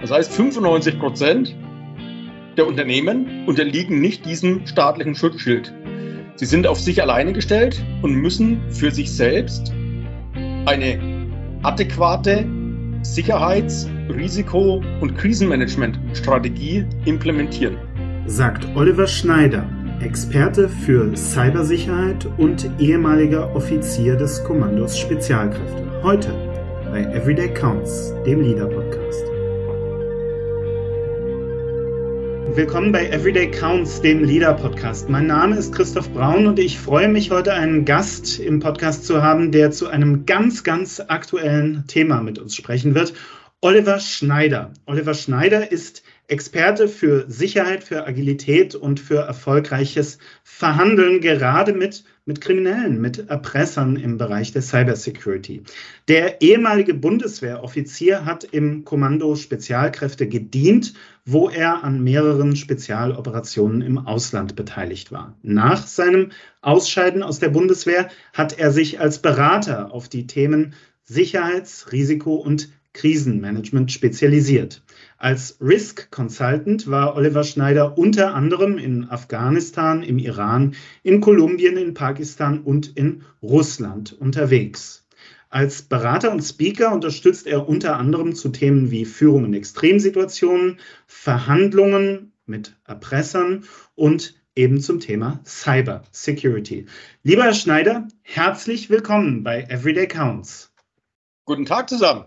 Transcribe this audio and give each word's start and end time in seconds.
Das 0.00 0.10
heißt, 0.10 0.32
95 0.32 0.98
Prozent 0.98 1.56
der 2.56 2.66
Unternehmen 2.66 3.46
unterliegen 3.46 4.00
nicht 4.00 4.24
diesem 4.26 4.66
staatlichen 4.66 5.14
Schutzschild. 5.14 5.72
Sie 6.36 6.46
sind 6.46 6.66
auf 6.66 6.78
sich 6.80 7.02
alleine 7.02 7.32
gestellt 7.32 7.82
und 8.02 8.14
müssen 8.14 8.60
für 8.70 8.90
sich 8.90 9.10
selbst 9.10 9.72
eine 10.66 11.00
adäquate 11.62 12.44
Sicherheits-, 13.02 13.88
Risiko- 14.08 14.82
und 15.00 15.16
Krisenmanagement-Strategie 15.16 16.84
implementieren. 17.04 17.76
Sagt 18.26 18.66
Oliver 18.76 19.06
Schneider, 19.06 19.68
Experte 20.00 20.68
für 20.68 21.16
Cybersicherheit 21.16 22.26
und 22.36 22.70
ehemaliger 22.78 23.54
Offizier 23.56 24.16
des 24.16 24.42
Kommandos 24.44 24.98
Spezialkräfte. 24.98 25.84
Heute 26.02 26.32
bei 26.90 27.02
Everyday 27.02 27.52
Counts, 27.52 28.14
dem 28.24 28.42
Leader 28.42 28.66
Willkommen 32.54 32.90
bei 32.92 33.06
Everyday 33.08 33.50
Counts, 33.50 34.00
dem 34.00 34.24
Leader 34.24 34.54
Podcast. 34.54 35.08
Mein 35.08 35.26
Name 35.26 35.56
ist 35.56 35.72
Christoph 35.72 36.10
Braun 36.12 36.46
und 36.46 36.58
ich 36.58 36.78
freue 36.78 37.08
mich 37.08 37.30
heute 37.30 37.52
einen 37.52 37.84
Gast 37.84 38.40
im 38.40 38.58
Podcast 38.58 39.04
zu 39.04 39.22
haben, 39.22 39.52
der 39.52 39.70
zu 39.70 39.88
einem 39.88 40.26
ganz, 40.26 40.64
ganz 40.64 41.00
aktuellen 41.00 41.84
Thema 41.86 42.22
mit 42.22 42.38
uns 42.38 42.56
sprechen 42.56 42.94
wird. 42.94 43.14
Oliver 43.60 44.00
Schneider. 44.00 44.72
Oliver 44.86 45.14
Schneider 45.14 45.70
ist 45.70 46.02
Experte 46.26 46.88
für 46.88 47.24
Sicherheit, 47.28 47.84
für 47.84 48.06
Agilität 48.06 48.74
und 48.74 49.00
für 49.00 49.20
erfolgreiches 49.20 50.18
Verhandeln, 50.42 51.20
gerade 51.20 51.72
mit, 51.72 52.04
mit 52.28 52.42
Kriminellen, 52.42 53.00
mit 53.00 53.30
Erpressern 53.30 53.96
im 53.96 54.18
Bereich 54.18 54.52
der 54.52 54.60
Cybersecurity. 54.60 55.62
Der 56.08 56.42
ehemalige 56.42 56.92
Bundeswehroffizier 56.92 58.26
hat 58.26 58.44
im 58.44 58.84
Kommando 58.84 59.34
Spezialkräfte 59.34 60.28
gedient, 60.28 60.92
wo 61.24 61.48
er 61.48 61.82
an 61.82 62.04
mehreren 62.04 62.54
Spezialoperationen 62.54 63.80
im 63.80 63.96
Ausland 63.96 64.56
beteiligt 64.56 65.10
war. 65.10 65.34
Nach 65.42 65.86
seinem 65.86 66.30
Ausscheiden 66.60 67.22
aus 67.22 67.38
der 67.38 67.48
Bundeswehr 67.48 68.10
hat 68.34 68.58
er 68.58 68.72
sich 68.72 69.00
als 69.00 69.20
Berater 69.20 69.90
auf 69.92 70.10
die 70.10 70.26
Themen 70.26 70.74
Sicherheits-, 71.04 71.92
Risiko- 71.92 72.36
und 72.36 72.68
Krisenmanagement 72.92 73.90
spezialisiert. 73.90 74.82
Als 75.20 75.58
Risk 75.60 76.12
Consultant 76.12 76.88
war 76.88 77.16
Oliver 77.16 77.42
Schneider 77.42 77.98
unter 77.98 78.36
anderem 78.36 78.78
in 78.78 79.10
Afghanistan, 79.10 80.04
im 80.04 80.16
Iran, 80.16 80.76
in 81.02 81.20
Kolumbien, 81.20 81.76
in 81.76 81.92
Pakistan 81.92 82.60
und 82.60 82.96
in 82.96 83.24
Russland 83.42 84.12
unterwegs. 84.12 85.04
Als 85.50 85.82
Berater 85.82 86.30
und 86.30 86.42
Speaker 86.42 86.92
unterstützt 86.92 87.48
er 87.48 87.68
unter 87.68 87.96
anderem 87.96 88.36
zu 88.36 88.50
Themen 88.50 88.92
wie 88.92 89.04
Führung 89.04 89.46
in 89.46 89.54
Extremsituationen, 89.54 90.78
Verhandlungen 91.08 92.30
mit 92.46 92.76
Erpressern 92.84 93.64
und 93.96 94.36
eben 94.54 94.80
zum 94.80 95.00
Thema 95.00 95.40
Cyber 95.44 96.04
Security. 96.12 96.86
Lieber 97.24 97.42
Herr 97.42 97.54
Schneider, 97.54 98.06
herzlich 98.22 98.88
willkommen 98.88 99.42
bei 99.42 99.62
Everyday 99.62 100.06
Counts. 100.06 100.72
Guten 101.44 101.64
Tag 101.64 101.88
zusammen. 101.88 102.26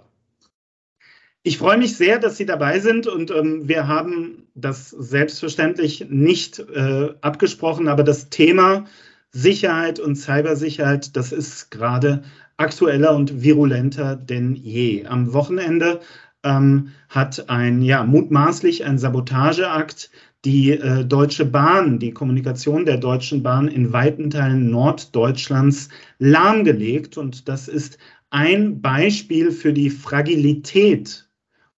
Ich 1.44 1.58
freue 1.58 1.80
mich 1.80 1.98
sehr, 1.98 2.20
dass 2.20 2.38
Sie 2.38 2.46
dabei 2.46 2.80
sind 2.80 3.08
und 3.08 3.32
ähm, 3.32 3.68
wir 3.68 3.88
haben 3.88 4.48
das 4.54 4.92
selbstverständlich 4.92 6.06
nicht 6.08 6.60
äh, 6.60 7.16
abgesprochen, 7.22 7.88
aber 7.88 8.04
das 8.04 8.30
Thema 8.30 8.86
Sicherheit 9.32 10.00
und 10.00 10.18
Cybersicherheit, 10.18 11.16
das 11.16 11.32
ist 11.32 11.72
gerade 11.72 12.22
aktueller 12.58 13.16
und 13.16 13.42
virulenter 13.42 14.16
denn 14.16 14.54
je. 14.54 15.08
Am 15.08 15.34
Wochenende 15.34 16.02
ähm, 16.44 16.90
hat 17.10 17.50
ein, 17.50 17.82
ja, 17.82 18.04
mutmaßlich 18.04 18.86
ein 18.86 19.00
Sabotageakt 19.00 20.12
die 20.46 20.72
äh, 20.72 21.06
Deutsche 21.06 21.46
Bahn, 21.46 21.98
die 21.98 22.12
Kommunikation 22.12 22.86
der 22.86 22.98
Deutschen 22.98 23.42
Bahn 23.42 23.68
in 23.68 23.92
weiten 23.92 24.30
Teilen 24.30 24.70
Norddeutschlands 24.70 25.90
lahmgelegt. 26.20 27.18
Und 27.18 27.48
das 27.48 27.68
ist 27.68 27.98
ein 28.30 28.80
Beispiel 28.82 29.52
für 29.52 29.74
die 29.74 29.90
Fragilität 29.90 31.31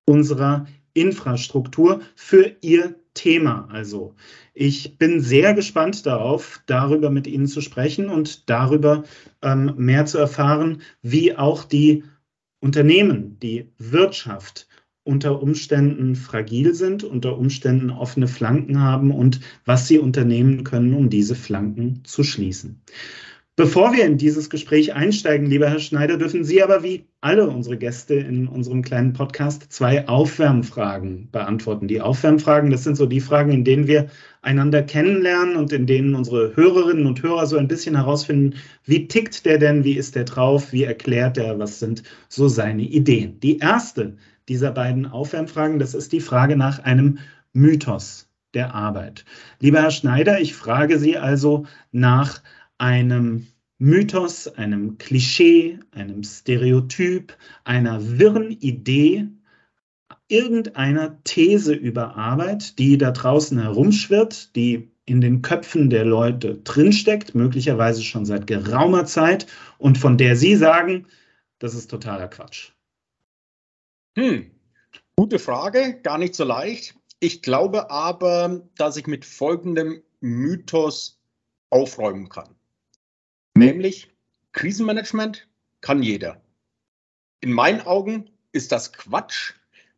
unserer 0.06 0.68
Infrastruktur 0.94 2.02
für 2.16 2.56
Ihr 2.62 2.96
Thema. 3.14 3.68
Also 3.72 4.16
ich 4.54 4.98
bin 4.98 5.22
sehr 5.22 5.54
gespannt 5.54 6.06
darauf, 6.06 6.62
darüber 6.66 7.10
mit 7.10 7.28
Ihnen 7.28 7.48
zu 7.48 7.62
sprechen 7.62 8.10
und 8.10 8.50
darüber 8.50 9.04
ähm, 9.42 9.74
mehr 9.78 10.06
zu 10.06 10.18
erfahren, 10.18 10.82
wie 11.02 11.36
auch 11.36 11.64
die 11.64 12.04
Unternehmen, 12.60 13.38
die 13.40 13.72
Wirtschaft 13.78 14.68
unter 15.04 15.42
Umständen 15.42 16.16
fragil 16.16 16.74
sind, 16.74 17.04
unter 17.04 17.38
Umständen 17.38 17.90
offene 17.90 18.28
Flanken 18.28 18.80
haben 18.80 19.12
und 19.12 19.42
was 19.66 19.88
sie 19.88 20.00
unternehmen 20.00 20.64
können, 20.64 20.94
um 20.94 21.10
diese 21.10 21.36
Flanken 21.36 22.04
zu 22.06 22.24
schließen. 22.24 22.82
Bevor 23.56 23.94
wir 23.94 24.04
in 24.04 24.18
dieses 24.18 24.50
Gespräch 24.50 24.96
einsteigen, 24.96 25.46
lieber 25.46 25.70
Herr 25.70 25.78
Schneider, 25.78 26.18
dürfen 26.18 26.44
Sie 26.44 26.64
aber 26.64 26.82
wie 26.82 27.06
alle 27.22 27.48
unsere 27.48 27.78
Gäste 27.78 28.16
in 28.16 28.48
unserem 28.48 28.82
kleinen 28.82 29.14
Podcast 29.14 29.72
zwei 29.72 30.08
Aufwärmfragen 30.08 31.30
beantworten. 31.32 31.88
Die 31.88 32.02
Aufwärmfragen, 32.02 32.72
das 32.72 32.84
sind 32.84 32.98
so 32.98 33.06
die 33.06 33.20
Fragen, 33.20 33.52
in 33.52 33.64
denen 33.64 33.86
wir 33.86 34.08
einander 34.42 34.82
kennenlernen 34.82 35.56
und 35.56 35.72
in 35.72 35.86
denen 35.86 36.16
unsere 36.16 36.56
Hörerinnen 36.56 37.06
und 37.06 37.22
Hörer 37.22 37.46
so 37.46 37.58
ein 37.58 37.68
bisschen 37.68 37.96
herausfinden, 37.96 38.56
wie 38.86 39.08
tickt 39.08 39.46
der 39.46 39.60
denn, 39.60 39.84
wie 39.84 39.98
ist 39.98 40.16
der 40.16 40.24
drauf, 40.24 40.74
wie 40.74 40.86
erklärt 40.86 41.38
er, 41.38 41.60
was 41.60 41.78
sind 41.78 42.02
so 42.30 42.48
seine 42.48 42.82
Ideen. 42.82 43.40
Die 43.40 43.60
erste 43.60 44.18
dieser 44.50 44.72
beiden 44.72 45.06
Aufwärmfragen, 45.06 45.78
das 45.78 45.94
ist 45.94 46.12
die 46.12 46.22
Frage 46.22 46.58
nach 46.58 46.80
einem 46.80 47.20
Mythos 47.54 48.28
der 48.56 48.74
Arbeit. 48.74 49.26
Lieber 49.60 49.84
Herr 49.84 49.92
Schneider, 49.92 50.42
ich 50.42 50.56
frage 50.56 50.98
Sie 50.98 51.18
also 51.18 51.68
nach 51.92 52.42
einem 52.84 53.48
Mythos, 53.78 54.50
einem 54.50 54.98
Klischee, 54.98 55.80
einem 55.92 56.22
Stereotyp, 56.22 57.38
einer 57.64 58.20
wirren 58.20 58.52
Idee, 58.52 59.30
irgendeiner 60.28 61.24
These 61.24 61.74
über 61.74 62.18
Arbeit, 62.18 62.78
die 62.80 62.98
da 62.98 63.12
draußen 63.12 63.58
herumschwirrt, 63.58 64.54
die 64.58 64.92
in 65.06 65.22
den 65.22 65.42
Köpfen 65.42 65.90
der 65.90 66.04
Leute 66.04 66.56
drinsteckt, 66.56 67.36
möglicherweise 67.36 68.04
schon 68.04 68.26
seit 68.26 68.48
geraumer 68.48 69.06
Zeit 69.06 69.48
und 69.78 69.98
von 69.98 70.18
der 70.18 70.36
Sie 70.36 70.58
sagen, 70.58 71.08
das 71.60 71.76
ist 71.76 71.90
totaler 71.90 72.28
Quatsch. 72.28 72.72
Hm, 74.18 74.52
gute 75.16 75.40
Frage, 75.40 76.02
gar 76.04 76.18
nicht 76.18 76.36
so 76.36 76.44
leicht. 76.44 76.96
Ich 77.22 77.42
glaube 77.42 77.90
aber, 77.90 78.68
dass 78.76 78.98
ich 78.98 79.08
mit 79.08 79.24
folgendem 79.24 80.04
Mythos 80.20 81.22
aufräumen 81.70 82.28
kann. 82.28 82.53
Nämlich 83.56 84.12
Krisenmanagement 84.52 85.48
kann 85.82 86.02
jeder. 86.04 86.42
In 87.42 87.52
meinen 87.52 87.82
Augen 87.82 88.30
ist 88.52 88.72
das 88.72 88.94
Quatsch, 88.94 89.54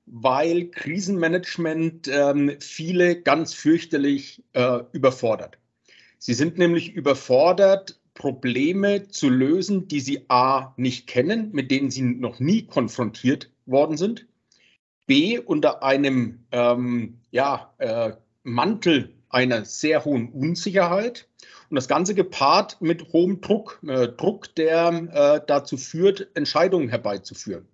weil 0.05 0.69
Krisenmanagement 0.71 2.07
ähm, 2.07 2.55
viele 2.59 3.21
ganz 3.21 3.53
fürchterlich 3.53 4.44
äh, 4.53 4.79
überfordert. 4.91 5.57
Sie 6.19 6.33
sind 6.33 6.57
nämlich 6.57 6.94
überfordert, 6.94 7.99
Probleme 8.13 9.09
zu 9.09 9.29
lösen, 9.29 9.88
die 9.88 9.99
sie 9.99 10.25
a 10.29 10.73
nicht 10.77 11.05
kennen, 11.05 11.51
mit 11.51 11.69
denen 11.69 11.91
sie 11.91 12.01
noch 12.01 12.39
nie 12.39 12.65
konfrontiert 12.65 13.51
worden 13.65 13.97
sind, 13.97 14.25
b 15.05 15.38
unter 15.38 15.83
einem 15.83 16.45
ähm, 16.51 17.19
ja, 17.31 17.73
äh, 17.77 18.13
Mantel 18.44 19.14
einer 19.35 19.66
sehr 19.66 20.06
hohen 20.06 20.29
Unsicherheit 20.29 21.28
und 21.69 21.75
das 21.75 21.90
Ganze 21.90 22.16
gepaart 22.16 22.81
mit 22.81 23.12
hohem 23.12 23.41
Druck, 23.41 23.81
äh, 23.85 24.07
Druck, 24.07 24.56
der 24.56 24.88
äh, 24.88 25.46
dazu 25.46 25.75
führt, 25.75 26.29
Entscheidungen 26.35 26.88
herbeizuführen. 26.88 27.68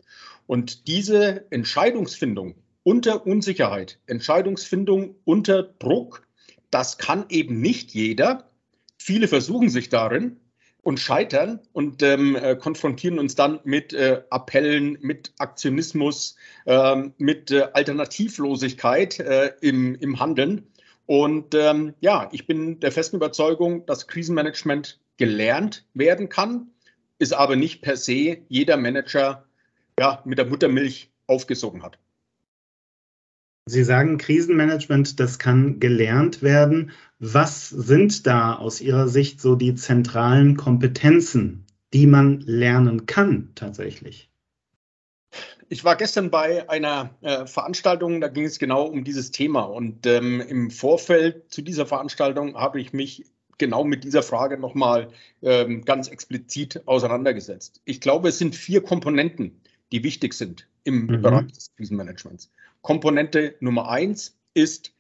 Und 0.48 0.88
diese 0.88 1.46
Entscheidungsfindung 1.52 2.56
unter 2.82 3.28
Unsicherheit, 3.28 4.00
Entscheidungsfindung 4.08 5.14
unter 5.24 5.62
Druck, 5.62 6.28
das 6.72 6.98
kann 6.98 7.26
eben 7.30 7.62
nicht 7.62 7.92
jeder. 7.92 8.50
Viele 8.98 9.28
versuchen 9.28 9.70
sich 9.70 9.90
darin 9.90 10.38
und 10.82 11.00
scheitern 11.00 11.60
und 11.74 12.02
ähm, 12.02 12.36
äh, 12.36 12.56
konfrontieren 12.56 13.20
uns 13.20 13.36
dann 13.36 13.60
mit 13.66 13.94
äh, 13.94 14.24
Appellen, 14.32 14.98
mit 15.02 15.32
Aktionismus, 15.38 16.38
äh, 16.66 17.04
mit 17.20 17.52
Alternativlosigkeit 17.52 19.20
äh, 19.20 19.54
im, 19.62 19.94
im 19.94 20.20
Handeln. 20.20 20.71
Und 21.12 21.56
ähm, 21.56 21.94
ja, 22.00 22.30
ich 22.32 22.48
bin 22.48 22.80
der 22.80 22.90
festen 22.90 23.18
Überzeugung, 23.18 23.86
dass 23.86 24.08
Krisenmanagement 24.08 25.02
gelernt 25.18 25.86
werden 25.94 26.30
kann, 26.30 26.68
ist 27.20 27.34
aber 27.34 27.58
nicht 27.58 27.82
per 27.82 27.98
se 27.98 28.38
jeder 28.48 28.78
Manager 28.78 29.44
ja, 30.00 30.22
mit 30.24 30.38
der 30.38 30.46
Muttermilch 30.46 31.12
aufgesogen 31.28 31.84
hat. 31.84 32.00
Sie 33.66 33.84
sagen, 33.84 34.20
Krisenmanagement, 34.20 35.20
das 35.20 35.38
kann 35.38 35.82
gelernt 35.82 36.42
werden. 36.42 36.92
Was 37.20 37.68
sind 37.68 38.26
da 38.26 38.56
aus 38.56 38.80
Ihrer 38.80 39.10
Sicht 39.10 39.42
so 39.42 39.58
die 39.58 39.76
zentralen 39.76 40.56
Kompetenzen, 40.56 41.66
die 41.94 42.08
man 42.08 42.40
lernen 42.40 43.06
kann 43.06 43.52
tatsächlich? 43.56 44.31
Ich 45.70 45.84
war 45.84 45.96
gestern 45.96 46.30
bei 46.32 46.70
einer 46.70 47.16
äh, 47.22 47.46
Veranstaltung, 47.46 48.20
da 48.20 48.28
ging 48.28 48.46
es 48.46 48.60
genau 48.60 48.84
um 48.84 49.04
dieses 49.04 49.32
Thema. 49.32 49.62
Und 49.62 50.06
ähm, 50.06 50.42
im 50.42 50.70
Vorfeld 50.70 51.52
zu 51.54 51.62
dieser 51.62 51.86
Veranstaltung 51.86 52.56
habe 52.56 52.82
ich 52.82 52.92
mich 52.92 53.26
genau 53.58 53.84
mit 53.84 54.04
dieser 54.04 54.24
Frage 54.24 54.58
nochmal 54.58 55.10
ähm, 55.42 55.86
ganz 55.86 56.08
explizit 56.08 56.88
auseinandergesetzt. 56.88 57.82
Ich 57.86 58.02
glaube, 58.02 58.30
es 58.30 58.38
sind 58.38 58.56
vier 58.56 58.84
Komponenten, 58.84 59.62
die 59.92 60.04
wichtig 60.04 60.34
sind 60.34 60.68
im 60.84 61.06
mhm. 61.06 61.22
Bereich 61.22 61.52
des 61.54 61.72
Krisenmanagements. 61.76 62.52
Komponente 62.82 63.56
Nummer 63.60 63.90
eins 63.90 64.36
ist 64.54 64.94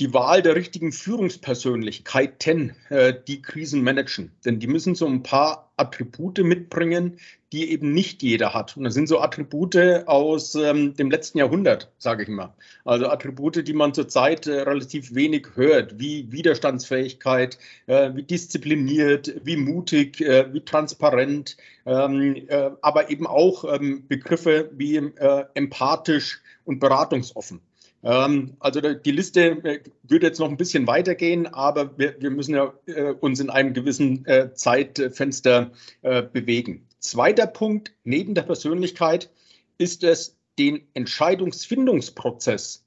die 0.00 0.14
Wahl 0.14 0.40
der 0.40 0.56
richtigen 0.56 0.92
Führungspersönlichkeiten, 0.92 2.74
äh, 2.88 3.12
die 3.28 3.42
Krisen 3.42 3.84
managen. 3.84 4.32
Denn 4.46 4.58
die 4.58 4.66
müssen 4.66 4.94
so 4.94 5.06
ein 5.06 5.22
paar 5.22 5.70
Attribute 5.76 6.38
mitbringen, 6.38 7.18
die 7.52 7.70
eben 7.70 7.92
nicht 7.92 8.22
jeder 8.22 8.54
hat. 8.54 8.78
Und 8.78 8.84
das 8.84 8.94
sind 8.94 9.08
so 9.08 9.20
Attribute 9.20 10.06
aus 10.06 10.54
ähm, 10.54 10.94
dem 10.94 11.10
letzten 11.10 11.38
Jahrhundert, 11.38 11.92
sage 11.98 12.22
ich 12.22 12.28
mal. 12.30 12.54
Also 12.86 13.08
Attribute, 13.08 13.66
die 13.66 13.72
man 13.74 13.92
zurzeit 13.92 14.46
äh, 14.46 14.60
relativ 14.60 15.14
wenig 15.14 15.48
hört, 15.54 15.98
wie 15.98 16.32
Widerstandsfähigkeit, 16.32 17.58
äh, 17.86 18.10
wie 18.14 18.22
diszipliniert, 18.22 19.34
wie 19.44 19.56
mutig, 19.56 20.22
äh, 20.22 20.52
wie 20.52 20.60
transparent, 20.60 21.58
ähm, 21.84 22.36
äh, 22.48 22.70
aber 22.80 23.10
eben 23.10 23.26
auch 23.26 23.64
ähm, 23.64 24.06
Begriffe 24.08 24.70
wie 24.72 24.96
äh, 24.96 25.44
empathisch 25.54 26.40
und 26.64 26.78
beratungsoffen. 26.78 27.60
Ähm, 28.02 28.56
also 28.60 28.80
die 28.80 29.10
Liste 29.10 29.62
äh, 29.64 29.80
würde 30.02 30.26
jetzt 30.26 30.40
noch 30.40 30.48
ein 30.48 30.56
bisschen 30.56 30.86
weitergehen, 30.86 31.46
aber 31.46 31.98
wir, 31.98 32.16
wir 32.20 32.30
müssen 32.30 32.54
ja 32.54 32.72
äh, 32.86 33.12
uns 33.12 33.40
in 33.40 33.50
einem 33.50 33.74
gewissen 33.74 34.24
äh, 34.26 34.54
Zeitfenster 34.54 35.72
äh, 36.02 36.22
bewegen. 36.22 36.86
Zweiter 36.98 37.46
Punkt 37.46 37.92
neben 38.04 38.34
der 38.34 38.42
Persönlichkeit 38.42 39.30
ist 39.78 40.04
es, 40.04 40.36
den 40.58 40.82
Entscheidungsfindungsprozess 40.92 42.84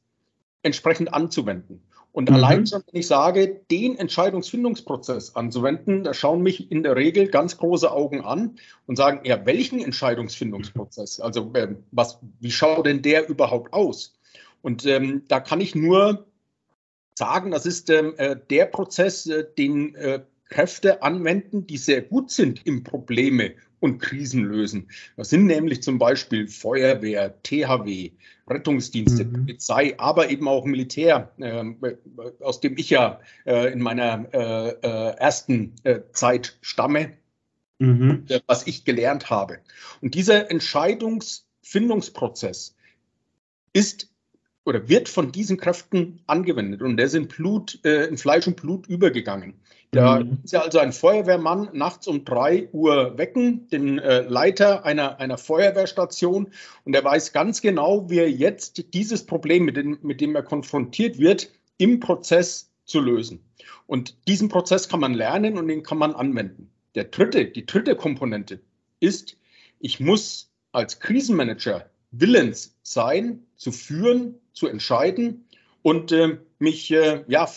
entsprechend 0.62 1.14
anzuwenden. 1.14 1.82
Und 2.12 2.30
mhm. 2.30 2.36
allein 2.36 2.68
schon, 2.68 2.84
wenn 2.92 3.00
ich 3.00 3.08
sage, 3.08 3.62
den 3.72 3.98
Entscheidungsfindungsprozess 3.98 5.36
anzuwenden, 5.36 6.04
da 6.04 6.14
schauen 6.14 6.44
mich 6.44 6.72
in 6.72 6.84
der 6.84 6.96
Regel 6.96 7.28
ganz 7.28 7.58
große 7.58 7.92
Augen 7.92 8.22
an 8.22 8.58
und 8.86 8.96
sagen, 8.96 9.22
ja, 9.24 9.44
welchen 9.48 9.84
Entscheidungsfindungsprozess? 9.84 11.20
Also 11.20 11.52
äh, 11.54 11.76
was, 11.92 12.20
wie 12.40 12.52
schaut 12.52 12.86
denn 12.86 13.02
der 13.02 13.28
überhaupt 13.28 13.74
aus? 13.74 14.14
Und 14.64 14.88
ähm, 14.88 15.22
da 15.28 15.40
kann 15.40 15.62
ich 15.62 15.76
nur 15.76 16.26
sagen, 17.16 17.52
das 17.52 17.68
ist 17.68 17.92
ähm, 17.92 18.16
äh, 18.18 18.36
der 18.50 18.66
Prozess, 18.66 19.28
äh, 19.28 19.46
den 19.58 19.96
äh, 19.96 20.22
Kräfte 20.50 21.04
anwenden, 21.04 21.68
die 21.68 21.78
sehr 21.78 22.02
gut 22.02 22.32
sind 22.32 22.66
im 22.66 22.84
Probleme 22.84 23.54
und 23.80 24.00
Krisen 24.00 24.44
lösen. 24.46 24.90
Das 25.18 25.30
sind 25.30 25.46
nämlich 25.46 25.84
zum 25.84 26.00
Beispiel 26.00 26.48
Feuerwehr, 26.48 27.36
THW, 27.44 28.14
Rettungsdienste, 28.48 29.26
mhm. 29.26 29.34
Polizei, 29.34 30.00
aber 30.00 30.30
eben 30.30 30.48
auch 30.48 30.64
Militär, 30.64 31.34
äh, 31.40 31.66
aus 32.40 32.62
dem 32.62 32.78
ich 32.78 32.90
ja 32.90 33.20
äh, 33.46 33.74
in 33.74 33.82
meiner 33.82 34.26
äh, 34.34 34.70
äh 34.70 35.18
ersten 35.18 35.76
äh, 35.84 36.00
Zeit 36.14 36.58
stamme, 36.62 37.12
mhm. 37.80 38.24
Äh, 38.30 38.40
was 38.48 38.66
ich 38.66 38.86
gelernt 38.86 39.30
habe. 39.30 39.58
Und 40.02 40.16
dieser 40.16 40.50
Entscheidungsfindungsprozess 40.50 42.78
ist 43.74 44.13
oder 44.66 44.88
wird 44.88 45.10
von 45.10 45.32
diesen 45.32 45.58
Kräften 45.58 46.22
angewendet 46.28 46.82
und 46.82 46.98
der 46.98 47.10
sind 47.10 47.30
Blut, 47.30 47.80
äh, 47.84 48.06
in 48.06 48.18
Fleisch 48.18 48.48
und 48.48 48.56
Blut 48.56 48.88
übergegangen. 48.88 49.56
Da 49.92 50.22
mhm. 50.22 50.40
ist 50.44 50.54
ja 50.54 50.62
also 50.62 50.80
ein 50.80 50.94
Feuerwehrmann 50.94 51.70
nachts 51.74 52.08
um 52.08 52.26
drei 52.26 52.70
Uhr 52.72 53.18
wecken, 53.18 53.68
den 53.70 54.00
äh, 54.00 54.22
Leiter 54.22 54.86
einer, 54.86 55.20
einer 55.20 55.38
Feuerwehrstation 55.38 56.52
und 56.86 56.96
er 56.96 57.04
weiß 57.04 57.34
ganz 57.34 57.62
genau, 57.62 58.10
wie 58.10 58.20
er 58.20 58.32
jetzt 58.32 58.94
dieses 58.94 59.26
Problem, 59.26 59.66
mit 59.66 59.78
dem, 59.78 60.00
mit 60.02 60.22
dem 60.22 60.36
er 60.36 60.44
konfrontiert 60.44 61.20
wird, 61.20 61.50
im 61.78 62.00
Prozess 62.00 62.72
zu 62.86 63.02
lösen. 63.02 63.44
Und 63.86 64.28
diesen 64.28 64.50
Prozess 64.50 64.90
kann 64.90 65.00
man 65.00 65.14
lernen 65.14 65.58
und 65.58 65.68
den 65.68 65.84
kann 65.84 65.98
man 65.98 66.16
anwenden. 66.16 66.70
Der 66.96 67.06
dritte, 67.06 67.46
die 67.46 67.66
dritte 67.66 67.96
Komponente 67.96 68.60
ist, 69.00 69.38
ich 69.80 70.00
muss 70.00 70.52
als 70.72 71.00
Krisenmanager 71.00 71.90
willens 72.12 72.76
sein, 72.84 73.46
zu 73.56 73.72
führen, 73.72 74.40
zu 74.54 74.68
entscheiden 74.68 75.46
und 75.82 76.12
äh, 76.12 76.38
mich 76.60 76.92
äh, 76.92 77.24
ja, 77.28 77.50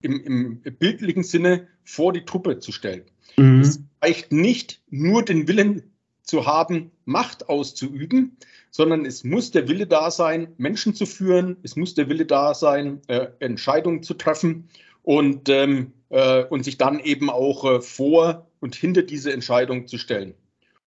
im, 0.00 0.20
im, 0.24 0.62
bildlichen 0.78 1.22
Sinne 1.22 1.68
vor 1.84 2.12
die 2.12 2.24
Truppe 2.24 2.58
zu 2.58 2.72
stellen. 2.72 3.04
Mhm. 3.36 3.60
Es 3.60 3.80
reicht 4.02 4.32
nicht 4.32 4.82
nur 4.90 5.24
den 5.24 5.48
Willen 5.48 5.94
zu 6.22 6.46
haben, 6.46 6.90
Macht 7.04 7.48
auszuüben, 7.48 8.36
sondern 8.70 9.04
es 9.04 9.24
muss 9.24 9.50
der 9.50 9.68
Wille 9.68 9.86
da 9.86 10.10
sein, 10.10 10.54
Menschen 10.56 10.94
zu 10.94 11.04
führen, 11.06 11.58
es 11.62 11.76
muss 11.76 11.94
der 11.94 12.08
Wille 12.08 12.24
da 12.24 12.54
sein, 12.54 13.02
äh, 13.08 13.28
Entscheidungen 13.40 14.02
zu 14.02 14.14
treffen 14.14 14.68
und, 15.02 15.48
ähm, 15.50 15.92
äh, 16.08 16.44
und 16.44 16.64
sich 16.64 16.78
dann 16.78 16.98
eben 16.98 17.28
auch 17.28 17.64
äh, 17.64 17.80
vor 17.82 18.50
und 18.60 18.74
hinter 18.74 19.02
diese 19.02 19.32
Entscheidung 19.32 19.86
zu 19.86 19.98
stellen. 19.98 20.34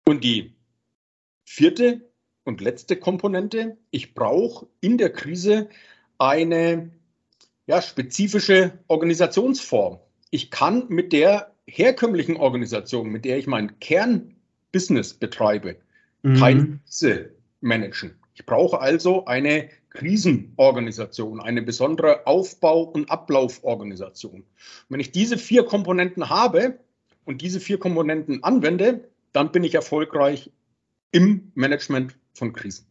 Und 0.08 0.24
die 0.24 0.54
vierte 1.44 2.08
und 2.46 2.62
letzte 2.62 2.96
Komponente, 2.96 3.78
ich 3.92 4.14
brauche 4.14 4.68
in 4.80 4.98
der 4.98 5.12
Krise 5.12 5.68
eine 6.18 6.92
ja, 7.68 7.82
spezifische 7.82 8.80
Organisationsform. 8.88 10.00
Ich 10.30 10.52
kann 10.52 10.86
mit 10.88 11.12
der 11.12 11.52
herkömmlichen 11.68 12.38
Organisation, 12.38 13.10
mit 13.10 13.26
der 13.26 13.38
ich 13.38 13.48
mein 13.48 13.80
Kernbusiness 13.80 15.16
betreibe, 15.16 15.78
mhm. 16.22 16.36
keine 16.36 16.80
Krise 16.86 17.32
managen. 17.62 18.16
Ich 18.36 18.46
brauche 18.46 18.80
also 18.80 19.26
eine 19.26 19.70
Krisenorganisation, 19.90 21.40
eine 21.40 21.62
besondere 21.62 22.28
Aufbau- 22.28 22.84
und 22.84 23.10
Ablauforganisation. 23.10 24.44
wenn 24.90 25.00
ich 25.00 25.12
diese 25.12 25.38
vier 25.38 25.64
Komponenten 25.64 26.30
habe 26.30 26.80
und 27.24 27.42
diese 27.42 27.60
vier 27.60 27.80
Komponenten 27.80 28.44
anwende, 28.44 29.10
dann 29.32 29.52
bin 29.52 29.64
ich 29.64 29.74
erfolgreich 29.74 30.52
im 31.12 31.52
Management 31.56 32.16
von 32.36 32.54
Krisen. 32.54 32.86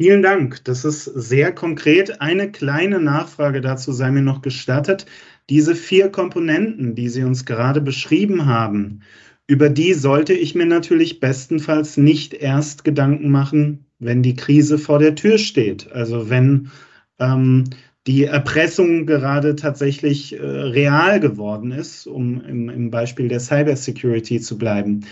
Vielen 0.00 0.22
Dank. 0.22 0.64
Das 0.64 0.84
ist 0.84 1.04
sehr 1.04 1.52
konkret. 1.52 2.20
Eine 2.20 2.50
kleine 2.50 3.00
Nachfrage 3.00 3.60
dazu 3.60 3.92
sei 3.92 4.10
mir 4.10 4.22
noch 4.22 4.42
gestattet. 4.42 5.06
Diese 5.50 5.74
vier 5.74 6.08
Komponenten, 6.08 6.94
die 6.94 7.08
Sie 7.08 7.24
uns 7.24 7.44
gerade 7.44 7.80
beschrieben 7.80 8.46
haben, 8.46 9.02
über 9.46 9.68
die 9.68 9.94
sollte 9.94 10.32
ich 10.32 10.54
mir 10.54 10.66
natürlich 10.66 11.20
bestenfalls 11.20 11.96
nicht 11.96 12.34
erst 12.34 12.84
Gedanken 12.84 13.30
machen, 13.30 13.84
wenn 13.98 14.22
die 14.22 14.34
Krise 14.34 14.78
vor 14.78 14.98
der 14.98 15.14
Tür 15.14 15.38
steht. 15.38 15.92
Also 15.92 16.30
wenn 16.30 16.70
ähm, 17.18 17.64
die 18.06 18.24
Erpressung 18.24 19.06
gerade 19.06 19.54
tatsächlich 19.54 20.32
äh, 20.32 20.42
real 20.42 21.20
geworden 21.20 21.70
ist, 21.70 22.06
um 22.06 22.40
im, 22.44 22.68
im 22.68 22.90
Beispiel 22.90 23.28
der 23.28 23.40
Cybersecurity 23.40 24.40
zu 24.40 24.58
bleiben. 24.58 25.06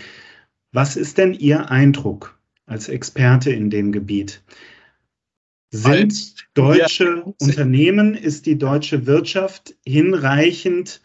Was 0.73 0.97
ist 0.97 1.17
denn 1.17 1.33
Ihr 1.33 1.69
Eindruck? 1.69 2.40
Als 2.71 2.87
Experte 2.87 3.51
in 3.51 3.69
dem 3.69 3.91
Gebiet. 3.91 4.41
Sind 5.71 6.35
deutsche 6.53 7.23
ja. 7.25 7.33
Unternehmen, 7.39 8.15
ist 8.15 8.45
die 8.45 8.57
deutsche 8.57 9.05
Wirtschaft 9.05 9.75
hinreichend, 9.85 11.01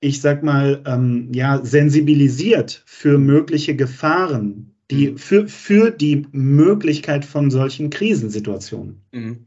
ich 0.00 0.20
sag 0.20 0.42
mal, 0.42 0.82
ähm, 0.86 1.30
ja, 1.32 1.62
sensibilisiert 1.62 2.82
für 2.86 3.18
mögliche 3.18 3.76
Gefahren, 3.76 4.74
die, 4.90 5.10
mhm. 5.10 5.18
für, 5.18 5.48
für 5.48 5.90
die 5.90 6.26
Möglichkeit 6.32 7.24
von 7.24 7.50
solchen 7.50 7.90
Krisensituationen? 7.90 9.02
Mhm 9.12 9.46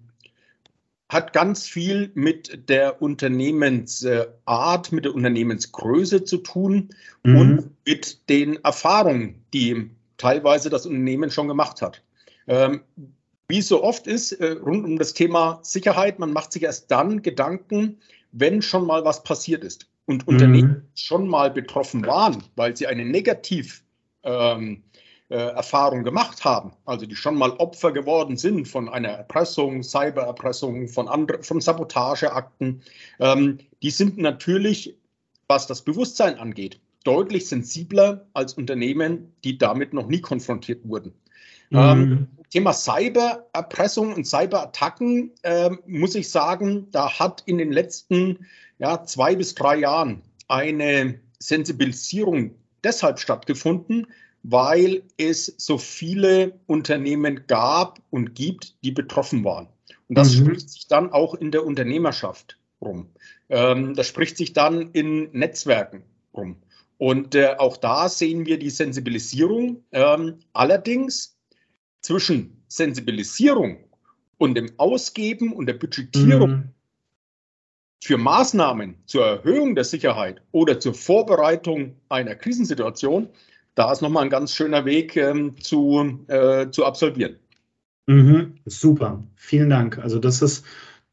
hat 1.09 1.31
ganz 1.31 1.67
viel 1.67 2.09
mit 2.15 2.69
der 2.69 2.99
Unternehmensart, 3.03 4.91
mit 4.91 5.05
der 5.05 5.13
Unternehmensgröße 5.13 6.23
zu 6.23 6.37
tun 6.37 6.89
mhm. 7.23 7.35
und 7.35 7.69
mit 7.85 8.29
den 8.29 8.55
Erfahrungen, 8.63 9.45
die 9.53 9.91
teilweise 10.17 10.69
das 10.69 10.85
Unternehmen 10.85 11.31
schon 11.31 11.47
gemacht 11.47 11.81
hat. 11.81 12.01
Ähm, 12.47 12.81
wie 13.47 13.59
es 13.59 13.67
so 13.67 13.83
oft 13.83 14.07
ist, 14.07 14.31
äh, 14.33 14.53
rund 14.53 14.85
um 14.85 14.97
das 14.97 15.13
Thema 15.13 15.59
Sicherheit, 15.61 16.19
man 16.19 16.33
macht 16.33 16.53
sich 16.53 16.63
erst 16.63 16.89
dann 16.89 17.21
Gedanken, 17.21 17.99
wenn 18.31 18.61
schon 18.61 18.85
mal 18.85 19.05
was 19.05 19.23
passiert 19.23 19.63
ist. 19.63 19.87
Und 20.05 20.27
mhm. 20.27 20.33
Unternehmen 20.33 20.89
schon 20.95 21.27
mal 21.27 21.51
betroffen 21.51 22.05
waren, 22.05 22.43
weil 22.55 22.75
sie 22.75 22.87
eine 22.87 23.05
Negativ 23.05 23.83
ähm, 24.23 24.83
äh, 25.29 25.35
Erfahrung 25.35 26.03
gemacht 26.03 26.43
haben, 26.43 26.73
also 26.85 27.05
die 27.05 27.15
schon 27.15 27.35
mal 27.35 27.51
Opfer 27.51 27.91
geworden 27.91 28.37
sind 28.37 28.67
von 28.67 28.89
einer 28.89 29.09
Erpressung, 29.09 29.81
Cybererpressung, 29.81 30.87
von, 30.87 31.07
andre, 31.07 31.41
von 31.41 31.61
Sabotageakten, 31.61 32.81
ähm, 33.19 33.57
die 33.81 33.89
sind 33.89 34.17
natürlich, 34.17 34.95
was 35.47 35.65
das 35.65 35.81
Bewusstsein 35.81 36.37
angeht, 36.37 36.79
deutlich 37.03 37.47
sensibler 37.47 38.27
als 38.33 38.53
Unternehmen, 38.53 39.33
die 39.43 39.57
damit 39.57 39.93
noch 39.93 40.07
nie 40.07 40.21
konfrontiert 40.21 40.87
wurden. 40.87 41.13
Mhm. 41.69 41.79
Ähm, 41.79 42.27
Thema 42.49 42.73
Cybererpressung 42.73 44.13
und 44.13 44.25
Cyberattacken, 44.25 45.31
äh, 45.41 45.71
muss 45.87 46.13
ich 46.15 46.29
sagen, 46.29 46.87
da 46.91 47.19
hat 47.19 47.41
in 47.45 47.57
den 47.57 47.71
letzten 47.71 48.45
ja, 48.77 49.03
zwei 49.03 49.35
bis 49.35 49.55
drei 49.55 49.77
Jahren 49.77 50.21
eine 50.47 51.19
Sensibilisierung 51.39 52.55
deshalb 52.83 53.19
stattgefunden, 53.19 54.07
weil 54.43 55.03
es 55.17 55.53
so 55.57 55.77
viele 55.77 56.59
Unternehmen 56.67 57.47
gab 57.47 57.99
und 58.09 58.35
gibt, 58.35 58.75
die 58.83 58.91
betroffen 58.91 59.43
waren. 59.43 59.67
Und 60.09 60.17
das 60.17 60.35
mhm. 60.35 60.45
spricht 60.45 60.69
sich 60.69 60.87
dann 60.87 61.11
auch 61.11 61.33
in 61.33 61.51
der 61.51 61.65
Unternehmerschaft 61.65 62.59
rum. 62.81 63.07
Ähm, 63.49 63.95
das 63.95 64.07
spricht 64.07 64.37
sich 64.37 64.53
dann 64.53 64.91
in 64.91 65.31
Netzwerken 65.31 66.03
rum. 66.33 66.57
Und 67.03 67.35
äh, 67.35 67.55
auch 67.57 67.75
da 67.75 68.07
sehen 68.07 68.45
wir 68.45 68.57
die 68.57 68.69
Sensibilisierung. 68.69 69.83
Ähm, 69.91 70.39
allerdings 70.53 71.37
zwischen 71.99 72.63
Sensibilisierung 72.69 73.79
und 74.37 74.55
dem 74.55 74.71
Ausgeben 74.77 75.51
und 75.51 75.65
der 75.65 75.73
Budgetierung 75.73 76.49
mhm. 76.49 76.69
für 78.01 78.17
Maßnahmen 78.17 79.03
zur 79.05 79.25
Erhöhung 79.25 79.75
der 79.75 79.83
Sicherheit 79.83 80.41
oder 80.53 80.79
zur 80.79 80.93
Vorbereitung 80.93 81.97
einer 82.07 82.35
Krisensituation, 82.35 83.27
da 83.75 83.91
ist 83.91 84.01
nochmal 84.01 84.23
ein 84.23 84.29
ganz 84.29 84.55
schöner 84.55 84.85
Weg 84.85 85.17
ähm, 85.17 85.59
zu, 85.59 86.23
äh, 86.29 86.69
zu 86.69 86.85
absolvieren. 86.85 87.35
Mhm, 88.07 88.59
super, 88.63 89.21
vielen 89.35 89.71
Dank. 89.71 89.97
Also 89.97 90.19
das 90.19 90.41
ist 90.41 90.63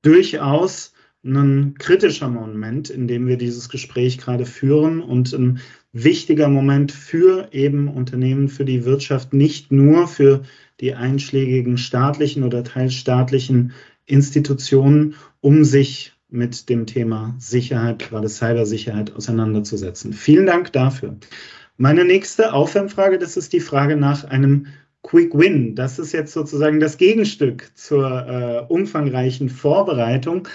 durchaus 0.02 0.92
ein 1.24 1.74
kritischer 1.78 2.28
Moment, 2.28 2.90
in 2.90 3.06
dem 3.06 3.26
wir 3.26 3.36
dieses 3.36 3.68
Gespräch 3.68 4.18
gerade 4.18 4.46
führen 4.46 5.02
und 5.02 5.32
ein 5.32 5.60
wichtiger 5.92 6.48
Moment 6.48 6.92
für 6.92 7.48
eben 7.52 7.88
Unternehmen, 7.88 8.48
für 8.48 8.64
die 8.64 8.84
Wirtschaft, 8.84 9.32
nicht 9.32 9.72
nur 9.72 10.06
für 10.06 10.42
die 10.80 10.94
einschlägigen 10.94 11.78
staatlichen 11.78 12.44
oder 12.44 12.64
teilstaatlichen 12.64 13.72
Institutionen, 14.06 15.14
um 15.40 15.64
sich 15.64 16.12
mit 16.28 16.68
dem 16.68 16.86
Thema 16.86 17.34
Sicherheit, 17.38 17.98
gerade 17.98 18.28
Cybersicherheit, 18.28 19.14
auseinanderzusetzen. 19.14 20.12
Vielen 20.12 20.46
Dank 20.46 20.72
dafür. 20.72 21.16
Meine 21.76 22.04
nächste 22.04 22.52
Aufwärmfrage, 22.52 23.18
das 23.18 23.36
ist 23.36 23.52
die 23.52 23.60
Frage 23.60 23.96
nach 23.96 24.24
einem 24.24 24.66
Quick 25.02 25.36
Win. 25.36 25.74
Das 25.74 25.98
ist 25.98 26.12
jetzt 26.12 26.32
sozusagen 26.32 26.78
das 26.78 26.98
Gegenstück 26.98 27.70
zur 27.74 28.26
äh, 28.28 28.72
umfangreichen 28.72 29.48
Vorbereitung. 29.48 30.46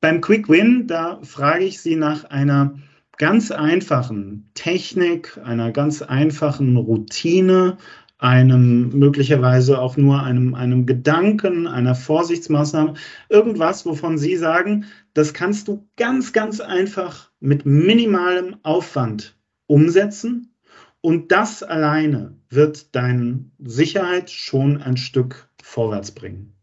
Beim 0.00 0.20
Quick 0.20 0.48
Win, 0.48 0.86
da 0.86 1.18
frage 1.22 1.64
ich 1.64 1.80
Sie 1.80 1.96
nach 1.96 2.24
einer 2.24 2.78
ganz 3.20 3.50
einfachen 3.50 4.50
Technik, 4.54 5.38
einer 5.44 5.72
ganz 5.72 6.00
einfachen 6.00 6.78
Routine, 6.78 7.76
einem 8.16 8.88
möglicherweise 8.98 9.78
auch 9.78 9.98
nur 9.98 10.22
einem, 10.22 10.54
einem 10.54 10.86
Gedanken, 10.86 11.66
einer 11.66 11.94
Vorsichtsmaßnahme, 11.94 12.94
irgendwas, 13.28 13.84
wovon 13.84 14.16
Sie 14.16 14.36
sagen, 14.36 14.86
das 15.12 15.34
kannst 15.34 15.68
du 15.68 15.86
ganz, 15.96 16.32
ganz 16.32 16.60
einfach 16.60 17.30
mit 17.40 17.66
minimalem 17.66 18.56
Aufwand 18.62 19.36
umsetzen 19.66 20.54
und 21.02 21.30
das 21.30 21.62
alleine 21.62 22.38
wird 22.48 22.94
deine 22.96 23.44
Sicherheit 23.58 24.30
schon 24.30 24.80
ein 24.80 24.96
Stück 24.96 25.50
vorwärts 25.62 26.12
bringen. 26.12 26.54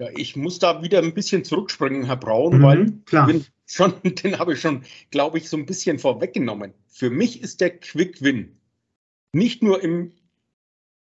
Ja, 0.00 0.08
ich 0.16 0.34
muss 0.34 0.58
da 0.58 0.82
wieder 0.82 0.98
ein 0.98 1.14
bisschen 1.14 1.44
zurückspringen, 1.44 2.06
Herr 2.06 2.16
Braun, 2.16 2.58
mhm, 2.58 2.62
weil 2.62 2.92
klar. 3.06 3.30
Schon, 3.68 3.94
den 4.02 4.38
habe 4.38 4.54
ich 4.54 4.60
schon, 4.60 4.82
glaube 5.10 5.38
ich, 5.38 5.48
so 5.48 5.56
ein 5.56 5.66
bisschen 5.66 5.98
vorweggenommen. 5.98 6.72
Für 6.88 7.10
mich 7.10 7.42
ist 7.42 7.60
der 7.60 7.78
Quick 7.78 8.22
Win 8.22 8.56
nicht 9.32 9.62
nur 9.62 9.82
im, 9.82 10.12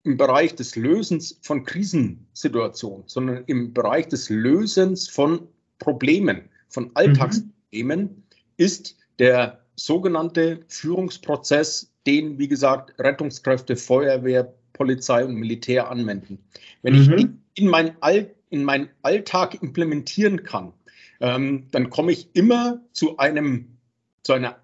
im 0.03 0.15
Bereich 0.15 0.55
des 0.55 0.75
Lösens 0.75 1.39
von 1.41 1.65
Krisensituationen, 1.65 3.03
sondern 3.07 3.43
im 3.47 3.73
Bereich 3.73 4.07
des 4.07 4.29
Lösens 4.29 5.09
von 5.09 5.47
Problemen, 5.79 6.49
von 6.69 6.91
Alltagsproblemen, 6.93 8.01
mhm. 8.01 8.23
ist 8.57 8.95
der 9.17 9.65
sogenannte 9.75 10.59
Führungsprozess, 10.67 11.91
den, 12.05 12.37
wie 12.37 12.47
gesagt, 12.47 12.93
Rettungskräfte, 12.99 13.75
Feuerwehr, 13.75 14.53
Polizei 14.73 15.25
und 15.25 15.35
Militär 15.35 15.89
anwenden. 15.89 16.37
Wenn 16.83 16.93
mhm. 16.93 17.17
ich 17.17 17.63
in 17.63 17.67
mein 17.67 17.99
Alltag 18.01 18.35
in 18.51 18.65
meinen 18.65 18.89
Alltag 19.01 19.63
implementieren 19.63 20.43
kann, 20.43 20.73
ähm, 21.21 21.67
dann 21.71 21.89
komme 21.89 22.11
ich 22.11 22.35
immer 22.35 22.81
zu 22.91 23.17
einem, 23.17 23.77
zu 24.23 24.33
einer, 24.33 24.57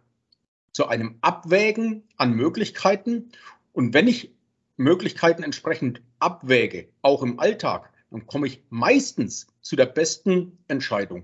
zu 0.73 0.87
einem 0.87 1.17
Abwägen 1.21 2.03
an 2.17 2.33
Möglichkeiten. 2.33 3.29
Und 3.73 3.93
wenn 3.93 4.07
ich 4.07 4.31
Möglichkeiten 4.75 5.43
entsprechend 5.43 6.01
abwäge, 6.19 6.89
auch 7.01 7.23
im 7.23 7.39
Alltag, 7.39 7.91
dann 8.11 8.25
komme 8.25 8.47
ich 8.47 8.63
meistens 8.69 9.47
zu 9.61 9.75
der 9.75 9.85
besten 9.85 10.57
Entscheidung. 10.67 11.23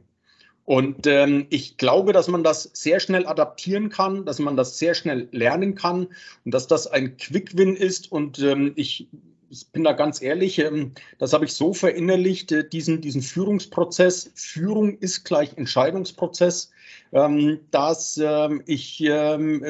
Und 0.65 1.07
ähm, 1.07 1.47
ich 1.49 1.77
glaube, 1.77 2.13
dass 2.13 2.27
man 2.27 2.43
das 2.43 2.69
sehr 2.73 2.99
schnell 2.99 3.27
adaptieren 3.27 3.89
kann, 3.89 4.25
dass 4.25 4.39
man 4.39 4.55
das 4.55 4.79
sehr 4.79 4.93
schnell 4.93 5.27
lernen 5.31 5.75
kann 5.75 6.07
und 6.45 6.53
dass 6.53 6.67
das 6.67 6.87
ein 6.87 7.17
Quick-Win 7.17 7.75
ist. 7.75 8.11
Und 8.11 8.39
ähm, 8.39 8.71
ich 8.75 9.09
ich 9.53 9.71
bin 9.71 9.83
da 9.83 9.93
ganz 9.93 10.21
ehrlich, 10.21 10.57
ähm, 10.57 10.93
das 11.19 11.31
habe 11.31 11.45
ich 11.45 11.53
so 11.53 11.73
verinnerlicht, 11.73 12.51
äh, 12.51 12.67
diesen, 12.67 13.01
diesen 13.01 13.21
Führungsprozess. 13.21 14.31
Führung 14.33 14.97
ist 14.97 15.23
gleich 15.23 15.55
Entscheidungsprozess, 15.55 16.71
ähm, 17.11 17.59
dass 17.69 18.19
ähm, 18.21 18.63
ich 18.65 19.03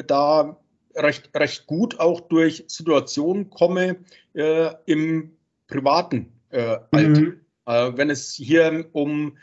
da 0.06 0.56
recht, 0.96 1.30
recht 1.34 1.66
gut 1.66 2.00
auch 2.00 2.20
durch 2.20 2.64
Situationen 2.68 3.50
komme 3.50 3.96
äh, 4.32 4.70
im 4.86 5.36
privaten 5.66 6.32
äh, 6.50 6.78
Alltag. 6.90 7.22
Mhm. 7.22 7.40
Wenn 7.66 8.10
es 8.10 8.34
hier 8.34 8.90
um 8.92 9.38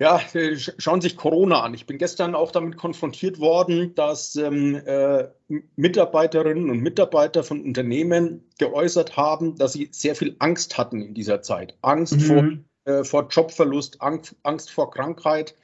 ja, 0.00 0.20
äh, 0.34 0.56
schauen 0.56 1.00
Sie 1.00 1.08
sich 1.08 1.16
Corona 1.16 1.62
an. 1.62 1.74
Ich 1.74 1.86
bin 1.86 1.98
gestern 1.98 2.36
auch 2.36 2.52
damit 2.52 2.76
konfrontiert 2.76 3.40
worden, 3.40 3.94
dass 3.96 4.36
ähm, 4.36 4.76
äh, 4.86 5.26
Mitarbeiterinnen 5.74 6.70
und 6.70 6.80
Mitarbeiter 6.80 7.42
von 7.42 7.62
Unternehmen 7.62 8.44
geäußert 8.58 9.16
haben, 9.16 9.56
dass 9.56 9.72
sie 9.72 9.88
sehr 9.90 10.14
viel 10.14 10.36
Angst 10.38 10.78
hatten 10.78 11.02
in 11.02 11.14
dieser 11.14 11.42
Zeit. 11.42 11.76
Angst 11.82 12.14
mhm. 12.14 12.20
vor, 12.20 12.94
äh, 12.94 13.04
vor 13.04 13.26
Jobverlust, 13.28 14.00
Angst, 14.00 14.36
Angst 14.44 14.70
vor 14.70 14.90
Krankheit. 14.92 15.56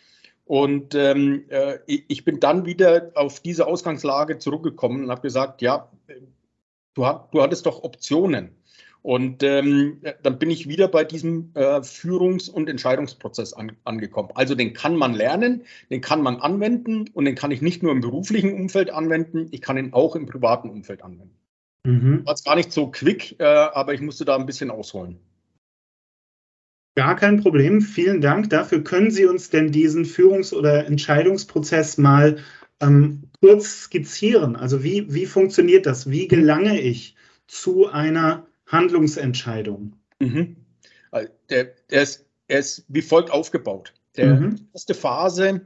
Und 0.47 0.97
ähm, 0.97 1.45
äh, 1.49 1.79
ich 1.87 2.25
bin 2.25 2.41
dann 2.41 2.67
wieder 2.67 3.13
auf 3.15 3.39
diese 3.39 3.67
Ausgangslage 3.67 4.39
zurückgekommen 4.39 5.05
und 5.05 5.11
habe 5.11 5.23
gesagt, 5.23 5.63
ja, 5.63 5.89
du, 6.95 7.07
hat, 7.07 7.33
du 7.33 7.41
hattest 7.41 7.67
doch 7.67 7.85
Optionen. 7.85 8.57
Und 9.05 9.43
ähm, 9.43 10.01
dann 10.23 10.39
bin 10.39 10.49
ich 10.49 10.67
wieder 10.67 10.89
bei 10.89 11.05
diesem 11.05 11.51
äh, 11.53 11.83
Führungs- 11.83 12.49
und 12.49 12.71
Entscheidungsprozess 12.71 13.53
an, 13.53 13.73
angekommen. 13.85 14.31
Also 14.35 14.55
den 14.55 14.73
kann 14.73 14.97
man 14.97 15.13
lernen, 15.13 15.65
den 15.91 16.01
kann 16.01 16.23
man 16.23 16.37
anwenden 16.37 17.11
und 17.13 17.27
den 17.27 17.35
kann 17.35 17.51
ich 17.51 17.61
nicht 17.61 17.83
nur 17.83 17.93
im 17.93 18.01
beruflichen 18.01 18.55
Umfeld 18.55 18.89
anwenden, 18.89 19.49
ich 19.51 19.61
kann 19.61 19.77
ihn 19.77 19.93
auch 19.93 20.17
im 20.17 20.25
privaten 20.25 20.71
Umfeld 20.71 21.03
anwenden. 21.03 21.37
Mhm. 21.85 22.25
War 22.25 22.35
gar 22.47 22.57
nicht 22.57 22.73
so 22.73 22.87
quick, 22.87 23.39
äh, 23.39 23.45
aber 23.45 23.93
ich 23.93 24.01
musste 24.01 24.25
da 24.25 24.37
ein 24.37 24.47
bisschen 24.47 24.71
ausholen. 24.71 25.19
Gar 26.97 27.17
kein 27.17 27.43
Problem. 27.43 27.83
Vielen 27.83 28.23
Dank. 28.23 28.49
Dafür 28.49 28.83
können 28.83 29.11
Sie 29.11 29.27
uns 29.27 29.51
denn 29.51 29.71
diesen 29.71 30.07
Führungs- 30.07 30.55
oder 30.55 30.87
Entscheidungsprozess 30.87 31.99
mal 31.99 32.39
ähm, 32.81 33.25
kurz 33.43 33.83
skizzieren. 33.83 34.57
Also 34.57 34.83
wie, 34.83 35.13
wie 35.13 35.27
funktioniert 35.27 35.85
das? 35.85 36.09
Wie 36.11 36.27
gelange 36.27 36.81
ich 36.81 37.17
zu 37.47 37.89
einer 37.89 38.47
Handlungsentscheidung. 38.75 39.95
Mhm. 40.21 40.57
Der, 41.49 41.71
der 41.91 42.03
ist, 42.03 42.27
er 42.49 42.59
ist 42.59 42.85
wie 42.89 43.03
folgt 43.03 43.31
aufgebaut. 43.31 43.95
Der 44.17 44.35
mhm. 44.35 44.67
erste 44.73 44.95
Phase 44.95 45.61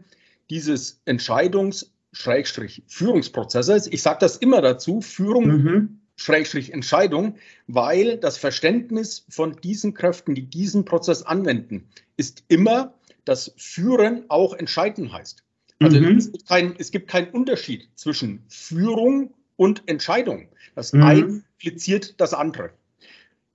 dieses 0.50 1.00
Entscheidungs-Führungsprozesses, 1.04 3.86
ich 3.88 4.02
sage 4.02 4.18
das 4.20 4.36
immer 4.38 4.62
dazu, 4.62 5.00
Führung 5.00 5.46
mhm. 5.46 6.00
Entscheidung, 6.26 7.36
weil 7.66 8.16
das 8.16 8.38
Verständnis 8.38 9.24
von 9.28 9.56
diesen 9.62 9.94
Kräften, 9.94 10.34
die 10.34 10.42
diesen 10.42 10.84
Prozess 10.84 11.22
anwenden, 11.22 11.88
ist 12.16 12.42
immer, 12.48 12.94
dass 13.24 13.52
Führen 13.56 14.24
auch 14.28 14.54
entscheiden 14.54 15.12
heißt. 15.12 15.44
Also 15.80 16.00
mhm. 16.00 16.16
es, 16.16 16.32
gibt 16.32 16.48
kein, 16.48 16.74
es 16.78 16.90
gibt 16.90 17.08
keinen 17.08 17.30
Unterschied 17.30 17.88
zwischen 17.94 18.42
Führung 18.48 19.34
und 19.56 19.82
Entscheidung. 19.86 20.48
Das 20.74 20.92
mhm. 20.92 21.02
eine 21.02 21.20
impliziert 21.20 22.20
das 22.20 22.34
andere. 22.34 22.70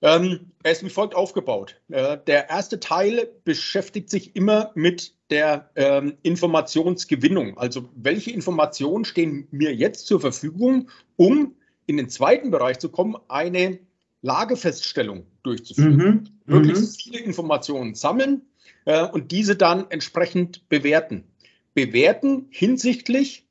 Ähm, 0.04 0.52
er 0.62 0.72
ist 0.72 0.84
wie 0.84 0.90
folgt 0.90 1.14
aufgebaut. 1.14 1.80
Äh, 1.88 2.18
der 2.26 2.50
erste 2.50 2.78
Teil 2.78 3.26
beschäftigt 3.44 4.10
sich 4.10 4.36
immer 4.36 4.70
mit 4.74 5.14
der 5.30 5.70
ähm, 5.76 6.18
Informationsgewinnung. 6.22 7.56
Also 7.56 7.88
welche 7.96 8.30
Informationen 8.30 9.06
stehen 9.06 9.48
mir 9.50 9.74
jetzt 9.74 10.06
zur 10.06 10.20
Verfügung, 10.20 10.90
um 11.16 11.54
in 11.86 11.96
den 11.96 12.10
zweiten 12.10 12.50
Bereich 12.50 12.80
zu 12.80 12.90
kommen, 12.90 13.16
eine 13.28 13.78
Lagefeststellung 14.20 15.26
durchzuführen. 15.42 15.96
Mhm. 15.96 16.28
Möglichst 16.44 16.82
mhm. 16.82 17.10
viele 17.10 17.24
Informationen 17.24 17.94
sammeln 17.94 18.42
äh, 18.84 19.06
und 19.06 19.32
diese 19.32 19.56
dann 19.56 19.90
entsprechend 19.90 20.68
bewerten. 20.68 21.24
Bewerten 21.72 22.48
hinsichtlich 22.50 23.46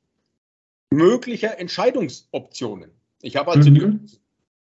möglicher 0.88 1.58
Entscheidungsoptionen. 1.58 2.92
Ich 3.22 3.34
habe 3.34 3.50
also 3.50 3.70
mhm. 3.70 4.06
die 4.06 4.18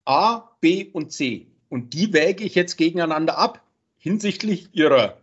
A, 0.05 0.51
B 0.61 0.91
und 0.93 1.11
C. 1.11 1.48
Und 1.69 1.93
die 1.93 2.13
wäge 2.13 2.43
ich 2.43 2.55
jetzt 2.55 2.77
gegeneinander 2.77 3.37
ab 3.37 3.63
hinsichtlich 3.97 4.69
ihrer 4.73 5.17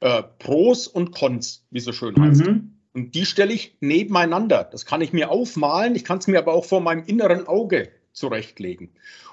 äh, 0.00 0.22
Pros 0.38 0.86
und 0.86 1.12
Cons, 1.12 1.64
wie 1.70 1.80
so 1.80 1.92
schön 1.92 2.20
heißt. 2.20 2.46
Mhm. 2.46 2.76
Und 2.92 3.14
die 3.14 3.26
stelle 3.26 3.52
ich 3.52 3.76
nebeneinander. 3.80 4.64
Das 4.64 4.86
kann 4.86 5.00
ich 5.00 5.12
mir 5.12 5.30
aufmalen, 5.30 5.94
ich 5.94 6.04
kann 6.04 6.18
es 6.18 6.26
mir 6.26 6.38
aber 6.38 6.54
auch 6.54 6.64
vor 6.64 6.80
meinem 6.80 7.04
inneren 7.04 7.46
Auge 7.46 7.90
zurechtlegen. 8.12 8.90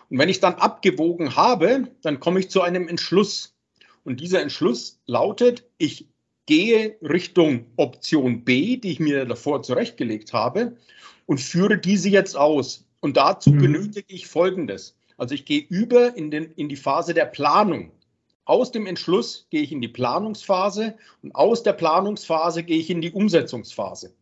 Und 0.09 0.19
wenn 0.19 0.29
ich 0.29 0.39
dann 0.39 0.55
abgewogen 0.55 1.35
habe, 1.35 1.87
dann 2.01 2.19
komme 2.19 2.39
ich 2.39 2.49
zu 2.49 2.61
einem 2.61 2.87
Entschluss. 2.87 3.55
Und 4.03 4.19
dieser 4.19 4.41
Entschluss 4.41 4.99
lautet, 5.05 5.63
ich 5.77 6.07
gehe 6.45 6.97
Richtung 7.01 7.65
Option 7.77 8.43
B, 8.43 8.77
die 8.77 8.91
ich 8.91 8.99
mir 8.99 9.25
davor 9.25 9.63
zurechtgelegt 9.63 10.33
habe, 10.33 10.75
und 11.25 11.39
führe 11.39 11.77
diese 11.77 12.09
jetzt 12.09 12.35
aus. 12.35 12.85
Und 12.99 13.17
dazu 13.17 13.51
mhm. 13.51 13.59
benötige 13.59 14.13
ich 14.13 14.27
Folgendes. 14.27 14.97
Also 15.17 15.35
ich 15.35 15.45
gehe 15.45 15.65
über 15.69 16.15
in, 16.15 16.31
den, 16.31 16.51
in 16.55 16.69
die 16.69 16.75
Phase 16.75 17.13
der 17.13 17.25
Planung. 17.25 17.91
Aus 18.45 18.71
dem 18.71 18.87
Entschluss 18.87 19.47
gehe 19.49 19.61
ich 19.61 19.71
in 19.71 19.81
die 19.81 19.87
Planungsphase 19.87 20.95
und 21.21 21.33
aus 21.33 21.63
der 21.63 21.73
Planungsphase 21.73 22.63
gehe 22.63 22.79
ich 22.79 22.89
in 22.89 23.01
die 23.01 23.11
Umsetzungsphase. 23.11 24.13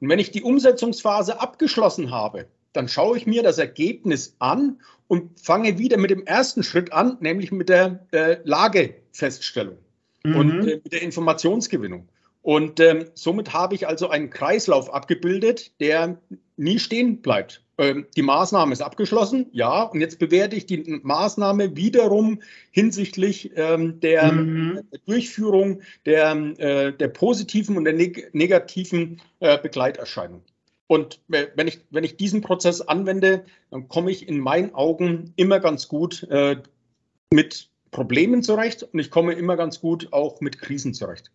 Und 0.00 0.08
wenn 0.08 0.18
ich 0.18 0.30
die 0.30 0.42
Umsetzungsphase 0.42 1.40
abgeschlossen 1.40 2.10
habe, 2.10 2.46
dann 2.72 2.88
schaue 2.88 3.16
ich 3.16 3.26
mir 3.26 3.42
das 3.42 3.58
Ergebnis 3.58 4.36
an 4.38 4.80
und 5.08 5.40
fange 5.40 5.78
wieder 5.78 5.96
mit 5.96 6.10
dem 6.10 6.24
ersten 6.24 6.62
Schritt 6.62 6.92
an, 6.92 7.16
nämlich 7.20 7.52
mit 7.52 7.68
der 7.68 8.06
äh, 8.12 8.36
Lagefeststellung 8.44 9.78
mhm. 10.24 10.36
und 10.36 10.68
äh, 10.68 10.80
mit 10.82 10.92
der 10.92 11.02
Informationsgewinnung. 11.02 12.08
Und 12.42 12.80
ähm, 12.80 13.06
somit 13.14 13.52
habe 13.52 13.74
ich 13.74 13.86
also 13.86 14.08
einen 14.08 14.30
Kreislauf 14.30 14.92
abgebildet, 14.92 15.72
der 15.80 16.20
nie 16.56 16.78
stehen 16.78 17.20
bleibt. 17.20 17.62
Ähm, 17.80 18.06
die 18.14 18.20
Maßnahme 18.20 18.74
ist 18.74 18.82
abgeschlossen, 18.82 19.46
ja, 19.52 19.84
und 19.84 20.02
jetzt 20.02 20.18
bewerte 20.18 20.54
ich 20.54 20.66
die 20.66 21.00
Maßnahme 21.02 21.76
wiederum 21.76 22.42
hinsichtlich 22.70 23.52
ähm, 23.56 24.00
der 24.00 24.32
mhm. 24.32 24.80
Durchführung 25.06 25.80
der, 26.04 26.32
äh, 26.58 26.92
der 26.92 27.08
positiven 27.08 27.78
und 27.78 27.84
der 27.84 27.94
neg 27.94 28.34
negativen 28.34 29.22
äh, 29.38 29.56
Begleiterscheinung. 29.56 30.42
Und 30.88 31.22
äh, 31.32 31.46
wenn 31.54 31.68
ich, 31.68 31.80
wenn 31.88 32.04
ich 32.04 32.18
diesen 32.18 32.42
Prozess 32.42 32.82
anwende, 32.82 33.46
dann 33.70 33.88
komme 33.88 34.10
ich 34.10 34.28
in 34.28 34.40
meinen 34.40 34.74
Augen 34.74 35.32
immer 35.36 35.58
ganz 35.58 35.88
gut 35.88 36.24
äh, 36.24 36.56
mit 37.32 37.70
Problemen 37.92 38.42
zurecht 38.42 38.82
und 38.82 38.98
ich 38.98 39.10
komme 39.10 39.32
immer 39.32 39.56
ganz 39.56 39.80
gut 39.80 40.12
auch 40.12 40.42
mit 40.42 40.58
Krisen 40.58 40.92
zurecht. 40.92 41.32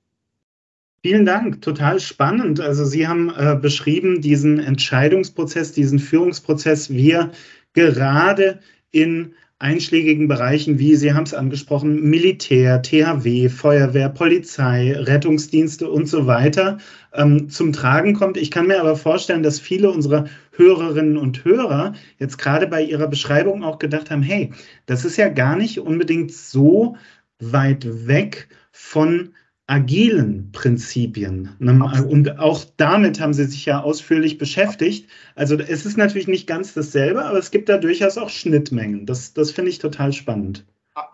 Vielen 1.05 1.27
Dank, 1.27 1.61
total 1.61 1.99
spannend. 1.99 2.59
Also 2.59 2.83
Sie 2.83 3.07
haben 3.07 3.29
äh, 3.29 3.55
beschrieben 3.55 4.21
diesen 4.21 4.57
Entscheidungsprozess, 4.57 5.71
diesen 5.71 5.99
Führungsprozess, 5.99 6.89
wie 6.89 7.11
er 7.11 7.29
gerade 7.73 8.59
in 8.89 9.35
einschlägigen 9.59 10.27
Bereichen 10.27 10.79
wie, 10.79 10.95
Sie 10.95 11.13
haben 11.13 11.25
es 11.25 11.35
angesprochen, 11.35 12.09
Militär, 12.09 12.81
THW, 12.81 13.49
Feuerwehr, 13.49 14.09
Polizei, 14.09 14.93
Rettungsdienste 14.97 15.87
und 15.91 16.07
so 16.07 16.25
weiter 16.25 16.79
ähm, 17.13 17.49
zum 17.49 17.71
Tragen 17.71 18.15
kommt. 18.15 18.35
Ich 18.35 18.49
kann 18.49 18.65
mir 18.65 18.79
aber 18.79 18.95
vorstellen, 18.95 19.43
dass 19.43 19.59
viele 19.59 19.91
unserer 19.91 20.25
Hörerinnen 20.53 21.17
und 21.17 21.45
Hörer 21.45 21.93
jetzt 22.17 22.39
gerade 22.39 22.65
bei 22.65 22.81
ihrer 22.81 23.07
Beschreibung 23.07 23.63
auch 23.63 23.77
gedacht 23.77 24.09
haben, 24.09 24.23
hey, 24.23 24.53
das 24.87 25.05
ist 25.05 25.17
ja 25.17 25.29
gar 25.29 25.55
nicht 25.55 25.79
unbedingt 25.79 26.33
so 26.33 26.97
weit 27.37 28.07
weg 28.07 28.47
von 28.71 29.35
agilen 29.67 30.51
Prinzipien. 30.51 31.55
Ne? 31.59 32.05
Und 32.07 32.39
auch 32.39 32.63
damit 32.77 33.19
haben 33.19 33.33
Sie 33.33 33.45
sich 33.45 33.65
ja 33.65 33.81
ausführlich 33.81 34.37
beschäftigt. 34.37 35.09
Also 35.33 35.57
es 35.57 35.85
ist 35.85 35.97
natürlich 35.97 36.27
nicht 36.27 36.47
ganz 36.47 36.73
dasselbe, 36.73 37.25
aber 37.25 37.39
es 37.39 37.51
gibt 37.51 37.69
da 37.69 37.77
durchaus 37.77 38.17
auch 38.17 38.29
Schnittmengen. 38.29 39.05
Das, 39.05 39.33
das 39.33 39.51
finde 39.51 39.71
ich 39.71 39.79
total 39.79 40.13
spannend. 40.13 40.65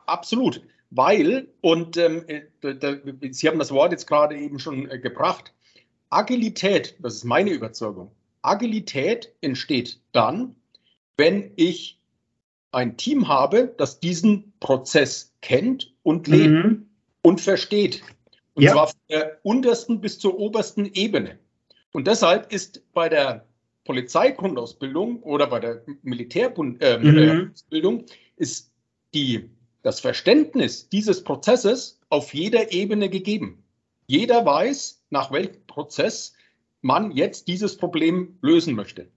Absolut, 0.06 0.62
weil, 0.90 1.48
und 1.62 1.96
ähm, 1.96 2.26
äh, 2.28 2.42
Sie 3.32 3.48
haben 3.48 3.60
das 3.60 3.72
Wort 3.72 3.94
jetzt 3.94 4.06
gerade 4.08 4.38
eben 4.38 4.60
schon 4.60 4.90
äh, 4.90 5.00
gebracht, 5.00 5.54
Agilität, 6.10 6.96
das 7.00 7.16
ist 7.16 7.24
meine 7.24 7.52
Überzeugung, 7.52 8.12
Agilität 8.42 9.34
entsteht 9.40 10.02
dann, 10.12 10.56
wenn 11.16 11.52
ich 11.56 12.00
ein 12.74 12.98
Team 12.98 13.30
habe, 13.30 13.74
das 13.78 14.02
diesen 14.02 14.54
Prozess 14.60 15.34
kennt 15.42 15.94
und 16.04 16.28
lebt 16.28 16.52
mhm. 16.52 16.90
und 17.22 17.40
versteht. 17.40 18.04
Und 18.54 18.64
ja. 18.64 18.74
zwar 18.74 18.88
von 18.88 19.00
der 19.10 19.40
untersten 19.44 20.02
bis 20.02 20.20
zur 20.20 20.38
obersten 20.38 20.86
Ebene. 20.94 21.40
Und 21.94 22.08
deshalb 22.08 22.52
ist 22.52 22.82
bei 22.94 23.10
der 23.10 23.46
Polizeigrundausbildung 23.86 25.24
oder 25.24 25.48
bei 25.48 25.60
der 25.60 25.84
Militärausbildung 26.04 26.80
äh, 26.80 28.02
mhm. 28.02 28.06
ist 28.38 28.72
die, 29.14 29.50
das 29.82 30.00
Verständnis 30.00 30.90
dieses 30.90 31.24
Prozesses 31.24 32.00
auf 32.10 32.34
jeder 32.34 32.72
Ebene 32.72 33.10
gegeben. 33.10 33.64
Jeder 34.08 34.46
weiß, 34.46 35.04
nach 35.10 35.32
welchem 35.32 35.66
Prozess 35.68 36.34
man 36.82 37.12
jetzt 37.12 37.48
dieses 37.48 37.78
Problem 37.78 38.38
lösen 38.42 38.76
möchte. 38.76 39.08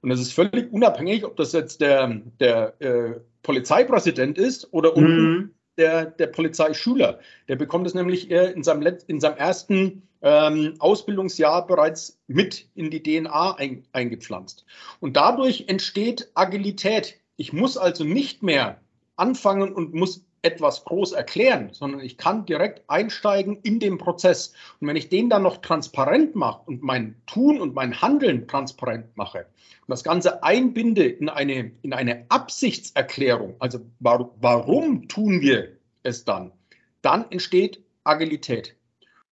Und 0.00 0.10
das 0.10 0.20
ist 0.20 0.32
völlig 0.32 0.72
unabhängig, 0.72 1.24
ob 1.24 1.36
das 1.36 1.52
jetzt 1.52 1.80
der, 1.80 2.20
der 2.40 2.80
äh, 2.80 3.20
Polizeipräsident 3.42 4.38
ist 4.38 4.72
oder 4.72 4.98
mhm 4.98 5.52
der, 5.76 6.06
der 6.06 6.26
Polizeischüler. 6.26 7.20
Der 7.48 7.56
bekommt 7.56 7.86
es 7.86 7.94
nämlich 7.94 8.30
in 8.30 8.62
seinem, 8.62 8.82
Let 8.82 9.04
in 9.04 9.20
seinem 9.20 9.36
ersten 9.36 10.08
ähm, 10.22 10.74
Ausbildungsjahr 10.78 11.66
bereits 11.66 12.20
mit 12.26 12.68
in 12.74 12.90
die 12.90 13.02
DNA 13.02 13.56
ein, 13.56 13.84
eingepflanzt. 13.92 14.64
Und 15.00 15.16
dadurch 15.16 15.64
entsteht 15.68 16.30
Agilität. 16.34 17.18
Ich 17.36 17.52
muss 17.52 17.76
also 17.76 18.04
nicht 18.04 18.42
mehr 18.42 18.80
anfangen 19.16 19.72
und 19.72 19.94
muss 19.94 20.24
etwas 20.42 20.84
groß 20.84 21.12
erklären, 21.12 21.70
sondern 21.72 22.00
ich 22.00 22.18
kann 22.18 22.44
direkt 22.44 22.82
einsteigen 22.88 23.58
in 23.62 23.78
den 23.78 23.96
Prozess. 23.96 24.52
Und 24.80 24.88
wenn 24.88 24.96
ich 24.96 25.08
den 25.08 25.30
dann 25.30 25.42
noch 25.42 25.58
transparent 25.58 26.34
mache 26.34 26.62
und 26.66 26.82
mein 26.82 27.16
Tun 27.26 27.60
und 27.60 27.74
mein 27.74 28.02
Handeln 28.02 28.48
transparent 28.48 29.16
mache 29.16 29.38
und 29.38 29.88
das 29.88 30.02
Ganze 30.02 30.42
einbinde 30.42 31.06
in 31.06 31.28
eine, 31.28 31.70
in 31.82 31.92
eine 31.92 32.26
Absichtserklärung, 32.28 33.54
also 33.60 33.80
warum, 34.00 34.30
warum 34.40 35.08
tun 35.08 35.40
wir 35.40 35.76
es 36.02 36.24
dann, 36.24 36.52
dann 37.02 37.30
entsteht 37.30 37.82
Agilität. 38.04 38.76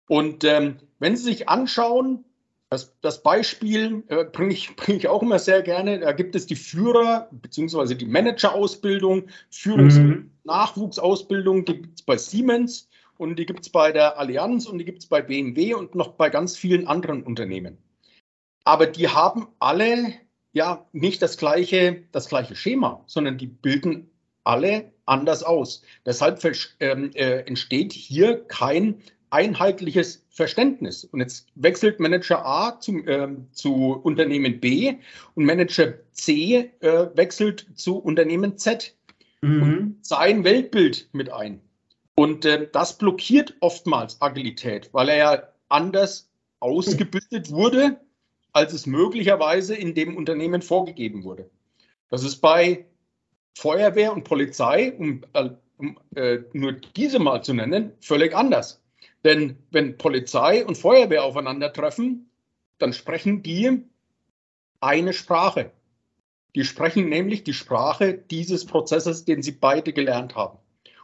Und 0.08 0.44
ähm, 0.44 0.76
wenn 1.00 1.16
Sie 1.16 1.24
sich 1.24 1.48
anschauen, 1.48 2.24
das, 2.70 2.94
das 3.00 3.22
Beispiel 3.22 4.04
äh, 4.06 4.24
bringe 4.24 4.54
ich, 4.54 4.74
bring 4.76 4.96
ich 4.96 5.08
auch 5.08 5.22
immer 5.22 5.40
sehr 5.40 5.62
gerne. 5.62 5.98
Da 5.98 6.12
gibt 6.12 6.36
es 6.36 6.46
die 6.46 6.56
Führer- 6.56 7.28
bzw. 7.32 7.96
die 7.96 8.06
Managerausbildung, 8.06 9.28
Führungs- 9.50 9.98
mhm. 9.98 10.30
Nachwuchsausbildung, 10.44 11.64
die 11.64 11.82
gibt 11.82 11.98
es 11.98 12.02
bei 12.04 12.16
Siemens 12.16 12.88
und 13.18 13.36
die 13.38 13.44
gibt 13.44 13.60
es 13.60 13.70
bei 13.70 13.90
der 13.92 14.18
Allianz 14.18 14.66
und 14.66 14.78
die 14.78 14.84
gibt 14.84 15.00
es 15.00 15.06
bei 15.06 15.20
BMW 15.20 15.74
und 15.74 15.96
noch 15.96 16.12
bei 16.12 16.30
ganz 16.30 16.56
vielen 16.56 16.86
anderen 16.86 17.24
Unternehmen. 17.24 17.76
Aber 18.64 18.86
die 18.86 19.08
haben 19.08 19.48
alle 19.58 20.14
ja 20.52 20.86
nicht 20.92 21.22
das 21.22 21.36
gleiche, 21.36 22.04
das 22.12 22.28
gleiche 22.28 22.54
Schema, 22.54 23.02
sondern 23.06 23.36
die 23.36 23.46
bilden 23.46 24.10
alle 24.44 24.92
anders 25.06 25.42
aus. 25.42 25.82
Deshalb 26.06 26.40
ähm, 26.78 27.10
äh, 27.14 27.40
entsteht 27.40 27.92
hier 27.92 28.44
kein 28.46 29.02
einheitliches 29.30 30.24
Verständnis. 30.28 31.04
Und 31.04 31.20
jetzt 31.20 31.48
wechselt 31.54 32.00
Manager 32.00 32.44
A 32.44 32.80
zu, 32.80 32.98
äh, 33.06 33.28
zu 33.52 34.00
Unternehmen 34.02 34.60
B 34.60 34.96
und 35.34 35.44
Manager 35.44 35.94
C 36.12 36.70
äh, 36.80 37.06
wechselt 37.14 37.66
zu 37.74 37.98
Unternehmen 37.98 38.58
Z 38.58 38.94
mhm. 39.40 39.62
und 39.62 40.06
sein 40.06 40.44
Weltbild 40.44 41.08
mit 41.12 41.32
ein. 41.32 41.60
Und 42.14 42.44
äh, 42.44 42.68
das 42.70 42.98
blockiert 42.98 43.54
oftmals 43.60 44.20
Agilität, 44.20 44.90
weil 44.92 45.08
er 45.08 45.16
ja 45.16 45.42
anders 45.68 46.30
ausgebildet 46.58 47.50
wurde, 47.50 48.00
als 48.52 48.72
es 48.72 48.86
möglicherweise 48.86 49.74
in 49.74 49.94
dem 49.94 50.16
Unternehmen 50.16 50.60
vorgegeben 50.60 51.24
wurde. 51.24 51.48
Das 52.08 52.24
ist 52.24 52.36
bei 52.36 52.86
Feuerwehr 53.56 54.12
und 54.12 54.24
Polizei, 54.24 54.92
um, 54.92 55.22
äh, 55.32 55.50
um 55.78 55.98
äh, 56.14 56.38
nur 56.52 56.72
diese 56.72 57.18
mal 57.18 57.42
zu 57.42 57.54
nennen, 57.54 57.92
völlig 58.00 58.34
anders. 58.34 58.79
Denn 59.24 59.58
wenn 59.70 59.98
Polizei 59.98 60.64
und 60.64 60.78
Feuerwehr 60.78 61.24
aufeinandertreffen, 61.24 62.30
dann 62.78 62.92
sprechen 62.92 63.42
die 63.42 63.82
eine 64.80 65.12
Sprache. 65.12 65.72
Die 66.54 66.64
sprechen 66.64 67.08
nämlich 67.08 67.44
die 67.44 67.52
Sprache 67.52 68.14
dieses 68.14 68.64
Prozesses, 68.64 69.24
den 69.24 69.42
sie 69.42 69.52
beide 69.52 69.92
gelernt 69.92 70.34
haben. 70.34 70.58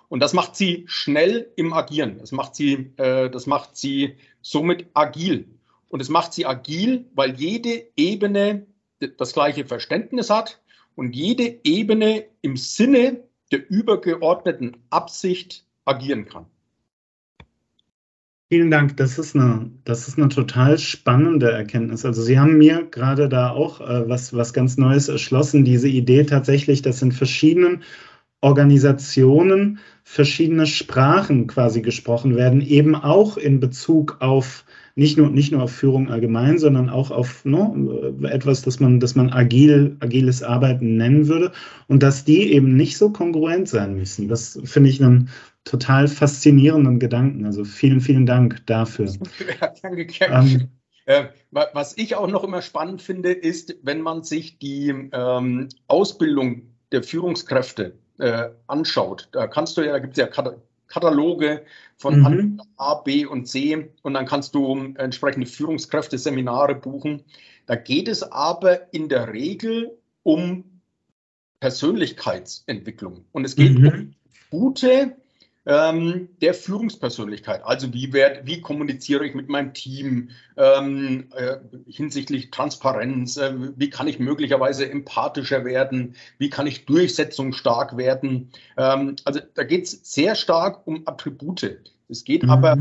Und 0.08 0.20
das 0.20 0.32
macht 0.32 0.56
sie 0.56 0.84
schnell 0.86 1.52
im 1.56 1.72
Agieren. 1.72 2.18
Das 2.18 2.32
macht 2.32 2.54
sie, 2.54 2.92
äh, 2.96 3.28
das 3.28 3.46
macht 3.46 3.76
sie 3.76 4.16
somit 4.40 4.86
agil. 4.94 5.48
Und 5.88 6.00
es 6.00 6.08
macht 6.08 6.32
sie 6.32 6.46
agil, 6.46 7.06
weil 7.14 7.34
jede 7.34 7.86
Ebene 7.96 8.66
das 9.18 9.32
gleiche 9.32 9.66
Verständnis 9.66 10.30
hat 10.30 10.60
und 10.94 11.14
jede 11.14 11.58
Ebene 11.64 12.24
im 12.40 12.56
Sinne 12.56 13.24
der 13.52 13.68
übergeordneten 13.68 14.76
Absicht 14.90 15.64
agieren 15.84 16.26
kann. 16.26 16.46
Vielen 18.48 18.70
Dank. 18.70 18.96
Das 18.96 19.18
ist 19.18 19.34
eine, 19.34 19.72
das 19.84 20.06
ist 20.06 20.18
eine 20.18 20.28
total 20.28 20.78
spannende 20.78 21.50
Erkenntnis. 21.50 22.04
Also 22.04 22.22
Sie 22.22 22.38
haben 22.38 22.58
mir 22.58 22.84
gerade 22.84 23.28
da 23.28 23.50
auch 23.50 23.80
äh, 23.80 24.08
was, 24.08 24.32
was 24.34 24.52
ganz 24.52 24.76
Neues 24.76 25.08
erschlossen. 25.08 25.64
Diese 25.64 25.88
Idee 25.88 26.22
tatsächlich, 26.22 26.80
dass 26.80 27.02
in 27.02 27.10
verschiedenen 27.10 27.82
Organisationen 28.42 29.80
verschiedene 30.04 30.66
Sprachen 30.66 31.48
quasi 31.48 31.82
gesprochen 31.82 32.36
werden, 32.36 32.60
eben 32.60 32.94
auch 32.94 33.36
in 33.36 33.58
Bezug 33.58 34.18
auf 34.20 34.64
nicht 34.94 35.18
nur, 35.18 35.30
nicht 35.30 35.50
nur 35.50 35.62
auf 35.64 35.72
Führung 35.72 36.08
allgemein, 36.08 36.58
sondern 36.58 36.88
auch 36.88 37.10
auf 37.10 37.44
ne, 37.44 38.14
etwas, 38.30 38.62
das 38.62 38.78
man, 38.78 39.00
das 39.00 39.16
man 39.16 39.30
agil, 39.30 39.96
agiles 40.00 40.44
Arbeiten 40.44 40.96
nennen 40.96 41.26
würde 41.26 41.50
und 41.88 42.02
dass 42.04 42.24
die 42.24 42.52
eben 42.52 42.76
nicht 42.76 42.96
so 42.96 43.10
kongruent 43.10 43.68
sein 43.68 43.96
müssen. 43.96 44.28
Das 44.28 44.60
finde 44.64 44.90
ich 44.90 45.02
einen 45.02 45.28
total 45.66 46.08
faszinierenden 46.08 46.98
Gedanken. 46.98 47.44
Also 47.44 47.64
vielen, 47.64 48.00
vielen 48.00 48.24
Dank 48.24 48.64
dafür. 48.66 49.12
Ja, 49.60 49.74
danke. 49.82 50.06
Ähm, 50.20 50.68
äh, 51.04 51.26
was 51.50 51.96
ich 51.98 52.14
auch 52.14 52.28
noch 52.28 52.44
immer 52.44 52.62
spannend 52.62 53.02
finde, 53.02 53.32
ist, 53.32 53.76
wenn 53.82 54.00
man 54.00 54.22
sich 54.22 54.58
die 54.58 54.88
ähm, 55.12 55.68
Ausbildung 55.88 56.62
der 56.92 57.02
Führungskräfte 57.02 57.98
äh, 58.18 58.50
anschaut. 58.66 59.28
Da 59.32 59.46
kannst 59.46 59.76
du 59.76 59.82
ja, 59.82 59.92
da 59.92 59.98
gibt 59.98 60.16
es 60.16 60.18
ja 60.18 60.28
Kataloge 60.86 61.64
von 61.96 62.20
mhm. 62.20 62.62
A, 62.76 62.94
B 62.94 63.26
und 63.26 63.46
C 63.46 63.90
und 64.02 64.14
dann 64.14 64.26
kannst 64.26 64.54
du 64.54 64.94
entsprechende 64.96 65.46
Führungskräfte-Seminare 65.46 66.76
buchen. 66.76 67.24
Da 67.66 67.74
geht 67.74 68.08
es 68.08 68.22
aber 68.22 68.92
in 68.94 69.08
der 69.08 69.32
Regel 69.32 69.98
um 70.22 70.80
Persönlichkeitsentwicklung 71.58 73.24
und 73.32 73.44
es 73.44 73.56
geht 73.56 73.78
mhm. 73.78 73.86
um 73.88 74.14
gute 74.50 75.16
ähm, 75.66 76.28
der 76.40 76.54
Führungspersönlichkeit. 76.54 77.64
Also 77.64 77.92
wie, 77.92 78.12
werd, 78.12 78.46
wie 78.46 78.60
kommuniziere 78.60 79.26
ich 79.26 79.34
mit 79.34 79.48
meinem 79.48 79.74
Team 79.74 80.30
ähm, 80.56 81.28
äh, 81.34 81.56
hinsichtlich 81.86 82.50
Transparenz? 82.52 83.36
Äh, 83.36 83.52
wie 83.76 83.90
kann 83.90 84.06
ich 84.06 84.20
möglicherweise 84.20 84.88
empathischer 84.88 85.64
werden? 85.64 86.14
Wie 86.38 86.50
kann 86.50 86.68
ich 86.68 86.86
durchsetzungsstark 86.86 87.96
werden? 87.96 88.50
Ähm, 88.76 89.16
also 89.24 89.40
da 89.54 89.64
geht 89.64 89.84
es 89.84 90.00
sehr 90.02 90.36
stark 90.36 90.86
um 90.86 91.02
Attribute. 91.06 91.82
Es 92.08 92.22
geht 92.22 92.44
mhm. 92.44 92.50
aber 92.50 92.78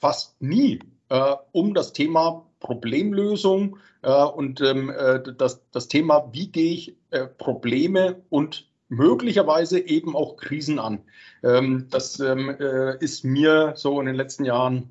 fast 0.00 0.40
nie 0.42 0.80
äh, 1.08 1.36
um 1.52 1.72
das 1.72 1.92
Thema 1.92 2.46
Problemlösung 2.58 3.78
äh, 4.02 4.10
und 4.10 4.60
ähm, 4.60 4.90
äh, 4.90 5.20
das, 5.36 5.62
das 5.70 5.86
Thema, 5.86 6.30
wie 6.32 6.48
gehe 6.48 6.72
ich 6.72 6.96
äh, 7.10 7.26
Probleme 7.26 8.22
und 8.28 8.66
möglicherweise 8.88 9.78
eben 9.78 10.14
auch 10.14 10.36
Krisen 10.36 10.78
an. 10.78 11.04
Ähm, 11.42 11.86
das 11.90 12.20
ähm, 12.20 12.50
äh, 12.50 12.96
ist 12.98 13.24
mir 13.24 13.74
so 13.76 14.00
in 14.00 14.06
den 14.06 14.16
letzten 14.16 14.44
Jahren 14.44 14.90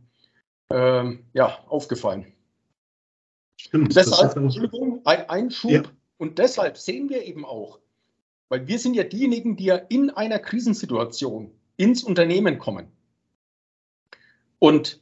ähm, 0.70 1.26
ja, 1.34 1.60
aufgefallen. 1.68 2.34
Stimmt. 3.60 3.96
Deshalb, 3.96 4.36
Entschuldigung, 4.36 5.02
ein 5.06 5.30
Einschub. 5.30 5.72
Ja. 5.72 5.84
Und 6.18 6.38
deshalb 6.40 6.78
sehen 6.78 7.10
wir 7.10 7.24
eben 7.26 7.46
auch, 7.46 7.80
weil 8.50 8.68
wir 8.68 8.80
sind 8.80 8.96
ja 8.96 9.04
diejenigen, 9.04 9.56
die 9.56 9.66
ja 9.66 9.76
in 9.76 10.10
einer 10.10 10.40
Krisensituation 10.40 11.52
ins 11.78 12.04
Unternehmen 12.04 12.60
kommen. 12.60 12.88
Und 14.60 15.02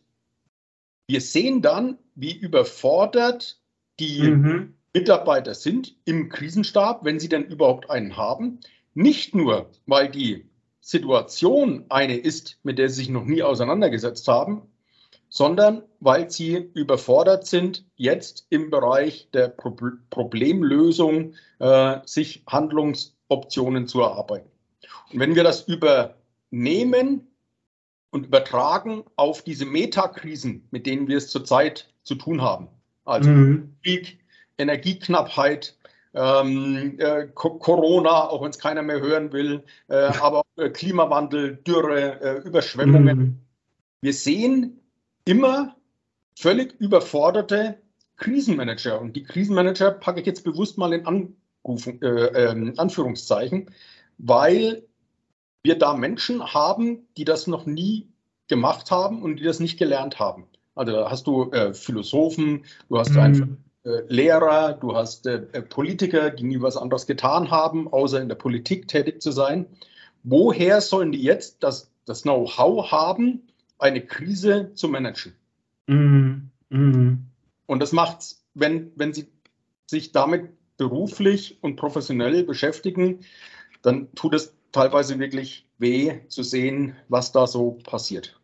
wir 1.07 1.21
sehen 1.21 1.61
dann, 1.61 1.97
wie 2.15 2.37
überfordert 2.37 3.59
die 3.99 4.23
mhm. 4.23 4.75
Mitarbeiter 4.93 5.53
sind 5.53 5.95
im 6.05 6.29
Krisenstab, 6.29 7.05
wenn 7.05 7.19
sie 7.19 7.29
denn 7.29 7.45
überhaupt 7.45 7.89
einen 7.89 8.17
haben. 8.17 8.59
Nicht 8.93 9.35
nur, 9.35 9.69
weil 9.85 10.09
die 10.09 10.49
Situation 10.81 11.85
eine 11.89 12.17
ist, 12.17 12.59
mit 12.63 12.77
der 12.77 12.89
sie 12.89 12.95
sich 12.95 13.09
noch 13.09 13.25
nie 13.25 13.43
auseinandergesetzt 13.43 14.27
haben, 14.27 14.63
sondern 15.29 15.83
weil 16.01 16.29
sie 16.29 16.69
überfordert 16.73 17.47
sind, 17.47 17.85
jetzt 17.95 18.47
im 18.49 18.69
Bereich 18.69 19.29
der 19.31 19.47
Pro 19.47 19.77
Problemlösung 20.09 21.35
äh, 21.59 21.99
sich 22.05 22.43
Handlungsoptionen 22.47 23.87
zu 23.87 24.01
erarbeiten. 24.01 24.49
Und 25.13 25.19
wenn 25.19 25.35
wir 25.35 25.43
das 25.43 25.67
übernehmen 25.67 27.27
und 28.09 28.25
übertragen 28.25 29.05
auf 29.15 29.41
diese 29.41 29.65
Metakrisen, 29.65 30.67
mit 30.71 30.85
denen 30.85 31.07
wir 31.07 31.17
es 31.17 31.29
zurzeit 31.29 31.93
zu 32.03 32.15
tun 32.15 32.41
haben, 32.41 32.67
also 33.05 33.29
mhm. 33.29 33.75
Krieg, 33.83 34.19
Energieknappheit, 34.57 35.77
ähm, 36.13 36.99
äh, 36.99 37.27
Corona, 37.33 38.29
auch 38.29 38.41
wenn 38.41 38.49
es 38.49 38.59
keiner 38.59 38.81
mehr 38.81 38.99
hören 38.99 39.31
will, 39.31 39.63
äh, 39.87 39.95
aber 39.95 40.43
äh, 40.57 40.69
Klimawandel, 40.69 41.57
Dürre, 41.57 42.21
äh, 42.21 42.47
Überschwemmungen. 42.47 43.17
Mhm. 43.17 43.39
Wir 44.01 44.13
sehen 44.13 44.79
immer 45.25 45.75
völlig 46.35 46.73
überforderte 46.79 47.77
Krisenmanager. 48.17 48.99
Und 48.99 49.15
die 49.15 49.23
Krisenmanager 49.23 49.91
packe 49.91 50.19
ich 50.19 50.25
jetzt 50.25 50.43
bewusst 50.43 50.77
mal 50.77 50.93
in 50.93 51.05
Anrufen, 51.05 52.01
äh, 52.01 52.07
ähm, 52.51 52.73
Anführungszeichen, 52.77 53.71
weil 54.17 54.83
wir 55.63 55.77
da 55.77 55.95
Menschen 55.95 56.53
haben, 56.53 57.07
die 57.17 57.25
das 57.25 57.47
noch 57.47 57.65
nie 57.65 58.09
gemacht 58.47 58.91
haben 58.91 59.21
und 59.21 59.37
die 59.37 59.43
das 59.43 59.59
nicht 59.59 59.77
gelernt 59.77 60.19
haben. 60.19 60.47
Also 60.75 60.91
da 60.93 61.11
hast 61.11 61.27
du 61.27 61.51
äh, 61.51 61.73
Philosophen, 61.73 62.65
du 62.89 62.97
hast 62.97 63.11
mhm. 63.11 63.19
einfach 63.19 63.47
äh, 63.47 63.70
Lehrer, 63.83 64.73
du 64.73 64.95
hast 64.95 65.25
äh, 65.25 65.47
äh, 65.53 65.61
Politiker, 65.61 66.29
die 66.29 66.43
nie 66.43 66.61
was 66.61 66.77
anderes 66.77 67.07
getan 67.07 67.49
haben, 67.49 67.91
außer 67.91 68.21
in 68.21 68.29
der 68.29 68.35
Politik 68.35 68.87
tätig 68.87 69.21
zu 69.21 69.31
sein. 69.31 69.65
Woher 70.23 70.81
sollen 70.81 71.11
die 71.11 71.21
jetzt 71.21 71.63
das, 71.63 71.91
das 72.05 72.21
Know-how 72.21 72.91
haben, 72.91 73.47
eine 73.79 74.05
Krise 74.05 74.71
zu 74.75 74.87
managen? 74.87 75.33
Mm, 75.87 76.49
mm. 76.69 77.25
Und 77.65 77.79
das 77.79 77.91
macht's, 77.91 78.45
wenn, 78.53 78.91
wenn 78.95 79.13
sie 79.13 79.27
sich 79.87 80.11
damit 80.11 80.51
beruflich 80.77 81.57
und 81.61 81.75
professionell 81.75 82.43
beschäftigen, 82.43 83.21
dann 83.81 84.13
tut 84.13 84.35
es 84.35 84.53
teilweise 84.71 85.17
wirklich 85.17 85.65
weh 85.79 86.19
zu 86.27 86.43
sehen, 86.43 86.95
was 87.09 87.31
da 87.31 87.47
so 87.47 87.79
passiert 87.83 88.40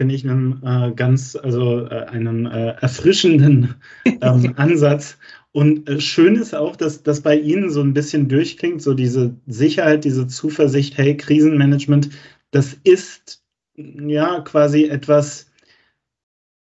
finde 0.00 0.14
ich 0.14 0.26
einen 0.26 0.62
äh, 0.64 0.92
ganz, 0.96 1.36
also 1.36 1.86
äh, 1.86 2.06
einen 2.06 2.46
äh, 2.46 2.74
erfrischenden 2.80 3.74
ähm, 4.22 4.54
Ansatz. 4.56 5.18
Und 5.52 5.88
äh, 5.88 6.00
schön 6.00 6.36
ist 6.36 6.54
auch, 6.54 6.76
dass 6.76 7.02
das 7.02 7.20
bei 7.20 7.36
Ihnen 7.36 7.68
so 7.68 7.82
ein 7.82 7.92
bisschen 7.92 8.28
durchklingt, 8.28 8.80
so 8.80 8.94
diese 8.94 9.36
Sicherheit, 9.46 10.04
diese 10.04 10.26
Zuversicht, 10.26 10.96
hey, 10.96 11.16
Krisenmanagement, 11.16 12.08
das 12.50 12.78
ist 12.82 13.42
ja 13.76 14.40
quasi 14.40 14.84
etwas, 14.84 15.50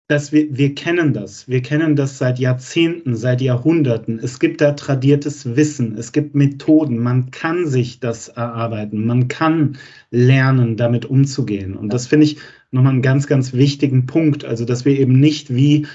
dass 0.07 0.31
wir, 0.31 0.55
wir 0.55 0.73
kennen 0.73 1.13
das. 1.13 1.49
Wir 1.49 1.61
kennen 1.61 1.97
das 1.97 2.17
seit 2.17 2.39
Jahrzehnten, 2.39 3.15
seit 3.15 3.41
Jahrhunderten. 3.41 4.19
Es 4.19 4.39
gibt 4.39 4.61
da 4.61 4.71
tradiertes 4.71 5.57
Wissen, 5.57 5.97
es 5.97 6.13
gibt 6.13 6.33
Methoden. 6.33 6.97
Man 6.97 7.29
kann 7.31 7.67
sich 7.67 7.99
das 7.99 8.29
erarbeiten, 8.29 9.05
man 9.05 9.27
kann 9.27 9.77
lernen, 10.11 10.77
damit 10.77 11.05
umzugehen. 11.05 11.75
Und 11.75 11.91
das 11.91 12.07
finde 12.07 12.25
ich 12.25 12.37
nochmal 12.71 12.93
einen 12.93 13.01
ganz, 13.01 13.27
ganz 13.27 13.53
wichtigen 13.53 14.05
Punkt. 14.05 14.45
Also, 14.45 14.65
dass 14.65 14.85
wir 14.85 14.97
eben 14.99 15.19
nicht 15.19 15.53
wie 15.53 15.87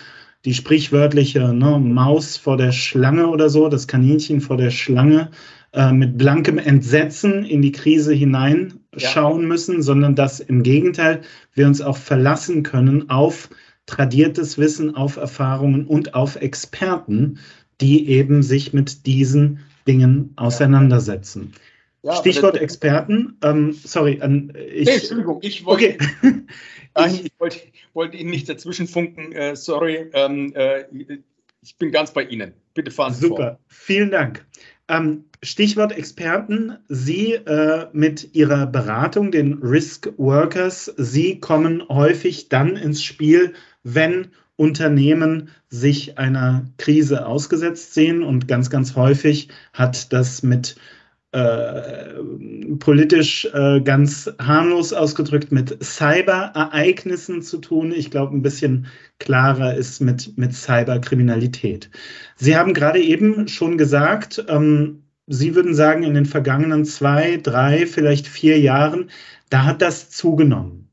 die 0.45 0.55
sprichwörtliche 0.55 1.55
ne, 1.55 1.79
Maus 1.79 2.37
vor 2.37 2.57
der 2.57 2.73
Schlange 2.73 3.29
oder 3.29 3.49
so, 3.49 3.69
das 3.69 3.87
Kaninchen 3.87 4.41
vor 4.41 4.57
der 4.57 4.71
Schlange, 4.71 5.31
äh, 5.73 5.93
mit 5.93 6.19
blankem 6.19 6.59
Entsetzen 6.59 7.45
in 7.45 7.63
die 7.63 7.73
Krise 7.73 8.13
hineinschauen 8.13 9.43
ja. 9.43 9.49
müssen, 9.49 9.83
sondern 9.83 10.15
dass 10.15 10.41
im 10.41 10.63
Gegenteil 10.63 11.23
wir 11.55 11.67
uns 11.67 11.81
auch 11.81 11.97
verlassen 11.97 12.63
können 12.63 13.09
auf 13.09 13.49
tradiertes 13.87 14.59
Wissen, 14.59 14.95
auf 14.95 15.17
Erfahrungen 15.17 15.87
und 15.87 16.15
auf 16.15 16.37
Experten, 16.37 17.39
die 17.81 18.09
eben 18.09 18.43
sich 18.43 18.73
mit 18.73 19.07
diesen 19.07 19.61
Dingen 19.89 20.33
auseinandersetzen. 20.37 21.53
Ja, 21.55 21.72
Stichwort 22.11 22.57
Experten. 22.57 23.39
Ähm, 23.43 23.73
sorry, 23.73 24.21
an 24.21 24.53
ich. 24.57 24.87
Nee, 24.87 24.95
Entschuldigung, 24.95 25.39
ich 25.43 25.65
wollte. 25.65 25.97
Okay. 26.95 27.13
ich 27.25 27.33
wollte, 27.39 27.61
wollte, 27.95 28.17
Ihnen 28.17 28.31
nicht 28.31 28.49
dazwischenfunken. 28.49 29.33
Äh, 29.33 29.55
sorry, 29.55 30.11
ähm, 30.13 30.53
äh, 30.55 30.85
ich 31.63 31.77
bin 31.77 31.93
ganz 31.93 32.13
bei 32.13 32.25
Ihnen. 32.25 32.55
Bitte 32.75 32.91
fahren 32.91 33.15
Sie 33.15 33.29
Super, 33.29 33.37
vor. 33.37 33.59
vielen 33.69 34.11
Dank. 34.11 34.45
Ähm, 34.89 35.25
Stichwort 35.45 35.93
Experten. 35.93 36.77
Sie 36.89 37.35
äh, 37.35 37.87
mit 37.93 38.35
Ihrer 38.35 38.67
Beratung, 38.67 39.31
den 39.31 39.55
Risk 39.63 40.13
Workers, 40.17 40.93
Sie 40.97 41.39
kommen 41.39 41.89
häufig 41.89 42.49
dann 42.49 42.77
ins 42.77 43.03
Spiel, 43.03 43.55
wenn 43.85 44.29
Unternehmen 44.57 45.51
sich 45.71 46.19
einer 46.19 46.65
Krise 46.79 47.27
ausgesetzt 47.27 47.95
sehen. 47.95 48.23
Und 48.23 48.49
ganz, 48.49 48.71
ganz 48.71 48.97
häufig 48.97 49.49
hat 49.73 50.13
das 50.13 50.43
mit 50.43 50.77
äh, 51.33 52.23
politisch 52.79 53.49
äh, 53.55 53.81
ganz 53.81 54.31
harmlos 54.39 54.93
ausgedrückt 54.93 55.51
mit 55.51 55.83
Cyberereignissen 55.83 57.41
zu 57.41 57.59
tun. 57.59 57.93
Ich 57.93 58.11
glaube, 58.11 58.37
ein 58.37 58.43
bisschen 58.43 58.87
klarer 59.19 59.75
ist 59.75 60.01
mit, 60.01 60.37
mit 60.37 60.55
Cyberkriminalität. 60.55 61.89
Sie 62.37 62.55
haben 62.55 62.75
gerade 62.75 63.01
eben 63.01 63.49
schon 63.49 63.79
gesagt, 63.79 64.45
ähm, 64.49 65.03
Sie 65.27 65.55
würden 65.55 65.75
sagen, 65.75 66.03
in 66.03 66.15
den 66.15 66.27
vergangenen 66.27 66.85
zwei, 66.85 67.39
drei, 67.43 67.87
vielleicht 67.87 68.27
vier 68.27 68.59
Jahren, 68.61 69.09
da 69.49 69.65
hat 69.65 69.81
das 69.81 70.11
zugenommen. 70.11 70.89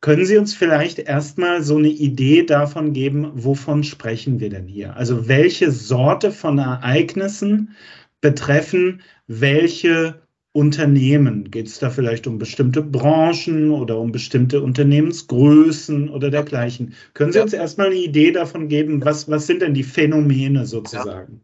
Können 0.00 0.26
Sie 0.26 0.38
uns 0.38 0.54
vielleicht 0.54 1.00
erstmal 1.00 1.62
so 1.62 1.76
eine 1.78 1.88
Idee 1.88 2.44
davon 2.44 2.92
geben, 2.92 3.32
wovon 3.34 3.82
sprechen 3.82 4.38
wir 4.38 4.50
denn 4.50 4.68
hier? 4.68 4.94
Also 4.96 5.26
welche 5.26 5.72
Sorte 5.72 6.30
von 6.30 6.58
Ereignissen 6.58 7.74
betreffen 8.20 9.00
welche 9.28 10.20
Unternehmen? 10.52 11.50
Geht 11.50 11.68
es 11.68 11.78
da 11.78 11.90
vielleicht 11.90 12.26
um 12.26 12.38
bestimmte 12.38 12.82
Branchen 12.82 13.70
oder 13.70 13.98
um 13.98 14.10
bestimmte 14.10 14.60
Unternehmensgrößen 14.62 16.08
oder 16.08 16.30
dergleichen? 16.30 16.94
Können 17.14 17.32
Sie 17.32 17.38
ja. 17.38 17.44
uns 17.44 17.52
erstmal 17.52 17.88
eine 17.88 17.96
Idee 17.96 18.32
davon 18.32 18.68
geben, 18.68 19.04
was, 19.04 19.30
was 19.30 19.46
sind 19.46 19.62
denn 19.62 19.74
die 19.74 19.84
Phänomene 19.84 20.66
sozusagen? 20.66 21.42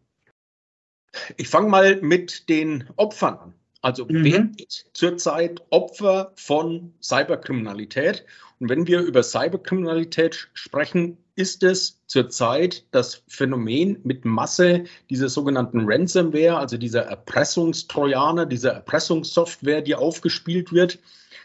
Ich 1.37 1.47
fange 1.47 1.69
mal 1.69 2.01
mit 2.01 2.49
den 2.49 2.83
Opfern 2.97 3.37
an. 3.37 3.53
Also 3.81 4.05
mhm. 4.05 4.23
wer 4.23 4.49
ist 4.57 4.89
zurzeit 4.93 5.61
Opfer 5.69 6.33
von 6.35 6.93
Cyberkriminalität? 7.01 8.25
Und 8.59 8.69
wenn 8.69 8.87
wir 8.87 9.01
über 9.01 9.21
Cyberkriminalität 9.21 10.49
sprechen, 10.53 11.17
ist 11.35 11.63
es 11.63 11.99
zurzeit 12.07 12.85
das 12.91 13.23
Phänomen 13.27 13.99
mit 14.03 14.25
Masse 14.25 14.85
dieser 15.09 15.29
sogenannten 15.29 15.81
Ransomware, 15.85 16.57
also 16.57 16.77
dieser 16.77 17.01
Erpressungstrojaner, 17.03 18.45
dieser 18.45 18.71
Erpressungssoftware, 18.71 19.81
die 19.81 19.95
aufgespielt 19.95 20.71
wird. 20.71 20.99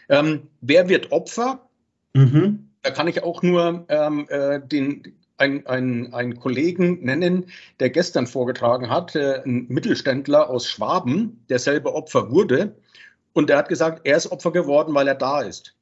Ähm, 0.09 0.47
wer 0.61 0.87
wird 0.89 1.11
Opfer? 1.11 1.67
Mhm. 2.13 2.69
Da 2.83 2.91
kann 2.91 3.07
ich 3.07 3.23
auch 3.23 3.41
nur 3.43 3.85
ähm, 3.89 4.27
äh, 4.29 4.59
den, 4.65 5.13
einen 5.37 6.13
ein 6.13 6.39
Kollegen 6.39 7.03
nennen, 7.03 7.47
der 7.79 7.89
gestern 7.89 8.27
vorgetragen 8.27 8.89
hat, 8.89 9.15
äh, 9.15 9.41
ein 9.43 9.65
Mittelständler 9.69 10.49
aus 10.49 10.67
Schwaben, 10.67 11.43
der 11.49 11.59
selber 11.59 11.95
Opfer 11.95 12.31
wurde. 12.31 12.75
Und 13.33 13.49
der 13.49 13.57
hat 13.57 13.69
gesagt, 13.69 14.01
er 14.03 14.17
ist 14.17 14.31
Opfer 14.31 14.51
geworden, 14.51 14.93
weil 14.93 15.07
er 15.07 15.15
da 15.15 15.41
ist. 15.41 15.75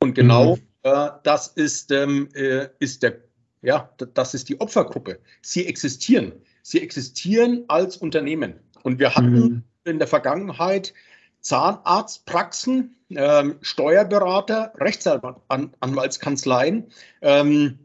Und 0.00 0.14
genau 0.14 0.56
mhm. 0.56 0.62
äh, 0.82 1.10
das 1.22 1.48
ist, 1.48 1.92
ähm, 1.92 2.28
äh, 2.34 2.68
ist 2.78 3.02
der 3.02 3.23
ja, 3.64 3.90
das 4.14 4.34
ist 4.34 4.48
die 4.48 4.60
Opfergruppe. 4.60 5.20
Sie 5.42 5.66
existieren. 5.66 6.32
Sie 6.62 6.80
existieren 6.80 7.64
als 7.68 7.96
Unternehmen. 7.96 8.54
Und 8.82 8.98
wir 8.98 9.14
hatten 9.14 9.34
mhm. 9.34 9.62
in 9.84 9.98
der 9.98 10.08
Vergangenheit 10.08 10.92
Zahnarztpraxen, 11.40 12.96
ähm, 13.10 13.56
Steuerberater, 13.60 14.72
Rechtsanwaltskanzleien, 14.76 16.86
ähm, 17.22 17.78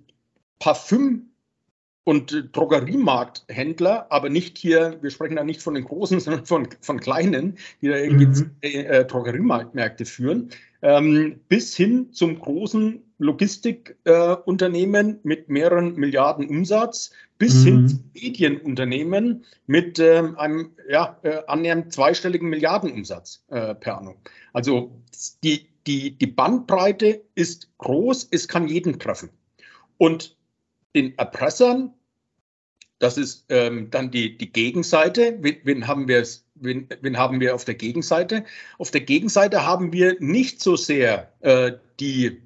Parfüm- 0.59 1.25
und 2.03 2.49
Drogeriemarkthändler, 2.53 4.07
aber 4.09 4.29
nicht 4.29 4.57
hier, 4.57 4.97
wir 5.01 5.11
sprechen 5.11 5.35
da 5.35 5.43
nicht 5.43 5.61
von 5.61 5.75
den 5.75 5.83
großen, 5.85 6.19
sondern 6.21 6.45
von, 6.45 6.67
von 6.81 6.99
kleinen, 6.99 7.57
die 7.81 7.87
da 7.87 7.95
irgendwie 7.95 8.25
mhm. 8.25 8.51
äh, 8.61 9.05
Drogeriemarktmärkte 9.05 10.05
führen, 10.05 10.49
ähm, 10.81 11.39
bis 11.47 11.75
hin 11.75 12.11
zum 12.11 12.39
großen 12.39 13.03
Logistikunternehmen 13.19 15.15
äh, 15.15 15.19
mit 15.23 15.49
mehreren 15.49 15.93
Milliarden 15.95 16.47
Umsatz 16.49 17.11
bis 17.37 17.53
mhm. 17.61 17.65
hin 17.65 17.87
zu 17.89 17.99
Medienunternehmen 18.13 19.45
mit 19.67 19.99
äh, 19.99 20.23
einem 20.37 20.71
ja, 20.89 21.19
äh, 21.23 21.41
annähernd 21.47 21.93
zweistelligen 21.93 22.49
Milliardenumsatz 22.49 23.43
äh, 23.49 23.75
per 23.75 23.97
annum. 23.99 24.15
Also 24.53 24.91
die, 25.43 25.67
die, 25.85 26.17
die 26.17 26.27
Bandbreite 26.27 27.21
ist 27.35 27.69
groß, 27.77 28.29
es 28.31 28.47
kann 28.47 28.67
jeden 28.67 28.99
treffen. 28.99 29.29
Und 29.97 30.37
den 30.95 31.17
Erpressern, 31.17 31.93
das 32.99 33.17
ist 33.17 33.45
ähm, 33.49 33.89
dann 33.91 34.11
die, 34.11 34.37
die 34.37 34.51
Gegenseite, 34.51 35.37
wen, 35.41 35.57
wen 35.63 35.87
haben 35.87 36.07
wir 36.07 36.25
Wen, 36.61 36.89
wen, 36.99 37.17
haben 37.17 37.39
wir 37.39 37.55
auf 37.55 37.63
der 37.63 37.75
Gegenseite? 37.75 38.43
Auf 38.79 38.91
der 38.91 38.99
Gegenseite 38.99 39.65
haben 39.65 39.93
wir 39.93 40.17
nicht 40.19 40.61
so 40.61 40.75
sehr 40.75 41.31
äh, 41.39 41.71
die 42.01 42.41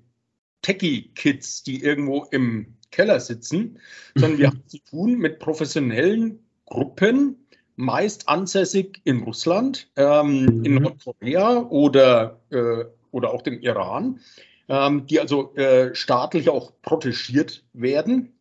Techie-Kids, 0.63 1.63
die 1.63 1.84
irgendwo 1.84 2.26
im 2.32 2.73
Keller 2.89 3.19
sitzen, 3.19 3.80
sondern 4.15 4.39
wir 4.39 4.47
haben 4.47 4.63
zu 4.67 4.80
tun 4.80 5.17
mit 5.17 5.39
professionellen 5.39 6.39
Gruppen, 6.65 7.38
meist 7.76 8.30
ansässig 8.30 9.02
in 9.04 9.23
Russland, 9.23 9.89
ähm, 9.95 10.45
mhm. 10.45 10.65
in 10.65 10.76
Nordkorea 10.76 11.67
oder, 11.69 12.39
äh, 12.49 12.86
oder 13.12 13.34
auch 13.34 13.41
dem 13.41 13.60
Iran, 13.60 14.19
ähm, 14.69 15.06
die 15.08 15.19
also 15.19 15.54
äh, 15.56 15.93
staatlich 15.93 16.49
auch 16.49 16.71
protegiert 16.82 17.63
werden. 17.73 18.34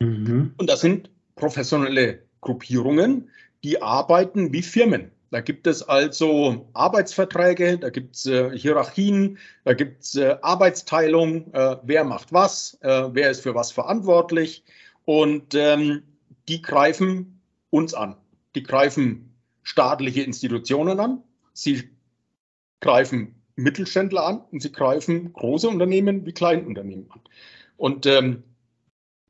Mhm. 0.00 0.54
Und 0.56 0.68
das 0.68 0.80
sind 0.80 1.10
professionelle 1.34 2.22
Gruppierungen, 2.40 3.30
die 3.64 3.80
arbeiten 3.80 4.52
wie 4.52 4.62
Firmen. 4.62 5.10
Da 5.34 5.40
gibt 5.40 5.66
es 5.66 5.82
also 5.82 6.68
Arbeitsverträge, 6.74 7.76
da 7.76 7.90
gibt 7.90 8.14
es 8.14 8.26
äh, 8.26 8.56
Hierarchien, 8.56 9.38
da 9.64 9.74
gibt 9.74 10.04
es 10.04 10.14
äh, 10.14 10.36
Arbeitsteilung, 10.42 11.52
äh, 11.52 11.76
wer 11.82 12.04
macht 12.04 12.32
was, 12.32 12.78
äh, 12.82 13.08
wer 13.10 13.32
ist 13.32 13.40
für 13.40 13.52
was 13.52 13.72
verantwortlich. 13.72 14.62
Und 15.04 15.56
ähm, 15.56 16.04
die 16.46 16.62
greifen 16.62 17.40
uns 17.70 17.94
an. 17.94 18.14
Die 18.54 18.62
greifen 18.62 19.34
staatliche 19.64 20.22
Institutionen 20.22 21.00
an, 21.00 21.24
sie 21.52 21.90
greifen 22.80 23.34
Mittelständler 23.56 24.24
an 24.24 24.40
und 24.52 24.62
sie 24.62 24.70
greifen 24.70 25.32
große 25.32 25.68
Unternehmen 25.68 26.24
wie 26.26 26.32
Kleinunternehmen 26.32 27.10
an. 27.10 27.20
Und 27.76 28.06
ähm, 28.06 28.44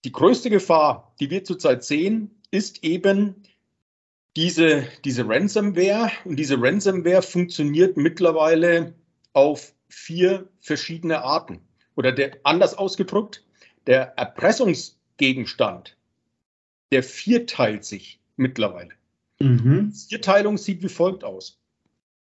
die 0.04 0.12
größte 0.12 0.50
Gefahr, 0.50 1.14
die 1.18 1.30
wir 1.30 1.44
zurzeit 1.44 1.82
sehen, 1.82 2.42
ist 2.50 2.84
eben, 2.84 3.42
diese, 4.36 4.86
diese 5.04 5.28
Ransomware 5.28 6.10
und 6.24 6.36
diese 6.36 6.60
Ransomware 6.60 7.22
funktioniert 7.22 7.96
mittlerweile 7.96 8.94
auf 9.32 9.74
vier 9.88 10.48
verschiedene 10.60 11.22
Arten. 11.22 11.60
Oder 11.94 12.10
der, 12.10 12.38
anders 12.42 12.74
ausgedrückt, 12.74 13.44
der 13.86 14.18
Erpressungsgegenstand, 14.18 15.96
der 16.90 17.02
vierteilt 17.02 17.84
sich 17.84 18.20
mittlerweile. 18.36 18.90
Mhm. 19.38 19.92
Vierteilung 19.92 20.58
sieht 20.58 20.82
wie 20.82 20.88
folgt 20.88 21.22
aus. 21.22 21.60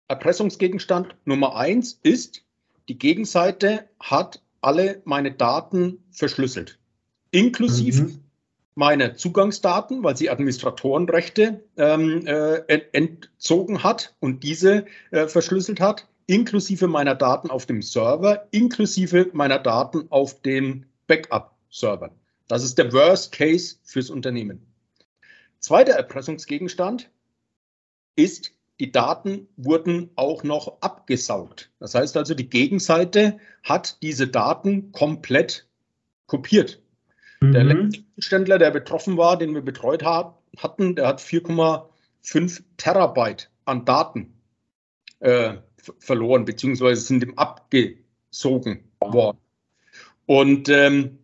Erpressungsgegenstand 0.07 1.15
Nummer 1.25 1.57
eins 1.57 1.99
ist, 2.03 2.43
die 2.87 2.97
Gegenseite 2.97 3.89
hat 3.99 4.41
alle 4.61 5.01
meine 5.03 5.33
Daten 5.33 5.99
verschlüsselt, 6.11 6.79
inklusive 7.31 8.03
mhm 8.03 8.26
meine 8.77 9.15
Zugangsdaten, 9.15 10.03
weil 10.03 10.15
sie 10.15 10.29
Administratorenrechte 10.29 11.63
ähm, 11.77 12.27
äh, 12.27 12.81
entzogen 12.93 13.81
hat 13.83 14.15
und 14.19 14.43
diese 14.43 14.85
äh, 15.09 15.27
verschlüsselt 15.27 15.79
hat, 15.79 16.07
inklusive 16.27 16.87
meiner 16.87 17.15
Daten 17.15 17.49
auf 17.49 17.65
dem 17.65 17.81
Server, 17.81 18.47
inklusive 18.51 19.31
meiner 19.33 19.57
Daten 19.57 20.05
auf 20.11 20.43
den 20.43 20.85
Backup-Servern. 21.07 22.11
Das 22.47 22.63
ist 22.63 22.77
der 22.77 22.93
Worst 22.93 23.31
Case 23.31 23.77
fürs 23.83 24.11
Unternehmen. 24.11 24.61
Zweiter 25.59 25.93
Erpressungsgegenstand 25.93 27.09
ist, 28.15 28.51
die 28.79 28.91
Daten 28.91 29.47
wurden 29.57 30.11
auch 30.15 30.43
noch 30.43 30.81
abgesaugt. 30.81 31.71
Das 31.79 31.95
heißt 31.95 32.15
also, 32.15 32.35
die 32.35 32.47
Gegenseite 32.47 33.39
hat 33.63 34.03
diese 34.03 34.27
Daten 34.27 34.91
komplett 34.91 35.67
kopiert. 36.27 36.79
Mhm. 37.39 37.51
Der 37.53 37.63
Mittelständler, 37.63 38.57
der 38.57 38.71
betroffen 38.71 39.17
war, 39.17 39.37
den 39.37 39.53
wir 39.53 39.61
betreut 39.61 40.03
hat, 40.03 40.35
hatten, 40.57 40.95
der 40.95 41.07
hat 41.07 41.21
4,5 41.21 42.63
Terabyte 42.77 43.49
an 43.65 43.85
Daten 43.85 44.33
äh, 45.19 45.55
verloren, 45.99 46.45
beziehungsweise 46.45 47.01
sind 47.01 47.23
ihm 47.23 47.37
abgesogen 47.37 48.83
worden. 48.99 49.37
Und 50.25 50.69
ähm, 50.69 51.19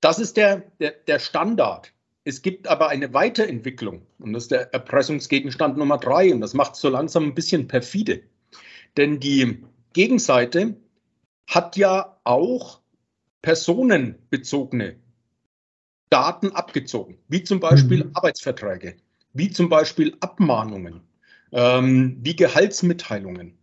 das 0.00 0.18
ist 0.18 0.36
der, 0.36 0.62
der, 0.80 0.92
der 0.92 1.18
Standard. 1.18 1.92
Es 2.24 2.42
gibt 2.42 2.66
aber 2.66 2.88
eine 2.88 3.14
Weiterentwicklung 3.14 4.02
und 4.18 4.32
das 4.32 4.44
ist 4.44 4.50
der 4.50 4.74
Erpressungsgegenstand 4.74 5.76
Nummer 5.76 5.98
drei 5.98 6.32
und 6.32 6.40
das 6.40 6.54
macht 6.54 6.74
es 6.74 6.80
so 6.80 6.88
langsam 6.88 7.24
ein 7.24 7.34
bisschen 7.34 7.68
perfide. 7.68 8.22
Denn 8.96 9.20
die 9.20 9.62
Gegenseite 9.92 10.76
hat 11.46 11.76
ja 11.76 12.18
auch 12.24 12.80
personenbezogene 13.42 14.96
Daten 16.10 16.52
abgezogen, 16.52 17.18
wie 17.28 17.42
zum 17.42 17.60
Beispiel 17.60 18.04
mhm. 18.04 18.10
Arbeitsverträge, 18.14 18.96
wie 19.32 19.50
zum 19.50 19.68
Beispiel 19.68 20.16
Abmahnungen, 20.20 21.00
ähm, 21.52 22.18
wie 22.20 22.36
Gehaltsmitteilungen. 22.36 23.58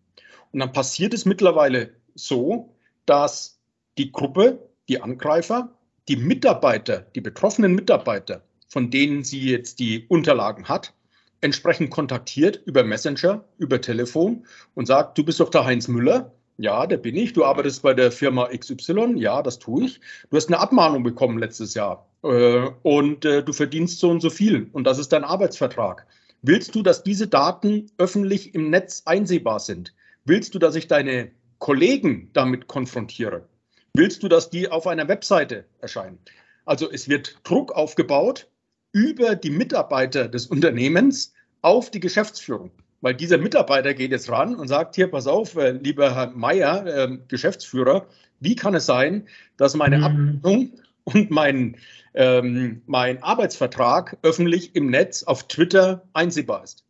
Und 0.52 0.60
dann 0.60 0.72
passiert 0.72 1.14
es 1.14 1.26
mittlerweile 1.26 1.96
so, 2.16 2.76
dass 3.06 3.60
die 3.98 4.12
Gruppe, 4.12 4.70
die 4.88 5.02
Angreifer, 5.02 5.74
die 6.08 6.16
Mitarbeiter, 6.16 7.08
die 7.16 7.22
betroffenen 7.22 7.74
Mitarbeiter, 7.74 8.44
von 8.68 8.92
denen 8.92 9.24
sie 9.24 9.50
jetzt 9.50 9.80
die 9.80 10.06
Unterlagen 10.08 10.68
hat, 10.68 10.94
entsprechend 11.42 11.92
kontaktiert 11.92 12.62
über 12.66 12.84
Messenger, 12.84 13.44
über 13.58 13.82
Telefon 13.82 14.46
und 14.76 14.86
sagt, 14.86 15.18
du 15.18 15.24
bist 15.24 15.40
doch 15.40 15.50
der 15.50 15.66
Heinz 15.66 15.88
Müller, 15.88 16.34
ja, 16.64 16.88
der 16.88 16.96
bin 16.96 17.18
ich. 17.18 17.34
Du 17.34 17.44
arbeitest 17.44 17.82
bei 17.82 17.94
der 17.94 18.10
Firma 18.10 18.48
XY. 18.48 19.16
Ja, 19.18 19.44
das 19.44 19.60
tue 19.60 19.84
ich. 19.84 20.00
Du 20.30 20.38
hast 20.38 20.48
eine 20.48 20.60
Abmahnung 20.60 21.04
bekommen 21.04 21.38
letztes 21.38 21.74
Jahr 21.74 22.08
äh, 22.24 22.70
und 22.84 23.26
äh, 23.26 23.44
du 23.44 23.52
verdienst 23.52 24.00
so 24.00 24.10
und 24.10 24.22
so 24.22 24.30
viel 24.30 24.70
und 24.72 24.86
das 24.86 24.98
ist 24.98 25.12
dein 25.12 25.26
Arbeitsvertrag. 25.26 26.08
Willst 26.42 26.74
du, 26.74 26.82
dass 26.82 27.04
diese 27.04 27.28
Daten 27.28 27.92
öffentlich 27.98 28.56
im 28.56 28.70
Netz 28.70 29.04
einsehbar 29.06 29.60
sind? 29.60 29.94
Willst 30.24 30.56
du, 30.56 30.60
dass 30.60 30.76
ich 30.76 30.88
deine 30.88 31.32
Kollegen 31.60 32.30
damit 32.32 32.68
konfrontiere? 32.68 33.46
Willst 33.94 34.24
du, 34.24 34.30
dass 34.30 34.50
die 34.50 34.70
auf 34.70 34.88
einer 34.88 35.10
Webseite 35.10 35.66
erscheinen? 35.80 36.18
Also 36.64 36.90
es 36.90 37.10
wird 37.10 37.40
Druck 37.44 37.74
aufgebaut 37.74 38.48
über 38.94 39.36
die 39.36 39.50
Mitarbeiter 39.50 40.30
des 40.30 40.48
Unternehmens 40.48 41.34
auf 41.62 41.92
die 41.92 42.00
Geschäftsführung. 42.00 42.72
Weil 43.04 43.14
dieser 43.14 43.38
Mitarbeiter 43.38 43.94
geht 43.94 44.12
jetzt 44.12 44.32
ran 44.32 44.56
und 44.56 44.70
sagt, 44.70 44.96
hier, 44.96 45.12
pass 45.12 45.28
auf, 45.28 45.58
äh, 45.58 45.72
lieber 45.72 46.16
Herr 46.16 46.32
Meier, 46.32 46.86
äh, 46.86 47.18
Geschäftsführer, 47.28 48.08
wie 48.40 48.56
kann 48.56 48.74
es 48.76 48.86
sein, 48.86 49.28
dass 49.58 49.76
meine 49.76 49.98
mhm. 49.98 50.04
Abrechnung 50.06 50.72
und 51.04 51.30
mein, 51.30 51.76
ähm, 52.14 52.82
mein 52.86 53.22
Arbeitsvertrag 53.22 54.18
öffentlich 54.22 54.74
im 54.78 54.90
Netz 54.90 55.24
auf 55.24 55.50
Twitter 55.50 56.08
einsehbar 56.14 56.64
ist? 56.64 56.86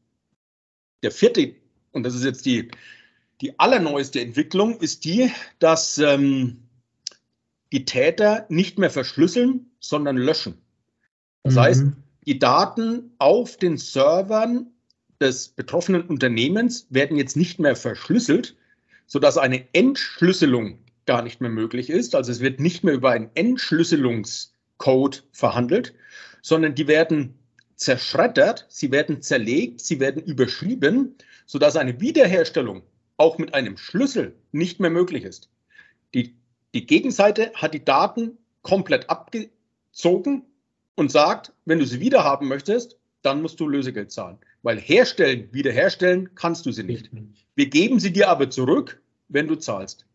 Der 1.02 1.10
vierte, 1.10 1.56
und 1.94 2.04
das 2.04 2.14
ist 2.14 2.26
jetzt 2.26 2.46
die, 2.46 2.70
die 3.42 3.60
allerneueste 3.60 4.22
Entwicklung, 4.22 4.78
ist 4.82 5.06
die, 5.06 5.32
dass 5.58 5.98
ähm, 5.98 6.60
die 7.72 7.86
Täter 7.86 8.46
nicht 8.50 8.78
mehr 8.78 8.92
verschlüsseln, 8.92 9.72
sondern 9.80 10.18
löschen. 10.18 10.62
Das 11.42 11.56
mhm. 11.56 11.60
heißt, 11.60 11.84
die 12.28 12.38
Daten 12.38 13.16
auf 13.18 13.58
den 13.58 13.78
Servern 13.78 14.73
des 15.20 15.50
betroffenen 15.50 16.04
Unternehmens 16.04 16.88
werden 16.90 17.18
jetzt 17.18 17.38
nicht 17.38 17.60
mehr 17.60 17.76
verschlüsselt, 17.76 18.56
sodass 19.06 19.38
eine 19.38 19.68
Entschlüsselung 19.74 20.80
gar 21.06 21.22
nicht 21.22 21.42
mehr 21.42 21.50
möglich 21.50 21.90
ist. 21.90 22.16
Also 22.16 22.32
es 22.32 22.40
wird 22.40 22.60
nicht 22.60 22.84
mehr 22.84 22.94
über 22.94 23.12
einen 23.12 23.30
Entschlüsselungscode 23.36 25.24
verhandelt, 25.32 25.94
sondern 26.42 26.76
die 26.76 26.88
werden 26.88 27.36
zerschreddert, 27.76 28.66
sie 28.70 28.92
werden 28.92 29.22
zerlegt, 29.22 29.82
sie 29.82 30.00
werden 30.00 30.24
überschrieben, 30.24 31.16
sodass 31.46 31.76
eine 31.76 32.00
Wiederherstellung 32.00 32.84
auch 33.18 33.38
mit 33.38 33.54
einem 33.54 33.78
Schlüssel 33.78 34.36
nicht 34.52 34.80
mehr 34.80 34.90
möglich 34.90 35.24
ist. 35.24 35.50
Die, 36.14 36.36
die 36.74 36.86
Gegenseite 36.86 37.52
hat 37.56 37.74
die 37.74 37.84
Daten 37.84 38.38
komplett 38.62 39.10
abgezogen 39.10 40.44
und 40.96 41.12
sagt, 41.12 41.54
wenn 41.66 41.80
du 41.80 41.86
sie 41.86 42.00
wiederhaben 42.00 42.48
möchtest, 42.48 42.98
dann 43.22 43.42
musst 43.42 43.60
du 43.60 43.68
Lösegeld 43.68 44.12
zahlen. 44.12 44.38
Weil 44.64 44.80
herstellen, 44.80 45.50
wiederherstellen 45.52 46.34
kannst 46.36 46.66
du 46.66 46.72
sie 46.72 46.84
nicht. 46.84 47.12
Wir 47.56 47.70
geben 47.70 48.00
sie 48.00 48.12
dir 48.12 48.30
aber 48.30 48.50
zurück, 48.50 49.02
wenn 49.28 49.48
du 49.48 49.56
zahlst. 49.56 50.06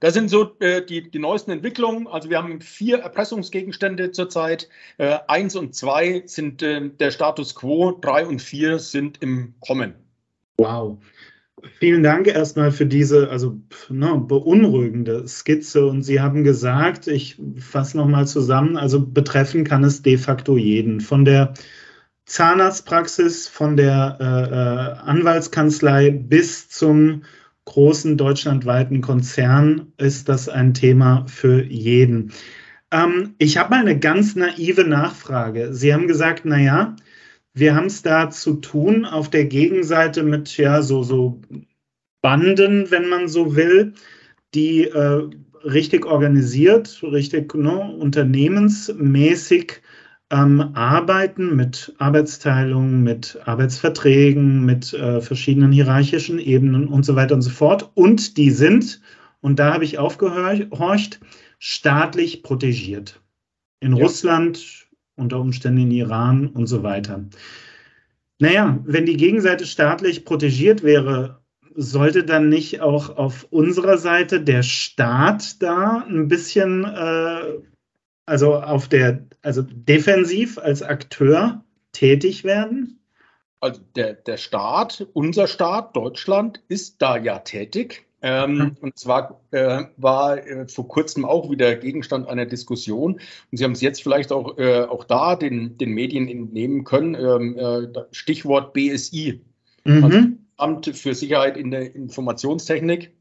Das 0.00 0.14
sind 0.14 0.28
so 0.28 0.56
äh, 0.58 0.84
die, 0.84 1.08
die 1.08 1.20
neuesten 1.20 1.52
Entwicklungen. 1.52 2.08
Also 2.08 2.28
wir 2.28 2.38
haben 2.38 2.60
vier 2.60 2.98
Erpressungsgegenstände 2.98 4.10
zurzeit. 4.10 4.68
Äh, 4.98 5.18
eins 5.28 5.54
und 5.54 5.76
zwei 5.76 6.24
sind 6.26 6.60
äh, 6.60 6.90
der 6.90 7.12
Status 7.12 7.54
quo, 7.54 7.92
drei 7.92 8.26
und 8.26 8.42
vier 8.42 8.80
sind 8.80 9.22
im 9.22 9.54
Kommen. 9.60 9.94
Wow. 10.58 10.98
Vielen 11.78 12.02
Dank 12.02 12.26
erstmal 12.26 12.72
für 12.72 12.86
diese 12.86 13.30
also 13.30 13.56
ne, 13.88 14.20
beunruhigende 14.26 15.28
Skizze. 15.28 15.86
Und 15.86 16.02
Sie 16.02 16.20
haben 16.20 16.42
gesagt, 16.42 17.06
ich 17.06 17.40
fasse 17.58 17.96
nochmal 17.96 18.26
zusammen, 18.26 18.76
also 18.76 19.06
betreffen 19.06 19.62
kann 19.62 19.84
es 19.84 20.02
de 20.02 20.18
facto 20.18 20.56
jeden. 20.56 21.00
Von 21.00 21.24
der 21.24 21.54
Zahnarztpraxis, 22.26 23.48
von 23.48 23.76
der 23.76 24.16
äh, 24.20 24.24
äh, 24.24 25.08
Anwaltskanzlei 25.08 26.10
bis 26.10 26.68
zum 26.68 27.22
großen 27.64 28.16
deutschlandweiten 28.16 29.00
Konzern 29.00 29.92
ist 29.98 30.28
das 30.28 30.48
ein 30.48 30.74
Thema 30.74 31.24
für 31.26 31.62
jeden. 31.62 32.32
Ähm, 32.90 33.34
ich 33.38 33.56
habe 33.56 33.70
mal 33.70 33.80
eine 33.80 33.98
ganz 33.98 34.36
naive 34.36 34.84
Nachfrage. 34.84 35.72
Sie 35.72 35.92
haben 35.92 36.08
gesagt, 36.08 36.44
naja, 36.44 36.96
wir 37.54 37.74
haben 37.74 37.86
es 37.86 38.02
da 38.02 38.30
zu 38.30 38.54
tun 38.54 39.04
auf 39.04 39.30
der 39.30 39.44
Gegenseite 39.44 40.22
mit 40.22 40.56
ja 40.56 40.82
so, 40.82 41.02
so 41.02 41.40
Banden, 42.22 42.90
wenn 42.90 43.08
man 43.08 43.28
so 43.28 43.56
will, 43.56 43.94
die 44.54 44.84
äh, 44.84 45.28
richtig 45.64 46.06
organisiert, 46.06 47.02
richtig 47.02 47.54
ne, 47.54 47.78
unternehmensmäßig 47.78 49.82
ähm, 50.32 50.70
arbeiten 50.74 51.54
mit 51.54 51.94
Arbeitsteilung, 51.98 53.02
mit 53.02 53.38
Arbeitsverträgen, 53.44 54.64
mit 54.64 54.94
äh, 54.94 55.20
verschiedenen 55.20 55.72
hierarchischen 55.72 56.38
Ebenen 56.38 56.88
und 56.88 57.04
so 57.04 57.14
weiter 57.14 57.34
und 57.34 57.42
so 57.42 57.50
fort. 57.50 57.90
Und 57.94 58.38
die 58.38 58.50
sind, 58.50 59.02
und 59.42 59.58
da 59.58 59.74
habe 59.74 59.84
ich 59.84 59.98
aufgehorcht, 59.98 61.20
staatlich 61.58 62.42
protegiert. 62.42 63.20
In 63.80 63.94
ja. 63.94 64.02
Russland, 64.02 64.88
unter 65.16 65.38
Umständen 65.38 65.82
in 65.82 65.90
Iran 65.90 66.48
und 66.48 66.66
so 66.66 66.82
weiter. 66.82 67.24
Naja, 68.38 68.80
wenn 68.84 69.04
die 69.04 69.18
Gegenseite 69.18 69.66
staatlich 69.66 70.24
protegiert 70.24 70.82
wäre, 70.82 71.42
sollte 71.74 72.24
dann 72.24 72.48
nicht 72.48 72.80
auch 72.80 73.16
auf 73.16 73.46
unserer 73.50 73.98
Seite 73.98 74.40
der 74.40 74.62
Staat 74.62 75.62
da 75.62 76.06
ein 76.08 76.28
bisschen 76.28 76.84
äh, 76.84 77.42
also 78.26 78.54
auf 78.56 78.88
der, 78.88 79.26
also 79.42 79.62
defensiv 79.62 80.58
als 80.58 80.82
Akteur 80.82 81.64
tätig 81.92 82.44
werden? 82.44 83.00
Also 83.60 83.80
der, 83.94 84.14
der 84.14 84.38
Staat, 84.38 85.06
unser 85.12 85.46
Staat, 85.46 85.94
Deutschland, 85.94 86.62
ist 86.68 87.00
da 87.00 87.16
ja 87.16 87.38
tätig. 87.38 88.06
Ähm, 88.22 88.54
mhm. 88.54 88.76
Und 88.80 88.98
zwar 88.98 89.40
äh, 89.50 89.84
war 89.96 90.38
äh, 90.38 90.68
vor 90.68 90.86
kurzem 90.86 91.24
auch 91.24 91.50
wieder 91.50 91.74
Gegenstand 91.74 92.28
einer 92.28 92.46
Diskussion. 92.46 93.14
Und 93.14 93.58
Sie 93.58 93.64
haben 93.64 93.72
es 93.72 93.80
jetzt 93.80 94.02
vielleicht 94.02 94.30
auch, 94.30 94.58
äh, 94.58 94.82
auch 94.82 95.04
da 95.04 95.34
den, 95.34 95.76
den 95.76 95.90
Medien 95.90 96.28
entnehmen 96.28 96.84
können. 96.84 97.14
Ähm, 97.16 97.58
äh, 97.58 98.00
Stichwort 98.12 98.72
BSI, 98.74 99.40
mhm. 99.84 100.04
also 100.04 100.18
Amt 100.56 100.86
für 100.96 101.14
Sicherheit 101.14 101.56
in 101.56 101.72
der 101.72 101.94
Informationstechnik, 101.94 103.12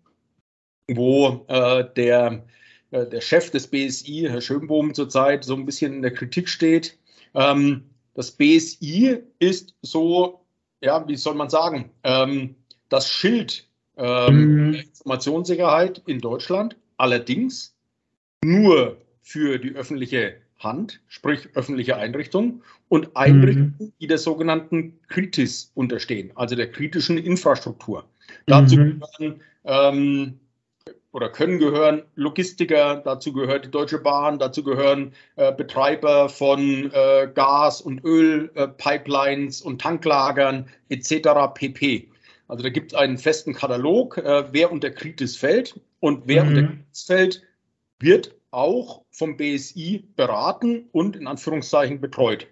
wo 0.88 1.45
äh, 1.47 1.84
der 1.95 2.45
äh, 2.91 3.06
der 3.08 3.21
Chef 3.21 3.49
des 3.51 3.67
BSI, 3.67 4.27
Herr 4.30 4.41
Schönbohm, 4.41 4.93
zurzeit 4.93 5.43
so 5.43 5.56
ein 5.56 5.65
bisschen 5.65 5.93
in 5.93 6.01
der 6.01 6.13
Kritik 6.13 6.47
steht. 6.49 6.97
Ähm, 7.34 7.89
das 8.13 8.32
BSI 8.32 9.19
ist 9.39 9.75
so, 9.82 10.41
ja, 10.82 11.08
wie 11.08 11.15
soll 11.15 11.36
man 11.36 11.49
sagen, 11.49 11.91
ähm, 12.04 12.56
das 12.89 13.10
Schild 13.10 13.67
ähm, 13.97 14.36
mhm. 14.67 14.71
der 14.73 14.82
Informationssicherheit 14.82 16.01
in 16.06 16.19
Deutschland, 16.19 16.75
allerdings 16.97 17.75
nur 18.43 18.97
für 19.21 19.58
die 19.60 19.71
öffentliche 19.75 20.36
Hand, 20.60 21.01
sprich 21.08 21.49
öffentliche 21.56 21.95
Einrichtungen 21.95 22.62
und 22.89 23.15
Einrichtungen, 23.15 23.75
mhm. 23.80 23.93
die 23.99 24.08
der 24.08 24.17
sogenannten 24.17 24.99
Kritis 25.08 25.71
unterstehen, 25.75 26.32
also 26.36 26.56
der 26.56 26.71
kritischen 26.71 27.17
Infrastruktur. 27.17 28.04
Dazu 28.45 28.77
mhm. 28.77 28.99
gehören 28.99 29.41
ähm, 29.63 30.39
oder 31.12 31.30
können 31.30 31.60
gehören 31.60 32.04
Logistiker, 32.15 33.02
dazu 33.04 33.34
gehört 33.34 33.65
die 33.65 33.71
Deutsche 33.71 34.00
Bahn, 34.00 34.39
dazu 34.39 34.63
gehören 34.63 35.13
äh, 35.36 35.52
Betreiber 35.54 36.30
von 36.30 36.91
äh, 36.93 37.30
Gas- 37.34 37.82
und 37.82 38.04
Ölpipelines 38.04 39.62
äh, 39.62 39.65
und 39.65 39.82
Tanklagern 39.82 40.69
etc. 40.89 41.54
pp. 41.54 42.10
Also 42.47 42.63
da 42.63 42.69
gibt 42.69 42.93
es 42.93 42.97
einen 42.97 43.17
festen 43.17 43.54
Katalog, 43.54 44.17
äh, 44.17 44.45
wer 44.52 44.71
unter 44.71 44.89
Kritis 44.89 45.36
fällt 45.38 45.80
und 46.00 46.24
wer 46.28 46.43
mhm. 46.43 46.50
unter 46.50 46.63
Kritis 46.63 47.04
fällt, 47.04 47.43
wird 48.00 48.36
auch 48.52 49.04
vom 49.12 49.38
BSI 49.38 50.06
beraten 50.15 50.89
und 50.91 51.15
in 51.15 51.28
Anführungszeichen 51.28 52.02
betreut. 52.02 52.47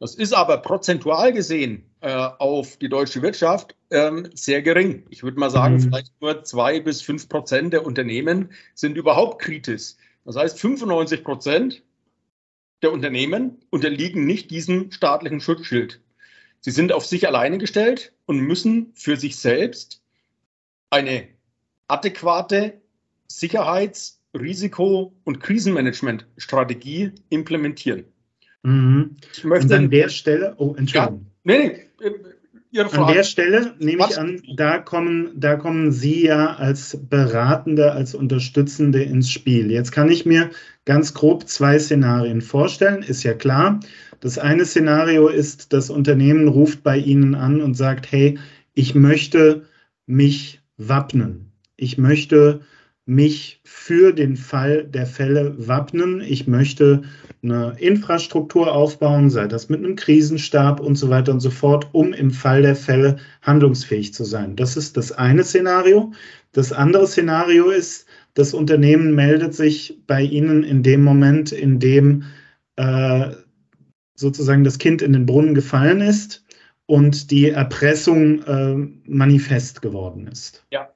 Das 0.00 0.14
ist 0.14 0.32
aber 0.32 0.56
prozentual 0.56 1.30
gesehen 1.34 1.84
äh, 2.00 2.10
auf 2.10 2.78
die 2.78 2.88
deutsche 2.88 3.20
Wirtschaft 3.20 3.76
ähm, 3.90 4.30
sehr 4.32 4.62
gering. 4.62 5.04
Ich 5.10 5.22
würde 5.22 5.38
mal 5.38 5.50
sagen, 5.50 5.74
mhm. 5.74 5.80
vielleicht 5.80 6.20
nur 6.22 6.42
zwei 6.42 6.80
bis 6.80 7.02
fünf 7.02 7.28
Prozent 7.28 7.74
der 7.74 7.84
Unternehmen 7.84 8.50
sind 8.74 8.96
überhaupt 8.96 9.42
kritisch. 9.42 9.92
Das 10.24 10.36
heißt, 10.36 10.58
95 10.58 11.22
Prozent 11.22 11.82
der 12.80 12.92
Unternehmen 12.92 13.58
unterliegen 13.68 14.24
nicht 14.24 14.50
diesem 14.50 14.90
staatlichen 14.90 15.42
Schutzschild. 15.42 16.00
Sie 16.60 16.70
sind 16.70 16.92
auf 16.92 17.04
sich 17.04 17.26
alleine 17.26 17.58
gestellt 17.58 18.14
und 18.24 18.40
müssen 18.40 18.92
für 18.94 19.18
sich 19.18 19.36
selbst 19.36 20.02
eine 20.88 21.28
adäquate 21.88 22.80
Sicherheits-, 23.28 24.18
Risiko- 24.32 25.12
und 25.24 25.40
Krisenmanagementstrategie 25.40 27.12
implementieren. 27.28 28.04
Mhm. 28.62 29.16
Ich 29.32 29.44
möchte 29.44 29.66
und 29.66 29.72
an 29.72 29.90
der 29.90 30.08
Stelle, 30.08 30.54
oh, 30.58 30.74
Entschuldigung. 30.76 31.26
Ja, 31.44 31.54
nee, 31.54 31.86
nee, 32.00 32.10
Ihre 32.72 32.88
Frage. 32.88 33.06
An 33.06 33.14
der 33.14 33.22
Stelle 33.24 33.74
nehme 33.80 34.00
Was? 34.00 34.12
ich 34.12 34.18
an, 34.18 34.42
da 34.54 34.78
kommen, 34.78 35.32
da 35.34 35.56
kommen 35.56 35.90
Sie 35.90 36.26
ja 36.26 36.54
als 36.54 36.96
Beratende, 37.08 37.92
als 37.92 38.14
Unterstützende 38.14 39.02
ins 39.02 39.30
Spiel. 39.30 39.72
Jetzt 39.72 39.90
kann 39.90 40.08
ich 40.08 40.24
mir 40.24 40.50
ganz 40.84 41.12
grob 41.12 41.48
zwei 41.48 41.78
Szenarien 41.78 42.42
vorstellen, 42.42 43.02
ist 43.02 43.24
ja 43.24 43.34
klar. 43.34 43.80
Das 44.20 44.38
eine 44.38 44.64
Szenario 44.64 45.28
ist, 45.28 45.72
das 45.72 45.90
Unternehmen 45.90 46.46
ruft 46.46 46.84
bei 46.84 46.96
Ihnen 46.96 47.34
an 47.34 47.60
und 47.60 47.74
sagt, 47.74 48.12
hey, 48.12 48.38
ich 48.74 48.94
möchte 48.94 49.66
mich 50.06 50.60
wappnen. 50.76 51.52
Ich 51.76 51.98
möchte 51.98 52.60
mich 53.10 53.60
für 53.64 54.12
den 54.12 54.36
Fall 54.36 54.84
der 54.84 55.04
Fälle 55.04 55.54
wappnen. 55.58 56.20
Ich 56.20 56.46
möchte 56.46 57.02
eine 57.42 57.74
Infrastruktur 57.78 58.72
aufbauen, 58.72 59.30
sei 59.30 59.48
das 59.48 59.68
mit 59.68 59.80
einem 59.80 59.96
Krisenstab 59.96 60.78
und 60.78 60.94
so 60.94 61.10
weiter 61.10 61.32
und 61.32 61.40
so 61.40 61.50
fort, 61.50 61.88
um 61.90 62.12
im 62.12 62.30
Fall 62.30 62.62
der 62.62 62.76
Fälle 62.76 63.16
handlungsfähig 63.42 64.14
zu 64.14 64.22
sein. 64.22 64.54
Das 64.54 64.76
ist 64.76 64.96
das 64.96 65.10
eine 65.10 65.42
Szenario. 65.42 66.12
Das 66.52 66.72
andere 66.72 67.08
Szenario 67.08 67.70
ist, 67.70 68.06
das 68.34 68.54
Unternehmen 68.54 69.16
meldet 69.16 69.54
sich 69.54 69.98
bei 70.06 70.22
Ihnen 70.22 70.62
in 70.62 70.84
dem 70.84 71.02
Moment, 71.02 71.50
in 71.50 71.80
dem 71.80 72.22
äh, 72.76 73.30
sozusagen 74.14 74.62
das 74.62 74.78
Kind 74.78 75.02
in 75.02 75.14
den 75.14 75.26
Brunnen 75.26 75.54
gefallen 75.54 76.00
ist 76.00 76.44
und 76.86 77.32
die 77.32 77.50
Erpressung 77.50 78.42
äh, 78.44 78.74
manifest 79.04 79.82
geworden 79.82 80.28
ist. 80.28 80.64
Ja. 80.70 80.88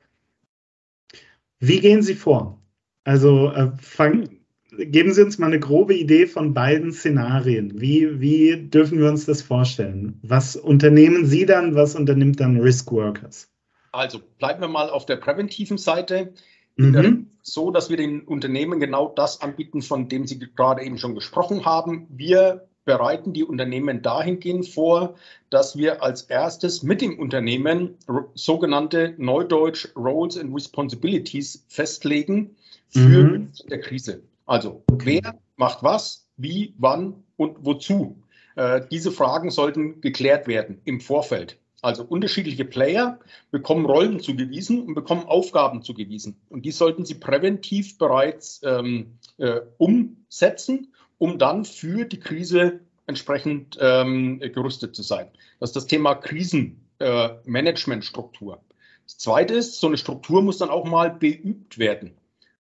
Wie 1.61 1.81
gehen 1.81 2.03
Sie 2.03 2.15
vor? 2.15 2.61
Also 3.05 3.51
äh, 3.51 3.71
fang, 3.81 4.29
geben 4.71 5.13
Sie 5.13 5.23
uns 5.23 5.39
mal 5.39 5.47
eine 5.47 5.61
grobe 5.61 5.95
Idee 5.95 6.27
von 6.27 6.55
beiden 6.55 6.93
Szenarien. 6.93 7.81
Wie, 7.81 8.21
wie 8.21 8.69
dürfen 8.69 8.99
wir 8.99 9.09
uns 9.09 9.27
das 9.27 9.43
vorstellen? 9.43 10.19
Was 10.23 10.57
unternehmen 10.57 11.27
Sie 11.27 11.47
dann, 11.47 11.75
was 11.75 11.95
unternimmt 11.95 12.41
dann 12.41 12.61
Risk 12.61 12.91
Workers? 12.93 13.51
Also 13.93 14.21
bleiben 14.39 14.61
wir 14.61 14.69
mal 14.69 14.91
auf 14.91 15.07
der 15.07 15.17
präventiven 15.17 15.79
Seite. 15.79 16.33
Mhm. 16.77 17.31
So, 17.43 17.71
dass 17.71 17.91
wir 17.91 17.97
den 17.97 18.23
Unternehmen 18.23 18.81
genau 18.81 19.13
das 19.15 19.41
anbieten, 19.41 19.83
von 19.83 20.09
dem 20.09 20.27
Sie 20.27 20.39
gerade 20.39 20.83
eben 20.83 20.99
schon 20.99 21.15
gesprochen 21.15 21.65
haben. 21.65 22.07
Wir 22.11 22.67
bereiten 22.85 23.33
die 23.33 23.45
Unternehmen 23.45 24.03
dahingehend 24.03 24.69
vor, 24.69 25.15
dass 25.51 25.77
wir 25.77 26.03
als 26.03 26.23
erstes 26.23 26.83
mit 26.83 27.01
dem 27.01 27.19
Unternehmen 27.19 27.97
sogenannte 28.35 29.15
Neudeutsch 29.17 29.89
Roles 29.97 30.37
and 30.39 30.55
Responsibilities 30.55 31.65
festlegen 31.69 32.57
für 32.89 32.99
mhm. 32.99 33.53
der 33.69 33.81
Krise. 33.81 34.23
Also 34.47 34.83
okay. 34.91 35.21
wer 35.23 35.39
macht 35.57 35.83
was, 35.83 36.27
wie, 36.37 36.75
wann 36.79 37.25
und 37.37 37.57
wozu? 37.65 38.17
Äh, 38.57 38.83
diese 38.91 39.11
Fragen 39.11 39.51
sollten 39.51 40.01
geklärt 40.01 40.47
werden 40.47 40.81
im 40.85 41.01
Vorfeld. 41.01 41.59
Also 41.83 42.03
unterschiedliche 42.03 42.65
Player 42.65 43.19
bekommen 43.51 43.85
Rollen 43.85 44.19
zugewiesen 44.21 44.87
und 44.87 44.95
bekommen 44.95 45.27
Aufgaben 45.27 45.83
zugewiesen. 45.83 46.37
Und 46.49 46.65
die 46.65 46.71
sollten 46.71 47.05
sie 47.05 47.15
präventiv 47.15 47.99
bereits 47.99 48.63
ähm, 48.65 49.19
äh, 49.37 49.61
umsetzen 49.77 50.95
um 51.19 51.39
dann 51.39 51.65
für 51.65 52.05
die 52.05 52.21
Krise 52.21 52.81
entsprechend 53.07 53.79
ähm, 53.81 54.41
gerüstet 54.41 54.95
zu 54.97 55.03
sein. 55.03 55.29
Das 55.61 55.71
ist 55.71 55.77
das 55.77 55.87
Thema 55.87 56.15
Krisenmanagementstruktur. 56.15 58.55
Äh, 58.55 58.59
das 59.05 59.19
zweite 59.19 59.55
ist, 59.55 59.81
so 59.81 59.87
eine 59.87 59.99
Struktur 59.99 60.43
muss 60.43 60.59
dann 60.59 60.71
auch 60.71 60.85
mal 60.85 61.11
beübt 61.11 61.79
werden. 61.79 62.17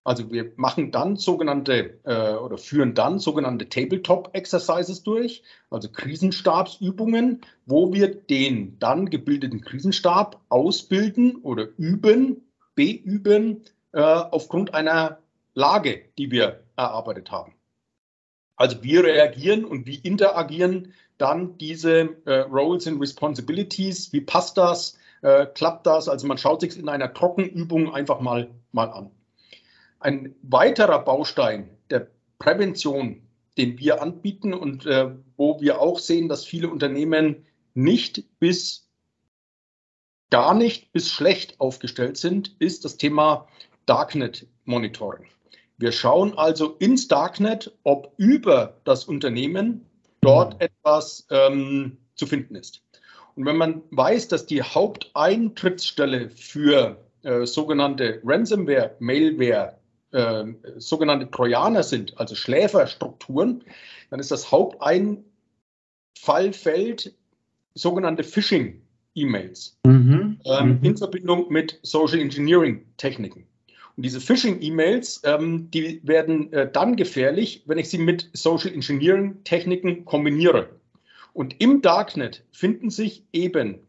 Also 0.07 0.31
wir 0.31 0.53
machen 0.57 0.91
dann 0.91 1.17
sogenannte 1.17 1.99
äh, 2.05 2.35
oder 2.35 2.59
führen 2.59 2.95
dann 2.95 3.19
sogenannte 3.19 3.71
Tabletop-Exercises 3.71 5.03
durch, 5.03 5.43
also 5.71 5.89
Krisenstabsübungen, 5.89 7.41
wo 7.65 7.95
wir 7.95 8.15
den 8.15 8.79
dann 8.79 9.09
gebildeten 9.09 9.63
Krisenstab 9.63 10.43
ausbilden 10.51 11.37
oder 11.37 11.69
üben, 11.79 12.43
beüben 12.75 13.65
äh, 13.93 14.03
aufgrund 14.03 14.75
einer 14.75 15.21
Lage, 15.55 16.03
die 16.19 16.31
wir 16.31 16.65
erarbeitet 16.77 17.31
haben. 17.31 17.55
Also 18.57 18.83
wie 18.83 18.97
reagieren 18.97 19.65
und 19.65 19.87
wie 19.87 19.97
interagieren 19.97 20.93
dann 21.19 21.59
diese 21.59 22.17
äh, 22.25 22.41
Roles 22.41 22.87
and 22.87 23.01
Responsibilities? 23.01 24.13
Wie 24.13 24.21
passt 24.21 24.57
das? 24.57 24.99
Äh, 25.23 25.47
klappt 25.47 25.87
das? 25.87 26.09
Also 26.09 26.27
man 26.27 26.39
schaut 26.39 26.61
sich 26.61 26.79
in 26.79 26.89
einer 26.89 27.13
Trockenübung 27.13 27.95
einfach 27.95 28.21
mal, 28.21 28.51
mal 28.73 28.91
an. 28.91 29.11
Ein 29.99 30.35
weiterer 30.43 30.99
Baustein 31.05 31.71
der 31.91 32.09
Prävention, 32.39 33.23
den 33.57 33.79
wir 33.79 34.03
anbieten 34.03 34.53
und 34.53 34.87
äh, 34.87 35.11
wo 35.37 35.61
wir 35.61 35.81
auch 35.81 35.99
sehen, 35.99 36.29
dass 36.29 36.45
viele 36.45 36.69
Unternehmen 36.69 37.47
nicht 37.75 38.25
bis 38.39 38.89
gar 40.31 40.55
nicht 40.55 40.93
bis 40.93 41.11
schlecht 41.11 41.61
aufgestellt 41.61 42.17
sind, 42.17 42.57
ist 42.59 42.85
das 42.85 42.97
Thema 42.97 43.47
Darknet 43.87 44.47
Monitoring. 44.65 45.27
Wir 45.77 45.93
schauen 45.93 46.39
also 46.39 46.77
ins 46.79 47.09
Darknet, 47.09 47.77
ob 47.83 48.13
über 48.17 48.81
das 48.85 49.05
Unternehmen 49.05 49.85
dort 50.21 50.55
mhm. 50.55 50.61
etwas 50.61 51.27
ähm, 51.31 51.99
zu 52.15 52.27
finden 52.27 52.55
ist. 52.55 52.83
Und 53.35 53.47
wenn 53.47 53.57
man 53.57 53.83
weiß, 53.91 54.29
dass 54.29 54.47
die 54.47 54.63
Haupteintrittsstelle 54.63 56.31
für 56.31 57.05
äh, 57.23 57.45
sogenannte 57.47 58.21
Ransomware, 58.25 58.95
Mailware, 59.01 59.77
äh, 60.13 60.45
sogenannte 60.77 61.29
Trojaner 61.31 61.83
sind, 61.83 62.17
also 62.19 62.37
Schläferstrukturen, 62.37 63.65
dann 64.11 64.21
ist 64.21 64.31
das 64.31 64.53
Haupteinfallfeld 64.53 67.15
sogenannte 67.75 68.23
Phishing-E-Mails 68.23 69.81
mhm. 69.85 70.39
ähm, 70.45 70.69
mhm. 70.69 70.79
in 70.85 70.97
Verbindung 70.97 71.51
mit 71.51 71.81
Social 71.83 72.21
Engineering-Techniken. 72.21 73.49
Und 73.97 74.05
diese 74.05 74.21
Phishing-E-Mails, 74.21 75.23
ähm, 75.25 75.71
die 75.71 76.01
werden 76.03 76.53
äh, 76.53 76.71
dann 76.71 76.97
gefährlich, 76.97 77.63
wenn 77.67 77.79
ich 77.79 77.89
sie 77.89 77.99
mit 77.99 78.31
Social 78.33 78.73
Engineering-Techniken 78.73 80.05
kombiniere. 80.05 80.69
Und 81.33 81.61
im 81.61 81.83
Darknet 81.83 82.45
finden 82.53 82.91
sich 82.91 83.25
eben 83.33 83.81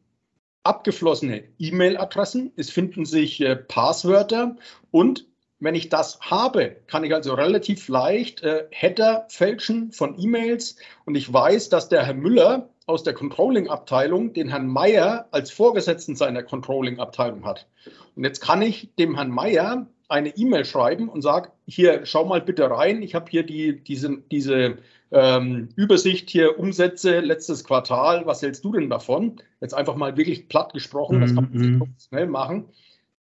abgeflossene 0.63 1.43
E-Mail-Adressen, 1.59 2.51
es 2.55 2.69
finden 2.69 3.05
sich 3.05 3.41
äh, 3.41 3.55
Passwörter 3.55 4.55
und 4.91 5.27
wenn 5.59 5.75
ich 5.75 5.89
das 5.89 6.19
habe, 6.19 6.75
kann 6.87 7.03
ich 7.03 7.13
also 7.13 7.33
relativ 7.33 7.87
leicht 7.87 8.43
äh, 8.43 8.65
Header 8.71 9.25
fälschen 9.29 9.91
von 9.91 10.19
E-Mails 10.19 10.75
und 11.05 11.15
ich 11.15 11.31
weiß, 11.31 11.69
dass 11.69 11.87
der 11.87 12.05
Herr 12.05 12.13
Müller 12.13 12.69
aus 12.87 13.03
der 13.03 13.13
Controlling-Abteilung 13.13 14.33
den 14.33 14.49
Herrn 14.49 14.67
Meier 14.67 15.27
als 15.31 15.51
Vorgesetzten 15.51 16.15
seiner 16.15 16.43
Controlling-Abteilung 16.43 17.45
hat. 17.45 17.67
Und 18.15 18.23
jetzt 18.23 18.41
kann 18.41 18.61
ich 18.61 18.93
dem 18.99 19.15
Herrn 19.15 19.31
Meier 19.31 19.87
eine 20.07 20.29
E-Mail 20.35 20.65
schreiben 20.65 21.09
und 21.09 21.21
sage, 21.21 21.51
hier, 21.65 22.05
schau 22.05 22.25
mal 22.25 22.41
bitte 22.41 22.69
rein, 22.69 23.01
ich 23.01 23.15
habe 23.15 23.29
hier 23.29 23.43
die, 23.43 23.83
diese, 23.83 24.17
diese 24.31 24.77
ähm, 25.11 25.69
Übersicht 25.75 26.29
hier, 26.29 26.59
Umsätze, 26.59 27.19
letztes 27.19 27.63
Quartal, 27.63 28.25
was 28.25 28.41
hältst 28.41 28.63
du 28.63 28.73
denn 28.73 28.89
davon? 28.89 29.41
Jetzt 29.61 29.73
einfach 29.73 29.95
mal 29.95 30.17
wirklich 30.17 30.47
platt 30.47 30.73
gesprochen, 30.73 31.21
das 31.21 31.33
kann 31.33 31.49
man 31.51 31.53
mm 31.53 31.81
-hmm. 31.81 32.07
schnell 32.07 32.27
machen. 32.27 32.65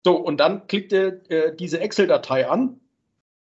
So, 0.03 0.15
und 0.17 0.37
dann 0.37 0.67
klickt 0.67 0.93
er 0.93 1.29
äh, 1.31 1.55
diese 1.55 1.79
Excel-Datei 1.79 2.47
an 2.47 2.79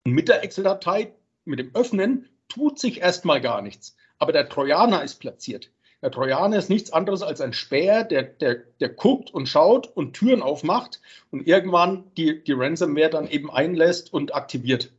und 0.05 0.13
mit 0.13 0.29
der 0.29 0.43
Excel-Datei, 0.43 1.13
mit 1.45 1.59
dem 1.59 1.71
Öffnen, 1.75 2.29
tut 2.49 2.79
sich 2.79 3.01
erstmal 3.01 3.41
gar 3.41 3.61
nichts. 3.61 3.97
Aber 4.19 4.33
der 4.33 4.49
Trojaner 4.49 5.03
ist 5.03 5.17
platziert. 5.17 5.71
Der 6.07 6.13
Trojaner 6.13 6.57
ist 6.57 6.71
nichts 6.71 6.93
anderes 6.93 7.23
als 7.23 7.41
ein 7.41 7.53
Späher, 7.53 8.05
der, 8.05 8.23
der, 8.23 8.59
der 8.79 8.91
guckt 8.91 9.35
und 9.35 9.49
schaut 9.49 9.89
und 9.89 10.13
Türen 10.13 10.41
aufmacht 10.41 11.01
und 11.33 11.49
irgendwann 11.49 12.05
die, 12.17 12.45
die 12.45 12.53
Ransomware 12.53 13.11
dann 13.11 13.27
eben 13.27 13.51
einlässt 13.51 14.13
und 14.13 14.33
aktiviert. 14.33 14.93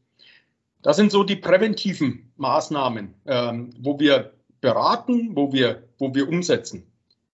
Das 0.82 0.98
sind 0.98 1.14
so 1.14 1.24
die 1.24 1.38
präventiven 1.38 2.34
Maßnahmen, 2.36 3.14
ähm, 3.26 3.70
wo 3.80 3.98
wir 4.02 4.34
beraten, 4.60 5.32
wo 5.34 5.54
wir, 5.54 5.84
wo 5.98 6.14
wir 6.14 6.28
umsetzen. 6.28 6.84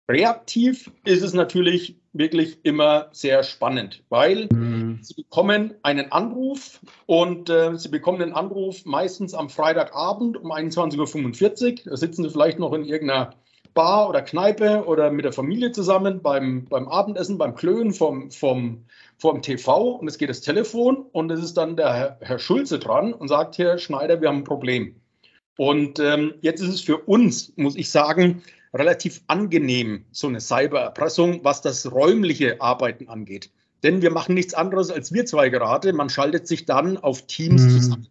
Reaktiv 0.07 0.91
ist 1.03 1.23
es 1.23 1.33
natürlich 1.33 1.95
wirklich 2.11 2.63
immer 2.63 3.07
sehr 3.11 3.41
spannend, 3.41 4.03
weil 4.09 4.49
mhm. 4.53 4.99
Sie 5.01 5.15
bekommen 5.15 5.73
einen 5.81 6.11
Anruf 6.11 6.79
und 7.07 7.49
äh, 7.49 7.75
Sie 7.79 7.89
bekommen 7.89 8.19
den 8.19 8.33
Anruf 8.33 8.85
meistens 8.85 9.33
am 9.33 9.49
Freitagabend 9.49 10.37
um 10.37 10.51
21.45 10.51 11.85
Uhr. 11.85 11.91
Da 11.91 11.97
sitzen 11.97 12.23
Sie 12.23 12.29
vielleicht 12.29 12.59
noch 12.59 12.73
in 12.73 12.85
irgendeiner 12.85 13.33
Bar 13.73 14.09
oder 14.09 14.21
Kneipe 14.21 14.85
oder 14.85 15.11
mit 15.11 15.25
der 15.25 15.33
Familie 15.33 15.71
zusammen 15.71 16.21
beim, 16.21 16.65
beim 16.65 16.87
Abendessen, 16.87 17.37
beim 17.37 17.55
Klönen 17.55 17.93
vom, 17.93 18.31
vom, 18.31 18.85
vom 19.17 19.41
TV 19.41 19.91
und 19.93 20.07
es 20.07 20.17
geht 20.17 20.29
das 20.29 20.41
Telefon 20.41 21.05
und 21.11 21.31
es 21.31 21.43
ist 21.43 21.55
dann 21.55 21.75
der 21.75 21.93
Herr, 21.93 22.17
Herr 22.21 22.39
Schulze 22.39 22.79
dran 22.79 23.13
und 23.13 23.27
sagt, 23.27 23.57
Herr 23.57 23.77
Schneider, 23.77 24.21
wir 24.21 24.29
haben 24.29 24.39
ein 24.39 24.43
Problem. 24.43 24.95
Und 25.57 25.99
ähm, 25.99 26.33
jetzt 26.41 26.61
ist 26.61 26.69
es 26.69 26.81
für 26.81 26.97
uns, 26.97 27.53
muss 27.55 27.75
ich 27.75 27.91
sagen, 27.91 28.43
relativ 28.73 29.21
angenehm, 29.27 30.05
so 30.11 30.27
eine 30.27 30.41
Cybererpressung, 30.41 31.43
was 31.43 31.61
das 31.61 31.91
räumliche 31.91 32.59
Arbeiten 32.61 33.07
angeht. 33.07 33.51
Denn 33.83 34.01
wir 34.01 34.11
machen 34.11 34.33
nichts 34.33 34.53
anderes 34.53 34.89
als 34.89 35.13
wir 35.13 35.25
zwei 35.25 35.49
gerade. 35.49 35.93
Man 35.93 36.09
schaltet 36.09 36.47
sich 36.47 36.65
dann 36.65 36.97
auf 36.97 37.27
Teams 37.27 37.63
mhm. 37.63 37.69
zusammen. 37.69 38.07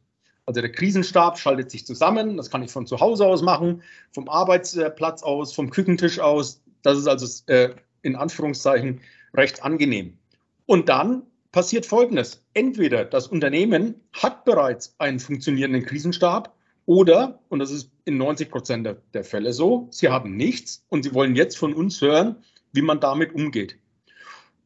Also 0.47 0.61
der 0.61 0.73
Krisenstab 0.73 1.39
schaltet 1.39 1.71
sich 1.71 1.87
zusammen. 1.87 2.37
Das 2.37 2.51
kann 2.51 2.63
ich 2.63 2.71
von 2.71 2.87
zu 2.87 3.01
Hause 3.01 3.27
aus 3.27 3.43
machen, 3.43 3.83
vom 4.13 4.29
Arbeitsplatz 4.29 5.23
aus, 5.23 5.55
vom 5.55 5.71
Küchentisch 5.71 6.19
aus. 6.19 6.63
Das 6.83 6.99
ist 6.99 7.07
also 7.07 7.27
äh, 7.47 7.75
in 8.03 8.17
Anführungszeichen 8.17 9.01
recht 9.35 9.63
angenehm. 9.63 10.19
Und 10.67 10.89
dann 10.89 11.23
passiert 11.53 11.87
Folgendes. 11.87 12.45
Entweder 12.55 13.05
das 13.05 13.29
Unternehmen 13.29 13.95
hat 14.13 14.45
bereits 14.45 14.95
einen 14.99 15.21
funktionierenden 15.21 15.85
Krisenstab 15.85 16.55
oder, 16.87 17.41
und 17.49 17.61
das 17.61 17.71
ist 17.71 17.91
in 18.05 18.17
90 18.17 18.51
Prozent 18.51 18.87
der, 18.87 18.97
der 19.15 19.25
Fälle 19.25 19.53
so, 19.53 19.87
sie 19.91 20.09
haben 20.09 20.37
nichts 20.37 20.85
und 20.89 21.05
sie 21.05 21.15
wollen 21.15 21.37
jetzt 21.37 21.57
von 21.57 21.75
uns 21.75 22.01
hören, 22.01 22.37
wie 22.73 22.83
man 22.83 23.01
damit 23.01 23.35
umgeht. 23.35 23.79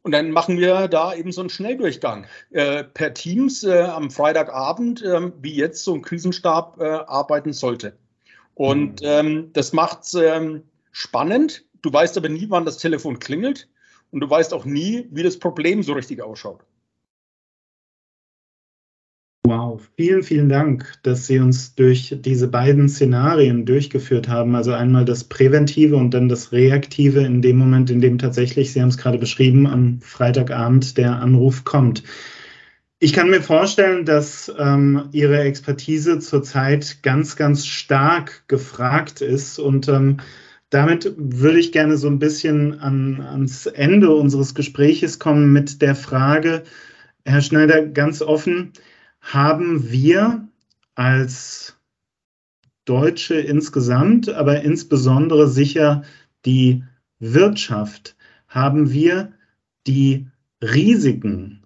Und 0.07 0.13
dann 0.13 0.31
machen 0.31 0.57
wir 0.57 0.87
da 0.87 1.13
eben 1.13 1.33
so 1.33 1.41
einen 1.41 1.49
Schnelldurchgang 1.49 2.27
äh, 2.51 2.85
per 2.85 3.13
Teams 3.13 3.65
äh, 3.65 3.81
am 3.81 4.09
Freitagabend, 4.09 5.01
äh, 5.01 5.33
wie 5.41 5.53
jetzt 5.53 5.83
so 5.83 5.95
ein 5.95 6.01
Krisenstab 6.01 6.79
äh, 6.79 6.85
arbeiten 6.85 7.51
sollte. 7.51 7.91
Und 8.53 9.01
mhm. 9.01 9.07
ähm, 9.07 9.49
das 9.51 9.73
macht 9.73 10.03
es 10.03 10.13
ähm, 10.13 10.63
spannend. 10.93 11.65
Du 11.81 11.91
weißt 11.91 12.17
aber 12.17 12.29
nie, 12.29 12.45
wann 12.47 12.63
das 12.63 12.77
Telefon 12.77 13.19
klingelt 13.19 13.67
und 14.11 14.21
du 14.21 14.29
weißt 14.29 14.53
auch 14.53 14.63
nie, 14.63 15.09
wie 15.11 15.23
das 15.23 15.37
Problem 15.37 15.83
so 15.83 15.91
richtig 15.91 16.21
ausschaut. 16.21 16.61
Wow, 19.47 19.79
vielen, 19.95 20.23
vielen 20.23 20.49
Dank, 20.49 20.91
dass 21.03 21.25
Sie 21.25 21.39
uns 21.39 21.73
durch 21.73 22.13
diese 22.19 22.49
beiden 22.49 22.89
Szenarien 22.89 23.65
durchgeführt 23.65 24.27
haben. 24.27 24.55
Also 24.55 24.73
einmal 24.73 25.05
das 25.05 25.23
Präventive 25.23 25.95
und 25.95 26.13
dann 26.13 26.27
das 26.27 26.51
Reaktive 26.51 27.21
in 27.21 27.41
dem 27.41 27.55
Moment, 27.55 27.89
in 27.89 28.01
dem 28.01 28.17
tatsächlich, 28.17 28.73
Sie 28.73 28.81
haben 28.81 28.89
es 28.89 28.97
gerade 28.97 29.17
beschrieben, 29.17 29.65
am 29.65 30.01
Freitagabend 30.01 30.97
der 30.97 31.21
Anruf 31.21 31.63
kommt. 31.63 32.03
Ich 32.99 33.13
kann 33.13 33.29
mir 33.29 33.41
vorstellen, 33.41 34.03
dass 34.03 34.53
ähm, 34.59 35.07
Ihre 35.13 35.39
Expertise 35.39 36.19
zurzeit 36.19 37.01
ganz, 37.01 37.37
ganz 37.37 37.65
stark 37.65 38.43
gefragt 38.49 39.21
ist. 39.21 39.59
Und 39.59 39.87
ähm, 39.87 40.17
damit 40.71 41.13
würde 41.15 41.59
ich 41.59 41.71
gerne 41.71 41.95
so 41.95 42.09
ein 42.09 42.19
bisschen 42.19 42.81
an, 42.81 43.21
ans 43.21 43.65
Ende 43.65 44.13
unseres 44.13 44.55
Gespräches 44.55 45.19
kommen 45.19 45.53
mit 45.53 45.81
der 45.81 45.95
Frage, 45.95 46.63
Herr 47.23 47.41
Schneider, 47.41 47.85
ganz 47.85 48.21
offen, 48.21 48.73
haben 49.21 49.91
wir 49.91 50.47
als 50.95 51.77
Deutsche 52.85 53.35
insgesamt, 53.35 54.29
aber 54.29 54.61
insbesondere 54.61 55.47
sicher 55.47 56.03
die 56.45 56.83
Wirtschaft, 57.19 58.15
haben 58.47 58.91
wir 58.91 59.33
die 59.85 60.27
Risiken, 60.61 61.63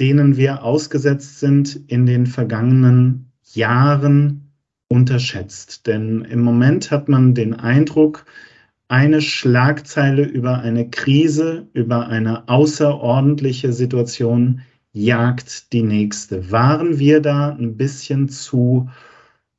denen 0.00 0.36
wir 0.36 0.64
ausgesetzt 0.64 1.38
sind, 1.38 1.80
in 1.86 2.06
den 2.06 2.26
vergangenen 2.26 3.30
Jahren 3.52 4.50
unterschätzt. 4.88 5.86
Denn 5.86 6.22
im 6.22 6.42
Moment 6.42 6.90
hat 6.90 7.08
man 7.08 7.34
den 7.34 7.54
Eindruck, 7.54 8.26
eine 8.88 9.22
Schlagzeile 9.22 10.24
über 10.24 10.58
eine 10.58 10.90
Krise, 10.90 11.68
über 11.72 12.06
eine 12.08 12.48
außerordentliche 12.48 13.72
Situation 13.72 14.60
jagt 14.94 15.72
die 15.72 15.82
nächste. 15.82 16.50
Waren 16.50 16.98
wir 16.98 17.20
da 17.20 17.50
ein 17.50 17.76
bisschen 17.76 18.30
zu, 18.30 18.88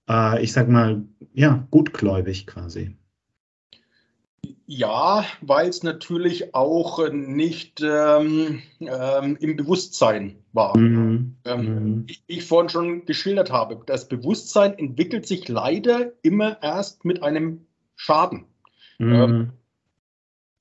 äh, 0.10 0.42
ich 0.42 0.54
sag 0.54 0.68
mal, 0.70 1.04
ja, 1.34 1.68
gutgläubig 1.70 2.48
quasi? 2.48 2.96
Ja, 4.66 5.26
weil 5.42 5.70
es 5.70 5.84
natürlich 5.84 6.56
auch 6.56 7.12
nicht 7.12 7.82
ähm, 7.82 8.64
ähm, 8.80 9.38
im 9.40 9.56
Bewusstsein 9.58 10.38
war. 10.54 10.76
Mhm. 10.76 11.36
Ähm, 11.46 11.66
mhm. 11.66 12.06
Ich, 12.08 12.24
ich 12.26 12.46
vorhin 12.46 12.70
schon 12.70 13.06
geschildert 13.06 13.52
habe, 13.52 13.80
das 13.86 14.08
Bewusstsein 14.08 14.76
entwickelt 14.80 15.28
sich 15.28 15.48
leider 15.50 16.14
immer 16.24 16.64
erst 16.64 17.06
mit 17.06 17.22
einem 17.22 17.68
Schaden. 17.96 18.46
Mhm. 18.98 19.14
Ähm, 19.14 19.50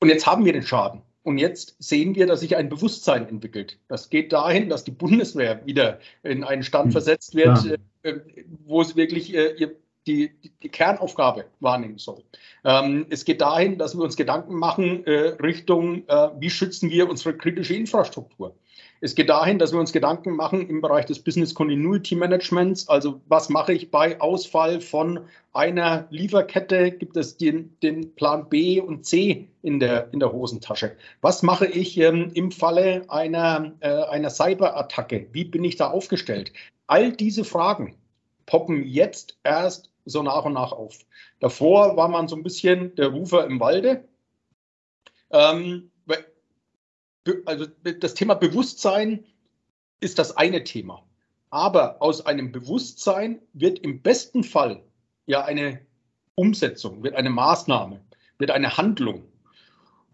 und 0.01 0.09
jetzt 0.09 0.27
haben 0.27 0.45
wir 0.45 0.53
den 0.53 0.65
Schaden. 0.65 1.04
Und 1.25 1.39
jetzt 1.39 1.75
sehen 1.79 2.15
wir, 2.15 2.27
dass 2.27 2.41
sich 2.41 2.55
ein 2.55 2.69
Bewusstsein 2.69 3.27
entwickelt. 3.27 3.79
Das 3.89 4.11
geht 4.11 4.33
dahin, 4.33 4.69
dass 4.69 4.85
die 4.85 4.91
Bundeswehr 4.91 5.65
wieder 5.65 5.99
in 6.23 6.45
einen 6.45 6.63
Stand 6.63 6.87
hm. 6.87 6.93
versetzt 6.93 7.35
wird, 7.35 7.65
ja. 7.65 7.77
Äh, 8.03 8.21
wo 8.67 8.83
es 8.83 8.95
wirklich 8.95 9.35
äh, 9.35 9.71
die, 10.07 10.31
die, 10.63 10.69
Kernaufgabe 10.69 11.47
wahrnehmen 11.61 11.97
soll. 11.97 12.23
Ähm, 12.63 13.07
es 13.09 13.25
geht 13.25 13.41
dahin, 13.41 13.79
dass 13.79 13.97
wir 13.97 14.05
uns 14.05 14.17
Gedanken 14.17 14.55
machen 14.55 15.07
äh, 15.07 15.29
Richtung, 15.43 16.03
wie 16.39 16.51
schützen 16.51 16.91
wir 16.91 17.09
unsere 17.09 17.35
kritische 17.35 17.75
Infrastruktur. 17.75 18.55
Es 19.05 19.15
geht 19.15 19.29
dahin, 19.29 19.59
dass 19.59 19.71
wir 19.71 19.81
uns 19.81 19.93
Gedanken 19.93 20.35
machen 20.35 20.67
im 20.67 20.81
Bereich 20.81 21.05
des 21.05 21.19
Business 21.23 21.55
Continuity 21.55 22.15
Managements. 22.15 22.89
Also 22.89 23.21
was 23.27 23.51
mache 23.51 23.75
ich 23.75 23.91
bei 23.91 24.19
Ausfall 24.19 24.81
von 24.81 25.27
einer 25.53 26.07
Lieferkette? 26.09 26.91
Gibt 26.91 27.15
es 27.19 27.37
den, 27.37 27.79
den 27.83 28.15
Plan 28.15 28.49
B 28.49 28.81
und 28.81 29.05
C 29.05 29.51
in 29.61 29.79
der, 29.79 30.11
in 30.15 30.21
der 30.21 30.33
Hosentasche? 30.33 30.97
Was 31.21 31.43
mache 31.43 31.67
ich 31.67 31.99
ähm, 31.99 32.31
im 32.33 32.51
Falle 32.51 33.05
einer, 33.09 33.75
äh, 33.81 33.91
einer 34.05 34.31
Cyberattacke? 34.31 35.27
Wie 35.33 35.45
bin 35.45 35.65
ich 35.65 35.77
da 35.77 35.91
aufgestellt? 35.91 36.55
All 36.87 37.13
diese 37.13 37.45
Fragen 37.45 37.97
poppen 38.47 38.87
jetzt 38.87 39.37
erst 39.45 39.91
so 40.07 40.23
nach 40.23 40.47
und 40.47 40.55
nach 40.55 40.73
auf. 40.73 41.01
Davor 41.41 41.99
war 41.99 42.09
man 42.09 42.27
so 42.27 42.37
ein 42.37 42.43
bisschen 42.43 42.95
der 42.95 43.09
Rufer 43.09 43.45
im 43.45 43.61
Walde. 43.61 44.09
Ähm, 45.31 45.91
also 47.47 47.67
das 47.83 48.15
Thema 48.15 48.35
Bewusstsein 48.35 49.25
ist 50.01 50.19
das 50.19 50.37
eine 50.37 50.65
Thema. 50.65 51.03
Aber 51.51 52.03
aus 52.03 52.27
einem 52.27 52.53
Bewusstsein 52.53 53.41
wird 53.53 53.79
im 53.79 54.03
besten 54.03 54.45
Fall 54.45 54.83
ja 55.27 55.45
eine 55.45 55.81
Umsetzung, 56.35 57.03
wird 57.03 57.15
eine 57.15 57.31
Maßnahme, 57.31 58.01
wird 58.39 58.51
eine 58.51 58.77
Handlung. 58.77 59.23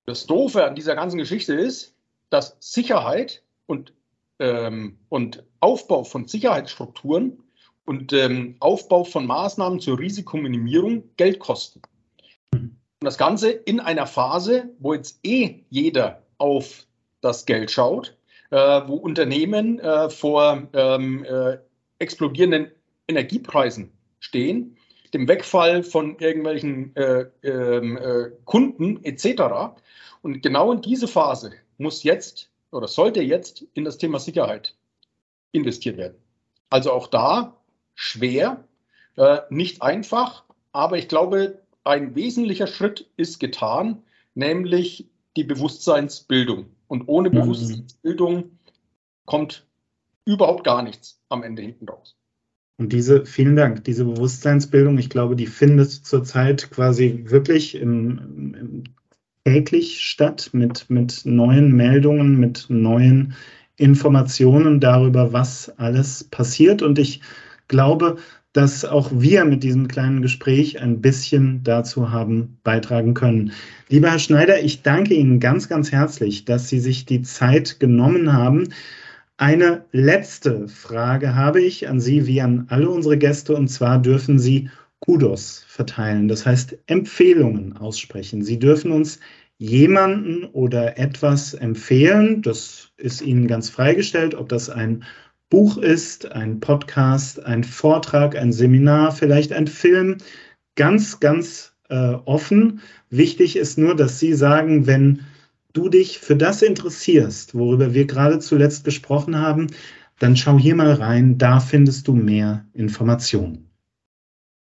Das 0.06 0.26
Doofe 0.26 0.64
an 0.64 0.74
dieser 0.74 0.94
ganzen 0.94 1.18
Geschichte 1.18 1.54
ist, 1.54 1.94
dass 2.28 2.56
Sicherheit 2.60 3.42
und, 3.66 3.92
ähm, 4.38 4.98
und 5.08 5.44
Aufbau 5.60 6.04
von 6.04 6.28
Sicherheitsstrukturen 6.28 7.42
und 7.86 8.12
ähm, 8.12 8.56
Aufbau 8.60 9.04
von 9.04 9.26
Maßnahmen 9.26 9.80
zur 9.80 9.98
Risikominimierung 9.98 11.04
Geld 11.16 11.38
kosten. 11.38 11.82
Und 12.52 12.78
das 13.00 13.18
Ganze 13.18 13.50
in 13.50 13.80
einer 13.80 14.06
Phase, 14.06 14.70
wo 14.78 14.94
jetzt 14.94 15.18
eh 15.24 15.64
jeder 15.70 16.22
auf 16.38 16.86
das 17.20 17.46
Geld 17.46 17.70
schaut, 17.70 18.16
äh, 18.50 18.56
wo 18.56 18.94
Unternehmen 18.94 19.78
äh, 19.78 20.10
vor 20.10 20.68
ähm, 20.72 21.24
äh, 21.24 21.58
explodierenden 21.98 22.70
Energiepreisen 23.08 23.92
stehen, 24.18 24.76
dem 25.12 25.28
Wegfall 25.28 25.82
von 25.82 26.18
irgendwelchen 26.18 26.94
äh, 26.96 27.26
ähm, 27.42 27.96
äh, 27.96 28.30
Kunden 28.44 29.02
etc. 29.04 29.74
Und 30.22 30.42
genau 30.42 30.72
in 30.72 30.80
diese 30.82 31.08
Phase 31.08 31.52
muss 31.78 32.02
jetzt 32.02 32.50
oder 32.70 32.88
sollte 32.88 33.22
jetzt 33.22 33.64
in 33.74 33.84
das 33.84 33.98
Thema 33.98 34.20
Sicherheit 34.20 34.76
investiert 35.52 35.96
werden. 35.96 36.16
Also 36.68 36.92
auch 36.92 37.08
da 37.08 37.56
schwer, 37.94 38.64
äh, 39.16 39.38
nicht 39.50 39.82
einfach, 39.82 40.44
aber 40.72 40.98
ich 40.98 41.08
glaube, 41.08 41.62
ein 41.82 42.14
wesentlicher 42.14 42.66
Schritt 42.66 43.10
ist 43.16 43.40
getan, 43.40 44.04
nämlich 44.34 45.08
die 45.36 45.44
Bewusstseinsbildung. 45.44 46.66
Und 46.90 47.06
ohne 47.06 47.30
mhm. 47.30 47.34
Bewusstseinsbildung 47.34 48.50
kommt 49.24 49.64
überhaupt 50.24 50.64
gar 50.64 50.82
nichts 50.82 51.20
am 51.28 51.44
Ende 51.44 51.62
hinten 51.62 51.88
raus. 51.88 52.16
Und 52.78 52.92
diese, 52.92 53.26
vielen 53.26 53.54
Dank, 53.54 53.84
diese 53.84 54.04
Bewusstseinsbildung, 54.04 54.98
ich 54.98 55.08
glaube, 55.08 55.36
die 55.36 55.46
findet 55.46 55.90
zurzeit 55.90 56.70
quasi 56.70 57.26
wirklich 57.26 57.76
im, 57.76 58.54
im 58.58 58.84
täglich 59.44 60.00
statt 60.00 60.50
mit, 60.52 60.90
mit 60.90 61.22
neuen 61.24 61.72
Meldungen, 61.72 62.38
mit 62.40 62.66
neuen 62.68 63.34
Informationen 63.76 64.80
darüber, 64.80 65.32
was 65.32 65.70
alles 65.78 66.24
passiert. 66.24 66.82
Und 66.82 66.98
ich 66.98 67.20
glaube, 67.68 68.16
dass 68.52 68.84
auch 68.84 69.10
wir 69.14 69.44
mit 69.44 69.62
diesem 69.62 69.86
kleinen 69.86 70.22
Gespräch 70.22 70.80
ein 70.80 71.00
bisschen 71.00 71.62
dazu 71.62 72.10
haben 72.10 72.58
beitragen 72.64 73.14
können. 73.14 73.52
Lieber 73.88 74.10
Herr 74.10 74.18
Schneider, 74.18 74.60
ich 74.62 74.82
danke 74.82 75.14
Ihnen 75.14 75.38
ganz, 75.38 75.68
ganz 75.68 75.92
herzlich, 75.92 76.44
dass 76.44 76.68
Sie 76.68 76.80
sich 76.80 77.06
die 77.06 77.22
Zeit 77.22 77.78
genommen 77.78 78.32
haben. 78.32 78.68
Eine 79.36 79.84
letzte 79.92 80.68
Frage 80.68 81.34
habe 81.34 81.62
ich 81.62 81.88
an 81.88 82.00
Sie 82.00 82.26
wie 82.26 82.40
an 82.40 82.66
alle 82.68 82.90
unsere 82.90 83.16
Gäste, 83.16 83.54
und 83.54 83.68
zwar 83.68 84.00
dürfen 84.00 84.38
Sie 84.38 84.68
Kudos 84.98 85.64
verteilen, 85.66 86.28
das 86.28 86.44
heißt 86.44 86.76
Empfehlungen 86.86 87.76
aussprechen. 87.76 88.42
Sie 88.42 88.58
dürfen 88.58 88.90
uns 88.90 89.18
jemanden 89.56 90.44
oder 90.44 90.98
etwas 90.98 91.54
empfehlen. 91.54 92.42
Das 92.42 92.90
ist 92.96 93.22
Ihnen 93.22 93.46
ganz 93.46 93.70
freigestellt, 93.70 94.34
ob 94.34 94.48
das 94.48 94.68
ein 94.68 95.04
Buch 95.50 95.76
ist, 95.78 96.30
ein 96.30 96.60
Podcast, 96.60 97.44
ein 97.44 97.64
Vortrag, 97.64 98.36
ein 98.36 98.52
Seminar, 98.52 99.10
vielleicht 99.10 99.52
ein 99.52 99.66
Film, 99.66 100.18
ganz, 100.76 101.18
ganz 101.18 101.74
äh, 101.88 102.14
offen. 102.24 102.80
Wichtig 103.10 103.56
ist 103.56 103.76
nur, 103.76 103.96
dass 103.96 104.20
Sie 104.20 104.32
sagen, 104.32 104.86
wenn 104.86 105.22
du 105.72 105.88
dich 105.88 106.20
für 106.20 106.36
das 106.36 106.62
interessierst, 106.62 107.54
worüber 107.56 107.94
wir 107.94 108.06
gerade 108.06 108.38
zuletzt 108.38 108.84
gesprochen 108.84 109.36
haben, 109.36 109.66
dann 110.20 110.36
schau 110.36 110.56
hier 110.56 110.76
mal 110.76 110.92
rein, 110.92 111.36
da 111.36 111.58
findest 111.58 112.06
du 112.06 112.14
mehr 112.14 112.64
Informationen. 112.72 113.69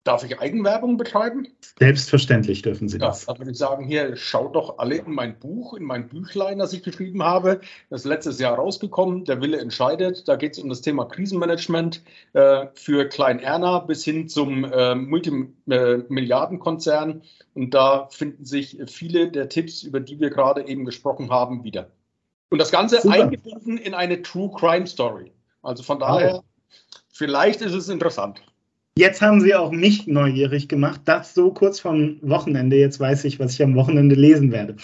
Darf 0.05 0.23
ich 0.25 0.41
Eigenwerbung 0.41 0.97
betreiben? 0.97 1.49
Selbstverständlich 1.79 2.63
dürfen 2.63 2.89
Sie 2.89 2.97
das. 2.99 3.27
Ja, 3.27 3.33
dann 3.33 3.41
würde 3.41 3.51
ich 3.51 3.59
sagen, 3.59 3.85
hier 3.85 4.17
schaut 4.17 4.57
doch 4.57 4.79
alle 4.79 4.97
in 4.97 5.13
mein 5.13 5.39
Buch, 5.39 5.75
in 5.75 5.85
mein 5.85 6.09
Büchlein, 6.09 6.59
das 6.59 6.73
ich 6.73 6.83
geschrieben 6.83 7.23
habe. 7.23 7.61
Das 7.91 8.01
ist 8.01 8.07
letztes 8.07 8.39
Jahr 8.39 8.55
rausgekommen. 8.55 9.27
Der 9.27 9.43
Wille 9.43 9.59
entscheidet. 9.59 10.27
Da 10.27 10.37
geht 10.37 10.53
es 10.53 10.61
um 10.61 10.71
das 10.71 10.81
Thema 10.81 11.05
Krisenmanagement 11.05 12.03
äh, 12.33 12.69
für 12.75 13.07
Klein 13.07 13.39
Erna 13.39 13.81
bis 13.81 14.03
hin 14.03 14.29
zum 14.29 14.65
äh, 14.65 14.95
Multimilliardenkonzern. 14.95 17.21
Und 17.55 17.75
da 17.75 18.09
finden 18.11 18.47
sich 18.47 18.79
viele 18.87 19.31
der 19.31 19.51
Tipps, 19.51 19.83
über 19.83 20.01
die 20.01 20.19
wir 20.21 20.31
gerade 20.31 20.67
eben 20.67 20.87
gesprochen 20.87 21.29
haben, 21.31 21.65
wieder. 21.65 21.91
Und 22.51 22.59
das 22.59 22.71
Ganze 22.71 23.03
Super. 23.03 23.25
eingebunden 23.25 23.77
in 23.77 23.93
eine 23.95 24.23
True 24.23 24.51
Crime 24.59 24.87
Story. 24.87 25.33
Also 25.63 25.83
von 25.83 25.99
daher, 25.99 26.37
oh. 26.37 26.43
vielleicht 27.13 27.61
ist 27.61 27.75
es 27.75 27.91
interessant. 27.91 28.41
Jetzt 28.99 29.23
haben 29.23 29.41
Sie 29.41 29.55
auch 29.55 29.71
mich 29.71 30.09
neugierig 30.09 30.67
gemacht. 30.67 31.03
Das 31.05 31.33
so 31.33 31.53
kurz 31.53 31.79
vom 31.79 32.17
Wochenende. 32.21 32.77
Jetzt 32.77 32.99
weiß 32.99 33.23
ich, 33.27 33.39
was 33.39 33.55
ich 33.55 33.63
am 33.63 33.77
Wochenende 33.77 34.17
lesen 34.17 34.51
werde. 34.51 34.75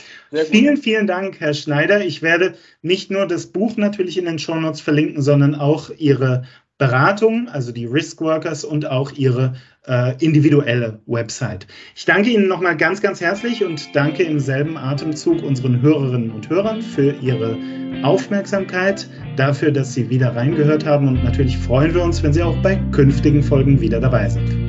Vielen, 0.52 0.76
vielen 0.76 1.08
Dank, 1.08 1.40
Herr 1.40 1.52
Schneider. 1.52 2.04
Ich 2.04 2.22
werde 2.22 2.54
nicht 2.80 3.10
nur 3.10 3.26
das 3.26 3.46
Buch 3.46 3.76
natürlich 3.76 4.16
in 4.16 4.26
den 4.26 4.38
Shownotes 4.38 4.80
verlinken, 4.80 5.20
sondern 5.20 5.56
auch 5.56 5.90
Ihre 5.98 6.44
Beratung, 6.78 7.48
also 7.48 7.72
die 7.72 7.86
Risk 7.86 8.20
Workers 8.20 8.64
und 8.64 8.88
auch 8.88 9.10
ihre 9.12 9.54
äh, 9.86 10.14
individuelle 10.24 11.00
Website. 11.06 11.66
Ich 11.96 12.04
danke 12.04 12.30
Ihnen 12.30 12.46
nochmal 12.46 12.76
ganz, 12.76 13.00
ganz 13.00 13.20
herzlich 13.20 13.64
und 13.64 13.96
danke 13.96 14.22
im 14.22 14.38
selben 14.38 14.76
Atemzug 14.76 15.42
unseren 15.42 15.82
Hörerinnen 15.82 16.30
und 16.30 16.48
Hörern 16.48 16.82
für 16.82 17.14
ihre 17.20 17.56
Aufmerksamkeit, 18.04 19.08
dafür, 19.36 19.72
dass 19.72 19.94
Sie 19.94 20.10
wieder 20.10 20.36
reingehört 20.36 20.84
haben 20.84 21.08
und 21.08 21.24
natürlich 21.24 21.56
freuen 21.58 21.94
wir 21.94 22.02
uns, 22.02 22.22
wenn 22.22 22.32
Sie 22.32 22.42
auch 22.42 22.56
bei 22.62 22.76
künftigen 22.92 23.42
Folgen 23.42 23.80
wieder 23.80 24.00
dabei 24.00 24.28
sind. 24.28 24.64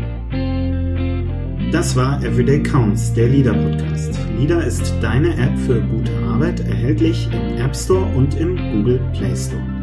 Das 1.71 1.95
war 1.95 2.23
Everyday 2.23 2.63
Counts, 2.63 3.13
der 3.13 3.27
LIDA 3.27 3.51
Podcast. 3.51 4.17
LIDA 4.39 4.61
ist 4.61 4.93
deine 5.01 5.33
App 5.37 5.57
für 5.65 5.81
gute 5.81 6.11
Arbeit, 6.25 6.61
erhältlich 6.61 7.27
im 7.33 7.57
App 7.57 7.75
Store 7.75 8.05
und 8.15 8.39
im 8.39 8.55
Google 8.71 8.99
Play 9.13 9.35
Store. 9.35 9.74